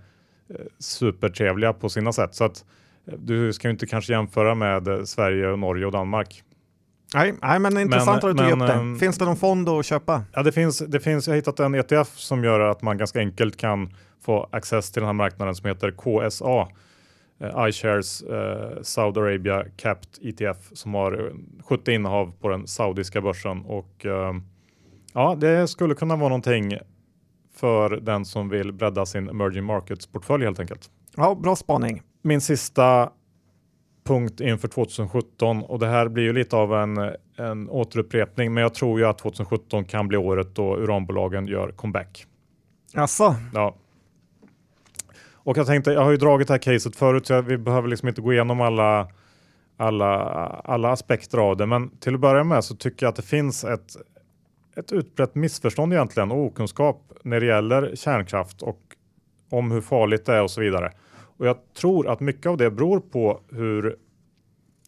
supertrevliga 0.79 1.73
på 1.73 1.89
sina 1.89 2.13
sätt. 2.13 2.35
Så 2.35 2.43
att 2.43 2.65
du 3.17 3.53
ska 3.53 3.67
ju 3.67 3.71
inte 3.71 3.87
kanske 3.87 4.13
jämföra 4.13 4.55
med 4.55 5.09
Sverige, 5.09 5.55
Norge 5.55 5.85
och 5.85 5.91
Danmark. 5.91 6.43
Nej, 7.13 7.33
nej 7.41 7.59
men 7.59 7.77
intressant 7.77 8.23
men, 8.23 8.31
att 8.31 8.37
du 8.37 8.43
tog 8.43 8.61
upp 8.61 8.67
det. 8.67 8.99
Finns 8.99 9.17
det 9.17 9.25
någon 9.25 9.37
fond 9.37 9.69
att 9.69 9.85
köpa? 9.85 10.23
Ja, 10.33 10.43
det 10.43 10.51
finns. 10.51 10.79
Det 10.79 10.99
finns. 10.99 11.27
Jag 11.27 11.31
har 11.31 11.35
hittat 11.35 11.59
en 11.59 11.75
ETF 11.75 12.09
som 12.15 12.43
gör 12.43 12.59
att 12.59 12.81
man 12.81 12.97
ganska 12.97 13.19
enkelt 13.19 13.57
kan 13.57 13.93
få 14.25 14.49
access 14.51 14.91
till 14.91 14.99
den 15.01 15.07
här 15.07 15.13
marknaden 15.13 15.55
som 15.55 15.67
heter 15.67 15.91
KSA 15.91 16.67
iShares 17.41 18.21
eh, 18.21 18.81
Saudi 18.81 19.19
Arabia 19.19 19.65
Capped 19.75 20.09
ETF 20.21 20.57
som 20.73 20.93
har 20.93 21.33
70 21.63 21.91
innehav 21.91 22.33
på 22.39 22.49
den 22.49 22.67
saudiska 22.67 23.21
börsen 23.21 23.65
och 23.65 24.05
eh, 24.05 24.33
ja, 25.13 25.35
det 25.35 25.67
skulle 25.67 25.95
kunna 25.95 26.15
vara 26.15 26.29
någonting 26.29 26.77
för 27.55 27.89
den 27.89 28.25
som 28.25 28.49
vill 28.49 28.71
bredda 28.71 29.05
sin 29.05 29.29
emerging 29.29 29.63
markets 29.63 30.07
portfölj 30.07 30.43
helt 30.43 30.59
enkelt. 30.59 30.89
Ja, 31.15 31.35
bra 31.35 31.55
spaning. 31.55 32.01
Min 32.21 32.41
sista 32.41 33.09
punkt 34.03 34.41
inför 34.41 34.67
2017 34.67 35.63
och 35.63 35.79
det 35.79 35.87
här 35.87 36.07
blir 36.07 36.23
ju 36.23 36.33
lite 36.33 36.55
av 36.55 36.73
en, 36.73 36.97
en 37.37 37.69
återupprepning, 37.69 38.53
men 38.53 38.63
jag 38.63 38.73
tror 38.73 38.99
ju 38.99 39.05
att 39.05 39.17
2017 39.17 39.85
kan 39.85 40.07
bli 40.07 40.17
året 40.17 40.55
då 40.55 40.77
uranbolagen 40.77 41.47
gör 41.47 41.71
comeback. 41.71 42.25
Alltså. 42.93 43.35
Ja, 43.53 43.75
och 45.43 45.57
jag 45.57 45.67
tänkte, 45.67 45.91
jag 45.91 46.01
har 46.01 46.11
ju 46.11 46.17
dragit 46.17 46.47
det 46.47 46.53
här 46.53 46.59
caset 46.59 46.95
förut 46.95 47.27
så 47.27 47.41
vi 47.41 47.57
behöver 47.57 47.87
liksom 47.87 48.07
inte 48.07 48.21
gå 48.21 48.33
igenom 48.33 48.61
alla, 48.61 49.07
alla, 49.77 50.15
alla 50.63 50.91
aspekter 50.91 51.37
av 51.37 51.57
det. 51.57 51.65
Men 51.65 51.89
till 51.97 52.13
att 52.13 52.19
börja 52.19 52.43
med 52.43 52.63
så 52.63 52.75
tycker 52.75 53.05
jag 53.05 53.09
att 53.09 53.15
det 53.15 53.21
finns 53.21 53.63
ett, 53.63 53.95
ett 54.75 54.91
utbrett 54.91 55.35
missförstånd 55.35 55.93
egentligen 55.93 56.31
och 56.31 56.37
okunskap 56.37 57.13
när 57.23 57.39
det 57.39 57.45
gäller 57.45 57.95
kärnkraft 57.95 58.61
och 58.61 58.79
om 59.49 59.71
hur 59.71 59.81
farligt 59.81 60.25
det 60.25 60.35
är 60.35 60.43
och 60.43 60.51
så 60.51 60.61
vidare. 60.61 60.91
Och 61.37 61.47
jag 61.47 61.57
tror 61.73 62.07
att 62.07 62.19
mycket 62.19 62.45
av 62.45 62.57
det 62.57 62.71
beror 62.71 62.99
på 62.99 63.41
hur 63.51 63.95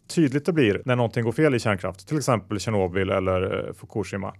tydligt 0.07 0.45
det 0.45 0.53
blir 0.53 0.81
när 0.85 0.95
någonting 0.95 1.23
går 1.23 1.31
fel 1.31 1.55
i 1.55 1.59
kärnkraft, 1.59 2.07
till 2.07 2.17
exempel 2.17 2.59
Tjernobyl 2.59 3.09
eller 3.09 3.67
eh, 3.67 3.73
Fukushima. 3.73 4.33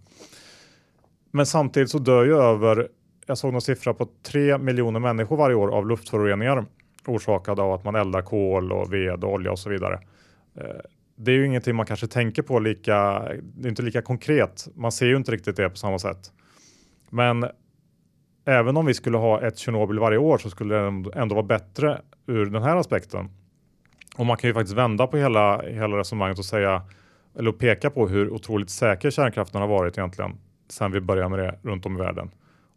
Men 1.32 1.46
samtidigt 1.46 1.90
så 1.90 1.98
dör 1.98 2.26
ju 2.26 2.36
över 2.36 2.88
jag 3.26 3.38
såg 3.38 3.52
någon 3.52 3.62
siffra 3.62 3.94
på 3.94 4.08
3 4.24 4.58
miljoner 4.58 5.00
människor 5.00 5.38
varje 5.38 5.56
år 5.56 5.68
av 5.68 5.88
luftföroreningar 5.88 6.66
orsakade 7.06 7.62
av 7.62 7.72
att 7.74 7.84
man 7.84 7.96
eldar 7.96 8.22
kol 8.22 8.72
och 8.72 8.94
ved 8.94 9.24
och 9.24 9.32
olja 9.32 9.52
och 9.52 9.60
så 9.60 9.70
vidare. 9.70 10.00
Eh, 10.56 10.66
det 11.16 11.32
är 11.32 11.36
ju 11.36 11.46
ingenting 11.46 11.76
man 11.76 11.86
kanske 11.86 12.08
tänker 12.08 12.42
på 12.42 12.60
lika, 12.60 13.20
det 13.44 13.68
är 13.68 13.70
inte 13.70 13.82
lika 13.82 14.02
konkret. 14.02 14.68
Man 14.76 14.92
ser 14.92 15.06
ju 15.06 15.18
inte 15.18 15.32
riktigt 15.32 15.56
det 15.56 15.70
på 15.70 15.76
samma 15.76 16.00
sätt. 16.00 16.32
Men 17.10 17.46
även 18.46 18.78
om 18.78 18.86
vi 18.86 18.94
skulle 18.94 19.18
ha 19.18 19.42
ett 19.42 19.58
Tjernobyl 19.58 20.00
varje 20.00 20.18
år 20.18 20.38
så 20.38 20.50
skulle 20.50 20.76
det 20.76 21.12
ändå 21.16 21.36
vara 21.36 21.46
bättre 21.46 22.02
ur 22.28 22.46
den 22.46 22.64
här 22.64 22.76
aspekten. 22.76 23.30
Och 24.18 24.26
man 24.26 24.38
kan 24.38 24.50
ju 24.50 24.54
faktiskt 24.54 24.78
vända 24.78 25.08
på 25.08 25.18
hela, 25.18 25.62
hela 25.62 25.98
resonemanget 25.98 26.40
och 26.40 26.46
säga 26.46 26.82
eller 27.38 27.52
peka 27.52 27.90
på 27.90 28.08
hur 28.08 28.30
otroligt 28.30 28.70
säker 28.70 29.10
kärnkraften 29.10 29.62
har 29.62 29.68
varit 29.68 29.98
egentligen 29.98 30.32
sedan 30.70 30.92
vi 30.92 31.00
började 31.00 31.30
med 31.30 31.40
det 31.40 31.60
runt 31.64 31.86
om 31.86 31.98
i 31.98 32.00
världen 32.00 32.32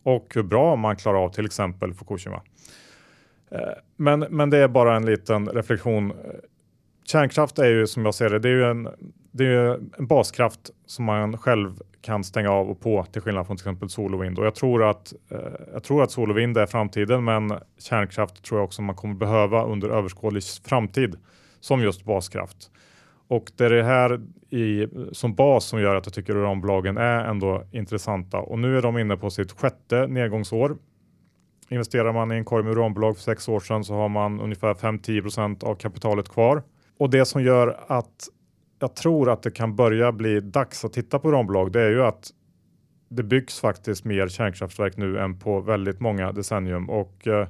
och 0.05 0.33
hur 0.35 0.43
bra 0.43 0.77
man 0.77 0.97
klarar 0.97 1.25
av 1.25 1.29
till 1.29 1.47
exempel 1.47 1.95
Fukushima. 1.95 2.43
Eh, 3.51 3.61
men, 3.97 4.21
men 4.21 4.51
det 4.51 4.59
är 4.59 4.69
bara 4.69 4.97
en 4.97 5.07
liten 5.07 5.49
reflektion. 5.49 6.13
Kärnkraft 7.05 7.59
är 7.59 7.69
ju 7.69 7.87
som 7.87 8.05
jag 8.05 8.15
ser 8.15 8.31
det, 8.31 8.39
det 8.39 8.49
är 8.49 8.53
ju 8.53 8.65
en, 8.65 8.89
det 9.33 9.45
är 9.45 9.81
en 9.99 10.07
baskraft 10.07 10.71
som 10.87 11.05
man 11.05 11.39
själv 11.39 11.81
kan 12.01 12.25
stänga 12.25 12.51
av 12.51 12.71
och 12.71 12.81
på 12.81 13.05
till 13.05 13.23
skillnad 13.23 13.47
från 13.47 13.57
till 13.57 13.63
exempel 13.63 13.89
sol 13.89 14.15
och 14.15 14.23
vind. 14.23 14.39
Och 14.39 14.47
jag 14.47 14.55
tror 14.55 14.91
att, 14.91 15.13
eh, 15.31 15.39
jag 15.73 15.83
tror 15.83 16.03
att 16.03 16.11
sol 16.11 16.31
och 16.31 16.39
vind 16.39 16.57
är 16.57 16.67
framtiden, 16.67 17.25
men 17.25 17.53
kärnkraft 17.79 18.45
tror 18.45 18.61
jag 18.61 18.65
också 18.65 18.83
man 18.83 18.97
kommer 18.97 19.15
behöva 19.15 19.65
under 19.65 19.89
överskådlig 19.89 20.43
framtid 20.65 21.17
som 21.61 21.83
just 21.83 22.05
baskraft. 22.05 22.71
Och 23.29 23.53
det 23.57 23.65
är 23.65 23.71
det 23.71 23.83
här 23.83 24.21
i, 24.51 24.87
som 25.13 25.35
bas 25.35 25.65
som 25.65 25.81
gör 25.81 25.95
att 25.95 26.07
jag 26.07 26.15
tycker 26.15 26.37
uranbolagen 26.37 26.97
är 26.97 27.25
ändå 27.25 27.65
intressanta. 27.73 28.39
Och 28.39 28.59
nu 28.59 28.79
är 28.79 28.83
de 28.83 28.99
inne 28.99 29.17
på 29.17 29.31
sitt 29.31 29.53
sjätte 29.53 30.07
nedgångsår. 30.07 30.77
Investerar 31.69 32.13
man 32.13 32.33
i 32.33 32.35
en 32.35 32.45
korg 32.45 32.65
med 32.65 32.73
uranbolag 32.73 33.17
för 33.17 33.23
sex 33.23 33.49
år 33.49 33.61
sedan 33.61 33.85
så 33.85 33.95
har 33.95 34.09
man 34.09 34.41
ungefär 34.41 34.75
5-10 34.75 35.65
av 35.65 35.75
kapitalet 35.75 36.29
kvar. 36.29 36.63
Och 36.99 37.11
det 37.11 37.25
som 37.25 37.43
gör 37.43 37.81
att 37.87 38.29
jag 38.79 38.97
tror 38.97 39.31
att 39.31 39.43
det 39.43 39.51
kan 39.51 39.77
börja 39.77 40.13
bli 40.13 40.41
dags 40.41 40.85
att 40.85 40.93
titta 40.93 41.19
på 41.19 41.29
uranbolag 41.29 41.73
det 41.73 41.83
är 41.83 41.91
ju 41.91 42.03
att 42.03 42.31
det 43.09 43.23
byggs 43.23 43.61
faktiskt 43.61 44.05
mer 44.05 44.29
kärnkraftverk 44.29 44.97
nu 44.97 45.19
än 45.19 45.39
på 45.39 45.61
väldigt 45.61 46.01
många 46.01 46.33
decennium 46.33 46.91
och 46.91 47.27
eh, 47.27 47.33
Eh, 47.39 47.49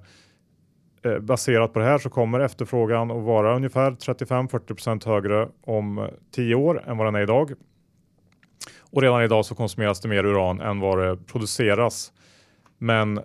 Eh, 1.05 1.19
baserat 1.19 1.73
på 1.73 1.79
det 1.79 1.85
här 1.85 1.99
så 1.99 2.11
kommer 2.11 2.41
efterfrågan 2.41 3.11
att 3.11 3.23
vara 3.23 3.57
ungefär 3.57 3.91
35-40% 3.91 5.07
högre 5.07 5.49
om 5.61 6.09
10 6.31 6.55
år 6.55 6.83
än 6.87 6.97
vad 6.97 7.07
den 7.07 7.15
är 7.15 7.21
idag. 7.21 7.53
Och 8.79 9.03
redan 9.03 9.23
idag 9.23 9.45
så 9.45 9.55
konsumeras 9.55 10.01
det 10.01 10.09
mer 10.09 10.27
uran 10.27 10.61
än 10.61 10.81
vad 10.81 10.99
det 10.99 11.17
produceras. 11.17 12.13
Men 12.79 13.21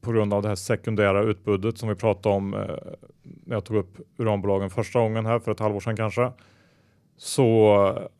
på 0.00 0.12
grund 0.12 0.34
av 0.34 0.42
det 0.42 0.48
här 0.48 0.54
sekundära 0.54 1.22
utbudet 1.22 1.78
som 1.78 1.88
vi 1.88 1.94
pratade 1.94 2.34
om 2.34 2.54
eh, 2.54 2.60
när 3.22 3.56
jag 3.56 3.64
tog 3.64 3.76
upp 3.76 3.98
uranbolagen 4.18 4.70
första 4.70 4.98
gången 5.00 5.26
här 5.26 5.38
för 5.38 5.52
ett 5.52 5.60
halvår 5.60 5.80
sedan 5.80 5.96
kanske. 5.96 6.32
Så 7.16 7.76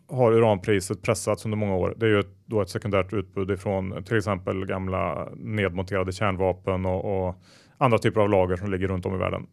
har 0.08 0.32
uranpriset 0.32 1.02
pressats 1.02 1.44
under 1.44 1.58
många 1.58 1.74
år. 1.74 1.94
Det 1.96 2.06
är 2.06 2.10
ju 2.10 2.20
ett, 2.20 2.36
då 2.46 2.62
ett 2.62 2.70
sekundärt 2.70 3.12
utbud 3.12 3.50
ifrån 3.50 4.04
till 4.04 4.16
exempel 4.16 4.66
gamla 4.66 5.28
nedmonterade 5.36 6.12
kärnvapen 6.12 6.86
och, 6.86 7.28
och 7.28 7.34
andra 7.78 7.98
typer 7.98 8.20
av 8.20 8.30
lager 8.30 8.56
som 8.56 8.70
ligger 8.70 8.88
runt 8.88 9.06
om 9.06 9.14
i 9.14 9.18
världen. 9.18 9.46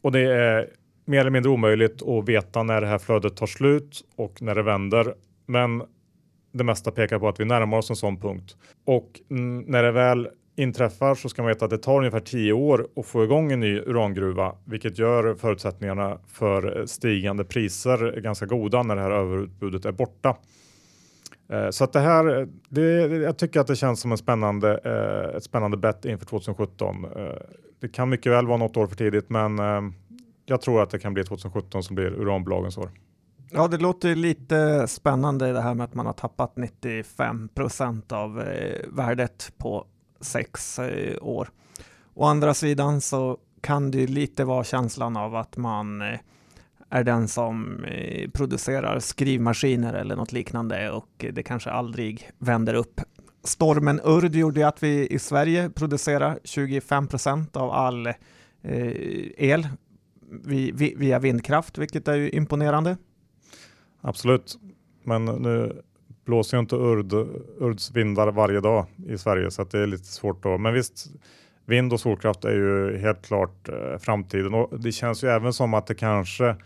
Och 0.00 0.12
det 0.12 0.20
är 0.20 0.68
mer 1.04 1.20
eller 1.20 1.30
mindre 1.30 1.50
omöjligt 1.50 2.02
att 2.02 2.28
veta 2.28 2.62
när 2.62 2.80
det 2.80 2.86
här 2.86 2.98
flödet 2.98 3.36
tar 3.36 3.46
slut 3.46 4.04
och 4.16 4.42
när 4.42 4.54
det 4.54 4.62
vänder. 4.62 5.14
Men 5.46 5.82
det 6.52 6.64
mesta 6.64 6.90
pekar 6.90 7.18
på 7.18 7.28
att 7.28 7.40
vi 7.40 7.44
närmar 7.44 7.78
oss 7.78 7.90
en 7.90 7.96
sån 7.96 8.20
punkt. 8.20 8.56
Och 8.84 9.20
när 9.66 9.82
det 9.82 9.92
väl 9.92 10.28
inträffar 10.56 11.14
så 11.14 11.28
ska 11.28 11.42
man 11.42 11.48
veta 11.48 11.64
att 11.64 11.70
det 11.70 11.78
tar 11.78 11.98
ungefär 11.98 12.20
tio 12.20 12.52
år 12.52 12.88
att 12.96 13.06
få 13.06 13.24
igång 13.24 13.52
en 13.52 13.60
ny 13.60 13.78
urangruva, 13.78 14.54
vilket 14.64 14.98
gör 14.98 15.34
förutsättningarna 15.34 16.18
för 16.28 16.86
stigande 16.86 17.44
priser 17.44 18.20
ganska 18.20 18.46
goda 18.46 18.82
när 18.82 18.96
det 18.96 19.02
här 19.02 19.10
överutbudet 19.10 19.84
är 19.84 19.92
borta. 19.92 20.36
Eh, 21.54 21.70
så 21.70 21.84
att 21.84 21.92
det 21.92 22.00
här, 22.00 22.48
det, 22.68 22.82
jag 23.16 23.38
tycker 23.38 23.60
att 23.60 23.66
det 23.66 23.76
känns 23.76 24.00
som 24.00 24.12
en 24.12 24.18
spännande, 24.18 24.80
eh, 24.84 25.36
ett 25.36 25.44
spännande 25.44 25.76
bett 25.76 26.04
inför 26.04 26.26
2017. 26.26 27.04
Eh, 27.04 27.10
det 27.80 27.88
kan 27.88 28.08
mycket 28.08 28.32
väl 28.32 28.46
vara 28.46 28.56
något 28.56 28.76
år 28.76 28.86
för 28.86 28.96
tidigt, 28.96 29.30
men 29.30 29.58
jag 30.46 30.60
tror 30.60 30.82
att 30.82 30.90
det 30.90 30.98
kan 30.98 31.14
bli 31.14 31.24
2017 31.24 31.82
som 31.82 31.94
blir 31.94 32.06
uranbolagens 32.06 32.78
år. 32.78 32.90
Ja, 33.50 33.68
det 33.68 33.78
låter 33.78 34.14
lite 34.14 34.88
spännande 34.88 35.52
det 35.52 35.60
här 35.60 35.74
med 35.74 35.84
att 35.84 35.94
man 35.94 36.06
har 36.06 36.12
tappat 36.12 36.56
95 36.56 37.48
procent 37.48 38.12
av 38.12 38.34
värdet 38.88 39.52
på 39.58 39.86
sex 40.20 40.80
år. 41.20 41.48
Å 42.14 42.24
andra 42.24 42.54
sidan 42.54 43.00
så 43.00 43.38
kan 43.60 43.90
det 43.90 44.06
lite 44.06 44.44
vara 44.44 44.64
känslan 44.64 45.16
av 45.16 45.36
att 45.36 45.56
man 45.56 46.02
är 46.94 47.04
den 47.04 47.28
som 47.28 47.84
eh, 47.84 48.30
producerar 48.30 48.98
skrivmaskiner 49.00 49.94
eller 49.94 50.16
något 50.16 50.32
liknande 50.32 50.90
och 50.90 51.24
det 51.32 51.42
kanske 51.42 51.70
aldrig 51.70 52.30
vänder 52.38 52.74
upp. 52.74 53.00
Stormen 53.44 54.00
Urd 54.04 54.34
gjorde 54.34 54.68
att 54.68 54.82
vi 54.82 55.06
i 55.06 55.18
Sverige 55.18 55.70
producerar 55.70 56.38
25 56.44 57.06
procent 57.06 57.56
av 57.56 57.70
all 57.70 58.06
eh, 58.06 58.14
el 59.36 59.68
via 60.96 61.18
vindkraft, 61.18 61.78
vilket 61.78 62.08
är 62.08 62.14
ju 62.14 62.30
imponerande. 62.30 62.96
Absolut, 64.00 64.58
men 65.02 65.24
nu 65.24 65.82
blåser 66.24 66.56
ju 66.56 66.60
inte 66.60 66.76
Urd, 66.76 67.12
Urds 67.60 67.90
vindar 67.90 68.32
varje 68.32 68.60
dag 68.60 68.86
i 69.06 69.18
Sverige 69.18 69.50
så 69.50 69.62
att 69.62 69.70
det 69.70 69.78
är 69.78 69.86
lite 69.86 70.04
svårt 70.04 70.42
då. 70.42 70.58
Men 70.58 70.74
visst, 70.74 71.06
vind 71.66 71.92
och 71.92 72.00
solkraft 72.00 72.44
är 72.44 72.54
ju 72.54 72.98
helt 72.98 73.26
klart 73.26 73.68
eh, 73.68 73.98
framtiden 73.98 74.54
och 74.54 74.80
det 74.80 74.92
känns 74.92 75.24
ju 75.24 75.28
även 75.28 75.52
som 75.52 75.74
att 75.74 75.86
det 75.86 75.94
kanske 75.94 76.56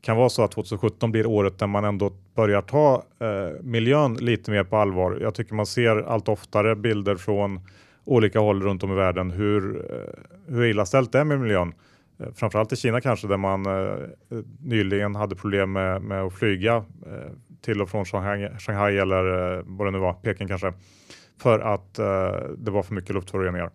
kan 0.00 0.16
vara 0.16 0.28
så 0.28 0.42
att 0.42 0.52
2017 0.52 1.12
blir 1.12 1.26
året 1.26 1.58
där 1.58 1.66
man 1.66 1.84
ändå 1.84 2.12
börjar 2.34 2.62
ta 2.62 3.02
eh, 3.20 3.62
miljön 3.62 4.14
lite 4.14 4.50
mer 4.50 4.64
på 4.64 4.76
allvar. 4.76 5.18
Jag 5.20 5.34
tycker 5.34 5.54
man 5.54 5.66
ser 5.66 5.96
allt 5.96 6.28
oftare 6.28 6.76
bilder 6.76 7.16
från 7.16 7.60
olika 8.04 8.40
håll 8.40 8.62
runt 8.62 8.82
om 8.82 8.92
i 8.92 8.94
världen 8.94 9.30
hur, 9.30 9.76
eh, 9.76 10.54
hur 10.54 10.64
illa 10.64 10.86
ställt 10.86 11.12
det 11.12 11.18
är 11.18 11.24
med 11.24 11.40
miljön. 11.40 11.74
Eh, 12.20 12.32
framförallt 12.34 12.72
i 12.72 12.76
Kina 12.76 13.00
kanske 13.00 13.28
där 13.28 13.36
man 13.36 13.66
eh, 13.66 13.96
nyligen 14.60 15.14
hade 15.14 15.36
problem 15.36 15.72
med, 15.72 16.02
med 16.02 16.22
att 16.22 16.34
flyga 16.34 16.76
eh, 16.76 17.32
till 17.62 17.82
och 17.82 17.90
från 17.90 18.04
Shanghai, 18.04 18.48
Shanghai 18.58 18.98
eller 18.98 19.56
eh, 19.58 19.62
vad 19.66 19.86
det 19.86 19.90
nu 19.90 19.98
var, 19.98 20.12
Peking 20.12 20.48
kanske, 20.48 20.72
för 21.42 21.58
att 21.58 21.98
eh, 21.98 22.50
det 22.58 22.70
var 22.70 22.82
för 22.82 22.94
mycket 22.94 23.14
luftföroreningar. 23.14 23.70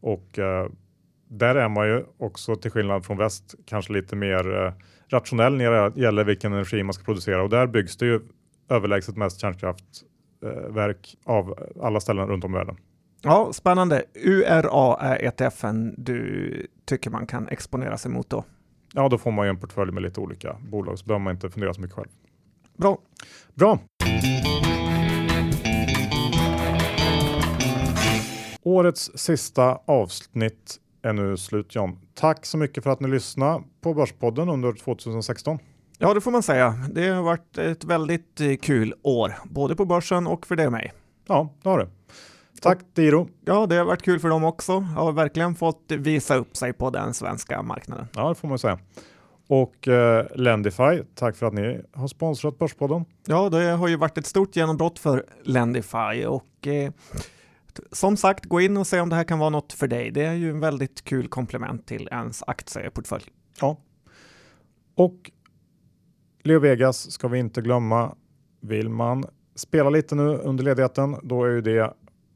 Och 0.00 0.38
eh, 0.38 0.68
där 1.30 1.54
är 1.54 1.68
man 1.68 1.88
ju 1.88 2.04
också 2.18 2.56
till 2.56 2.70
skillnad 2.70 3.04
från 3.04 3.16
väst 3.16 3.54
kanske 3.66 3.92
lite 3.92 4.16
mer 4.16 4.74
rationell 5.08 5.56
när 5.56 5.90
det 5.90 6.00
gäller 6.00 6.24
vilken 6.24 6.52
energi 6.52 6.82
man 6.82 6.94
ska 6.94 7.04
producera 7.04 7.42
och 7.42 7.50
där 7.50 7.66
byggs 7.66 7.96
det 7.96 8.06
ju 8.06 8.20
överlägset 8.68 9.16
mest 9.16 9.40
kärnkraftverk 9.40 11.16
av 11.24 11.58
alla 11.82 12.00
ställen 12.00 12.28
runt 12.28 12.44
om 12.44 12.54
i 12.54 12.58
världen. 12.58 12.76
Ja, 13.22 13.52
spännande. 13.52 14.04
URA 14.24 14.96
är 15.00 15.24
ETFen 15.24 15.94
du 15.98 16.66
tycker 16.84 17.10
man 17.10 17.26
kan 17.26 17.48
exponera 17.48 17.98
sig 17.98 18.10
mot 18.10 18.30
då? 18.30 18.44
Ja, 18.94 19.08
då 19.08 19.18
får 19.18 19.30
man 19.30 19.46
ju 19.46 19.50
en 19.50 19.60
portfölj 19.60 19.92
med 19.92 20.02
lite 20.02 20.20
olika 20.20 20.56
bolag 20.60 20.98
så 20.98 21.06
behöver 21.06 21.24
man 21.24 21.34
inte 21.34 21.50
fundera 21.50 21.74
så 21.74 21.80
mycket 21.80 21.96
själv. 21.96 22.08
Bra. 22.76 22.98
Bra. 23.54 23.78
Årets 28.62 29.10
sista 29.14 29.80
avsnitt 29.86 30.80
är 31.02 31.12
nu 31.12 31.36
slut 31.36 31.74
John. 31.74 31.98
Tack 32.14 32.46
så 32.46 32.58
mycket 32.58 32.84
för 32.84 32.90
att 32.90 33.00
ni 33.00 33.08
lyssnade 33.08 33.64
på 33.80 33.94
Börspodden 33.94 34.48
under 34.48 34.72
2016. 34.72 35.58
Ja, 35.98 36.14
det 36.14 36.20
får 36.20 36.30
man 36.30 36.42
säga. 36.42 36.74
Det 36.90 37.08
har 37.08 37.22
varit 37.22 37.58
ett 37.58 37.84
väldigt 37.84 38.40
eh, 38.40 38.56
kul 38.56 38.94
år, 39.02 39.34
både 39.44 39.76
på 39.76 39.84
börsen 39.84 40.26
och 40.26 40.46
för 40.46 40.56
dig 40.56 40.66
och 40.66 40.72
mig. 40.72 40.92
Ja, 41.26 41.54
det 41.62 41.68
har 41.68 41.78
det. 41.78 41.88
Tack 42.60 42.78
Diro. 42.94 43.28
Ja, 43.44 43.66
det 43.66 43.76
har 43.76 43.84
varit 43.84 44.02
kul 44.02 44.20
för 44.20 44.28
dem 44.28 44.44
också. 44.44 44.80
Har 44.80 45.12
verkligen 45.12 45.54
fått 45.54 45.84
visa 45.88 46.34
upp 46.34 46.56
sig 46.56 46.72
på 46.72 46.90
den 46.90 47.14
svenska 47.14 47.62
marknaden. 47.62 48.06
Ja, 48.14 48.28
det 48.28 48.34
får 48.34 48.48
man 48.48 48.58
säga. 48.58 48.78
Och 49.46 49.88
eh, 49.88 50.26
Lendify, 50.34 51.02
tack 51.14 51.36
för 51.36 51.46
att 51.46 51.52
ni 51.52 51.80
har 51.92 52.08
sponsrat 52.08 52.58
Börspodden. 52.58 53.04
Ja, 53.26 53.48
det 53.48 53.70
har 53.70 53.88
ju 53.88 53.96
varit 53.96 54.18
ett 54.18 54.26
stort 54.26 54.56
genombrott 54.56 54.98
för 54.98 55.24
Lendify 55.42 56.26
och 56.26 56.66
eh, 56.66 56.92
som 57.92 58.16
sagt, 58.16 58.44
gå 58.44 58.60
in 58.60 58.76
och 58.76 58.86
se 58.86 59.00
om 59.00 59.08
det 59.08 59.16
här 59.16 59.24
kan 59.24 59.38
vara 59.38 59.50
något 59.50 59.72
för 59.72 59.86
dig. 59.86 60.10
Det 60.10 60.24
är 60.24 60.34
ju 60.34 60.50
en 60.50 60.60
väldigt 60.60 61.04
kul 61.04 61.28
komplement 61.28 61.86
till 61.86 62.08
ens 62.10 62.42
aktieportfölj. 62.46 63.24
Ja. 63.60 63.76
Och 64.94 65.30
Leo 66.42 66.60
Vegas 66.60 67.10
ska 67.10 67.28
vi 67.28 67.38
inte 67.38 67.60
glömma. 67.60 68.14
Vill 68.60 68.88
man 68.88 69.24
spela 69.54 69.90
lite 69.90 70.14
nu 70.14 70.36
under 70.36 70.64
ledigheten, 70.64 71.16
då 71.22 71.44
är 71.44 71.50
ju 71.50 71.60
det 71.60 71.94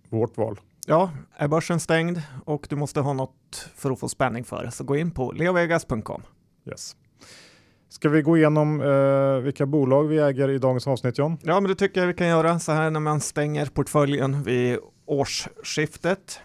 vårt 0.08 0.36
val. 0.36 0.60
Ja, 0.86 1.10
är 1.36 1.48
börsen 1.48 1.80
stängd 1.80 2.22
och 2.44 2.66
du 2.70 2.76
måste 2.76 3.00
ha 3.00 3.12
något 3.12 3.70
för 3.74 3.90
att 3.90 4.00
få 4.00 4.08
spänning 4.08 4.44
för, 4.44 4.68
så 4.72 4.84
gå 4.84 4.96
in 4.96 5.10
på 5.10 5.32
leovegas.com. 5.32 6.22
Yes. 6.66 6.96
Ska 7.88 8.08
vi 8.08 8.22
gå 8.22 8.36
igenom 8.36 8.80
eh, 8.80 9.44
vilka 9.44 9.66
bolag 9.66 10.04
vi 10.04 10.18
äger 10.18 10.48
i 10.48 10.58
dagens 10.58 10.86
avsnitt 10.86 11.18
John? 11.18 11.38
Ja, 11.42 11.60
men 11.60 11.68
det 11.68 11.74
tycker 11.74 12.00
jag 12.00 12.08
vi 12.08 12.14
kan 12.14 12.28
göra 12.28 12.58
så 12.58 12.72
här 12.72 12.90
när 12.90 13.00
man 13.00 13.20
stänger 13.20 13.66
portföljen 13.66 14.42
vid 14.42 14.78
årsskiftet. 15.06 16.40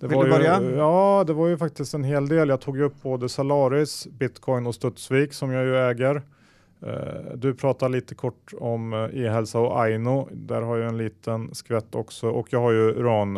Det 0.00 0.06
Vill 0.06 0.18
du 0.18 0.30
börja? 0.30 0.60
Ju, 0.60 0.76
ja, 0.76 1.24
det 1.26 1.32
var 1.32 1.48
ju 1.48 1.58
faktiskt 1.58 1.94
en 1.94 2.04
hel 2.04 2.28
del. 2.28 2.48
Jag 2.48 2.60
tog 2.60 2.80
upp 2.80 3.02
både 3.02 3.28
Salaris, 3.28 4.06
Bitcoin 4.06 4.66
och 4.66 4.74
Studsvik 4.74 5.32
som 5.32 5.50
jag 5.50 5.64
ju 5.64 5.76
äger. 5.76 6.22
Uh, 6.86 7.34
du 7.34 7.54
pratar 7.54 7.88
lite 7.88 8.14
kort 8.14 8.52
om 8.58 8.92
uh, 8.92 9.24
e-hälsa 9.24 9.58
och 9.58 9.82
Aino. 9.82 10.28
Där 10.32 10.62
har 10.62 10.76
jag 10.76 10.88
en 10.88 10.98
liten 10.98 11.54
skvätt 11.54 11.94
också 11.94 12.28
och 12.28 12.46
jag 12.50 12.60
har 12.60 12.72
ju 12.72 12.78
uran 12.78 13.36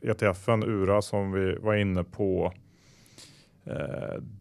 ETFen 0.00 0.62
URA 0.62 1.02
som 1.02 1.32
vi 1.32 1.54
var 1.54 1.74
inne 1.74 2.04
på. 2.04 2.52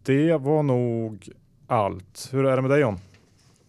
det 0.03 0.37
var 0.37 0.63
nog 0.63 1.29
allt. 1.67 2.29
Hur 2.31 2.45
är 2.45 2.55
det 2.55 2.61
med 2.61 2.71
dig 2.71 2.81
John? 2.81 2.99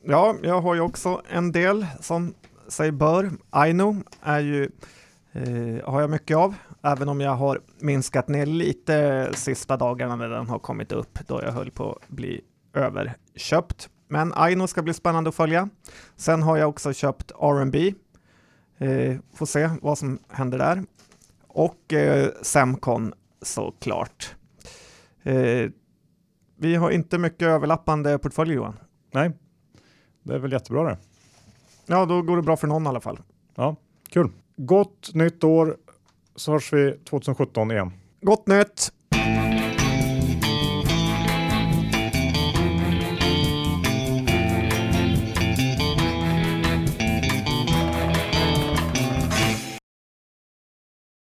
Ja, 0.03 0.35
jag 0.43 0.61
har 0.61 0.75
ju 0.75 0.81
också 0.81 1.23
en 1.29 1.53
del 1.53 1.87
som 2.01 2.35
sig 2.69 2.93
bör. 2.93 3.31
Aino 3.51 3.97
är 4.23 4.41
ju 4.41 4.71
eh, 5.35 5.91
har 5.91 6.01
jag 6.01 6.11
mycket 6.11 6.37
av, 6.37 6.55
även 6.83 7.09
om 7.09 7.21
jag 7.21 7.35
har 7.35 7.61
minskat 7.81 8.29
ner 8.29 8.47
lite 8.47 9.31
sista 9.35 9.77
dagarna 9.77 10.17
när 10.17 10.29
den 10.29 10.49
har 10.49 10.59
kommit 10.59 10.93
upp 10.93 11.19
då 11.27 11.43
jag 11.43 11.53
höll 11.53 11.71
på 11.71 11.93
att 11.93 12.09
bli 12.09 12.41
överköpt. 12.75 13.89
Men 14.09 14.33
Aino 14.35 14.67
ska 14.67 14.83
bli 14.83 14.95
spännande 14.95 15.29
att 15.29 15.35
följa. 15.35 15.69
Sen 16.17 16.43
har 16.43 16.57
jag 16.57 16.69
också 16.69 16.93
köpt 16.93 17.31
R&B. 17.31 17.95
Eh, 18.79 19.17
får 19.35 19.47
se 19.47 19.71
vad 19.83 19.99
som 19.99 20.19
händer 20.29 20.59
där. 20.59 20.83
Och 21.49 21.93
eh, 21.93 22.29
Semcon 22.43 23.15
såklart. 23.43 24.35
Eh, 25.23 25.71
vi 26.57 26.75
har 26.75 26.91
inte 26.91 27.19
mycket 27.19 27.49
överlappande 27.49 28.19
portföljer 28.19 28.57
Johan. 28.57 28.77
Nej, 29.13 29.33
det 30.23 30.35
är 30.35 30.39
väl 30.39 30.53
jättebra 30.53 30.83
det. 30.83 30.99
Ja, 31.87 32.07
då 32.07 32.23
går 32.23 32.37
det 32.37 32.43
bra 32.43 32.57
för 32.57 32.67
någon 32.67 32.85
i 32.85 32.89
alla 32.89 33.01
fall. 33.01 33.19
Ja, 33.55 33.77
kul. 34.09 34.31
Gott 34.57 35.11
nytt 35.15 35.45
år 35.45 35.77
så 36.37 36.53
hörs 36.53 36.73
vi 36.73 36.99
2017 37.05 37.71
igen. 37.71 37.93
Gott 38.21 38.47
nytt! 38.47 38.93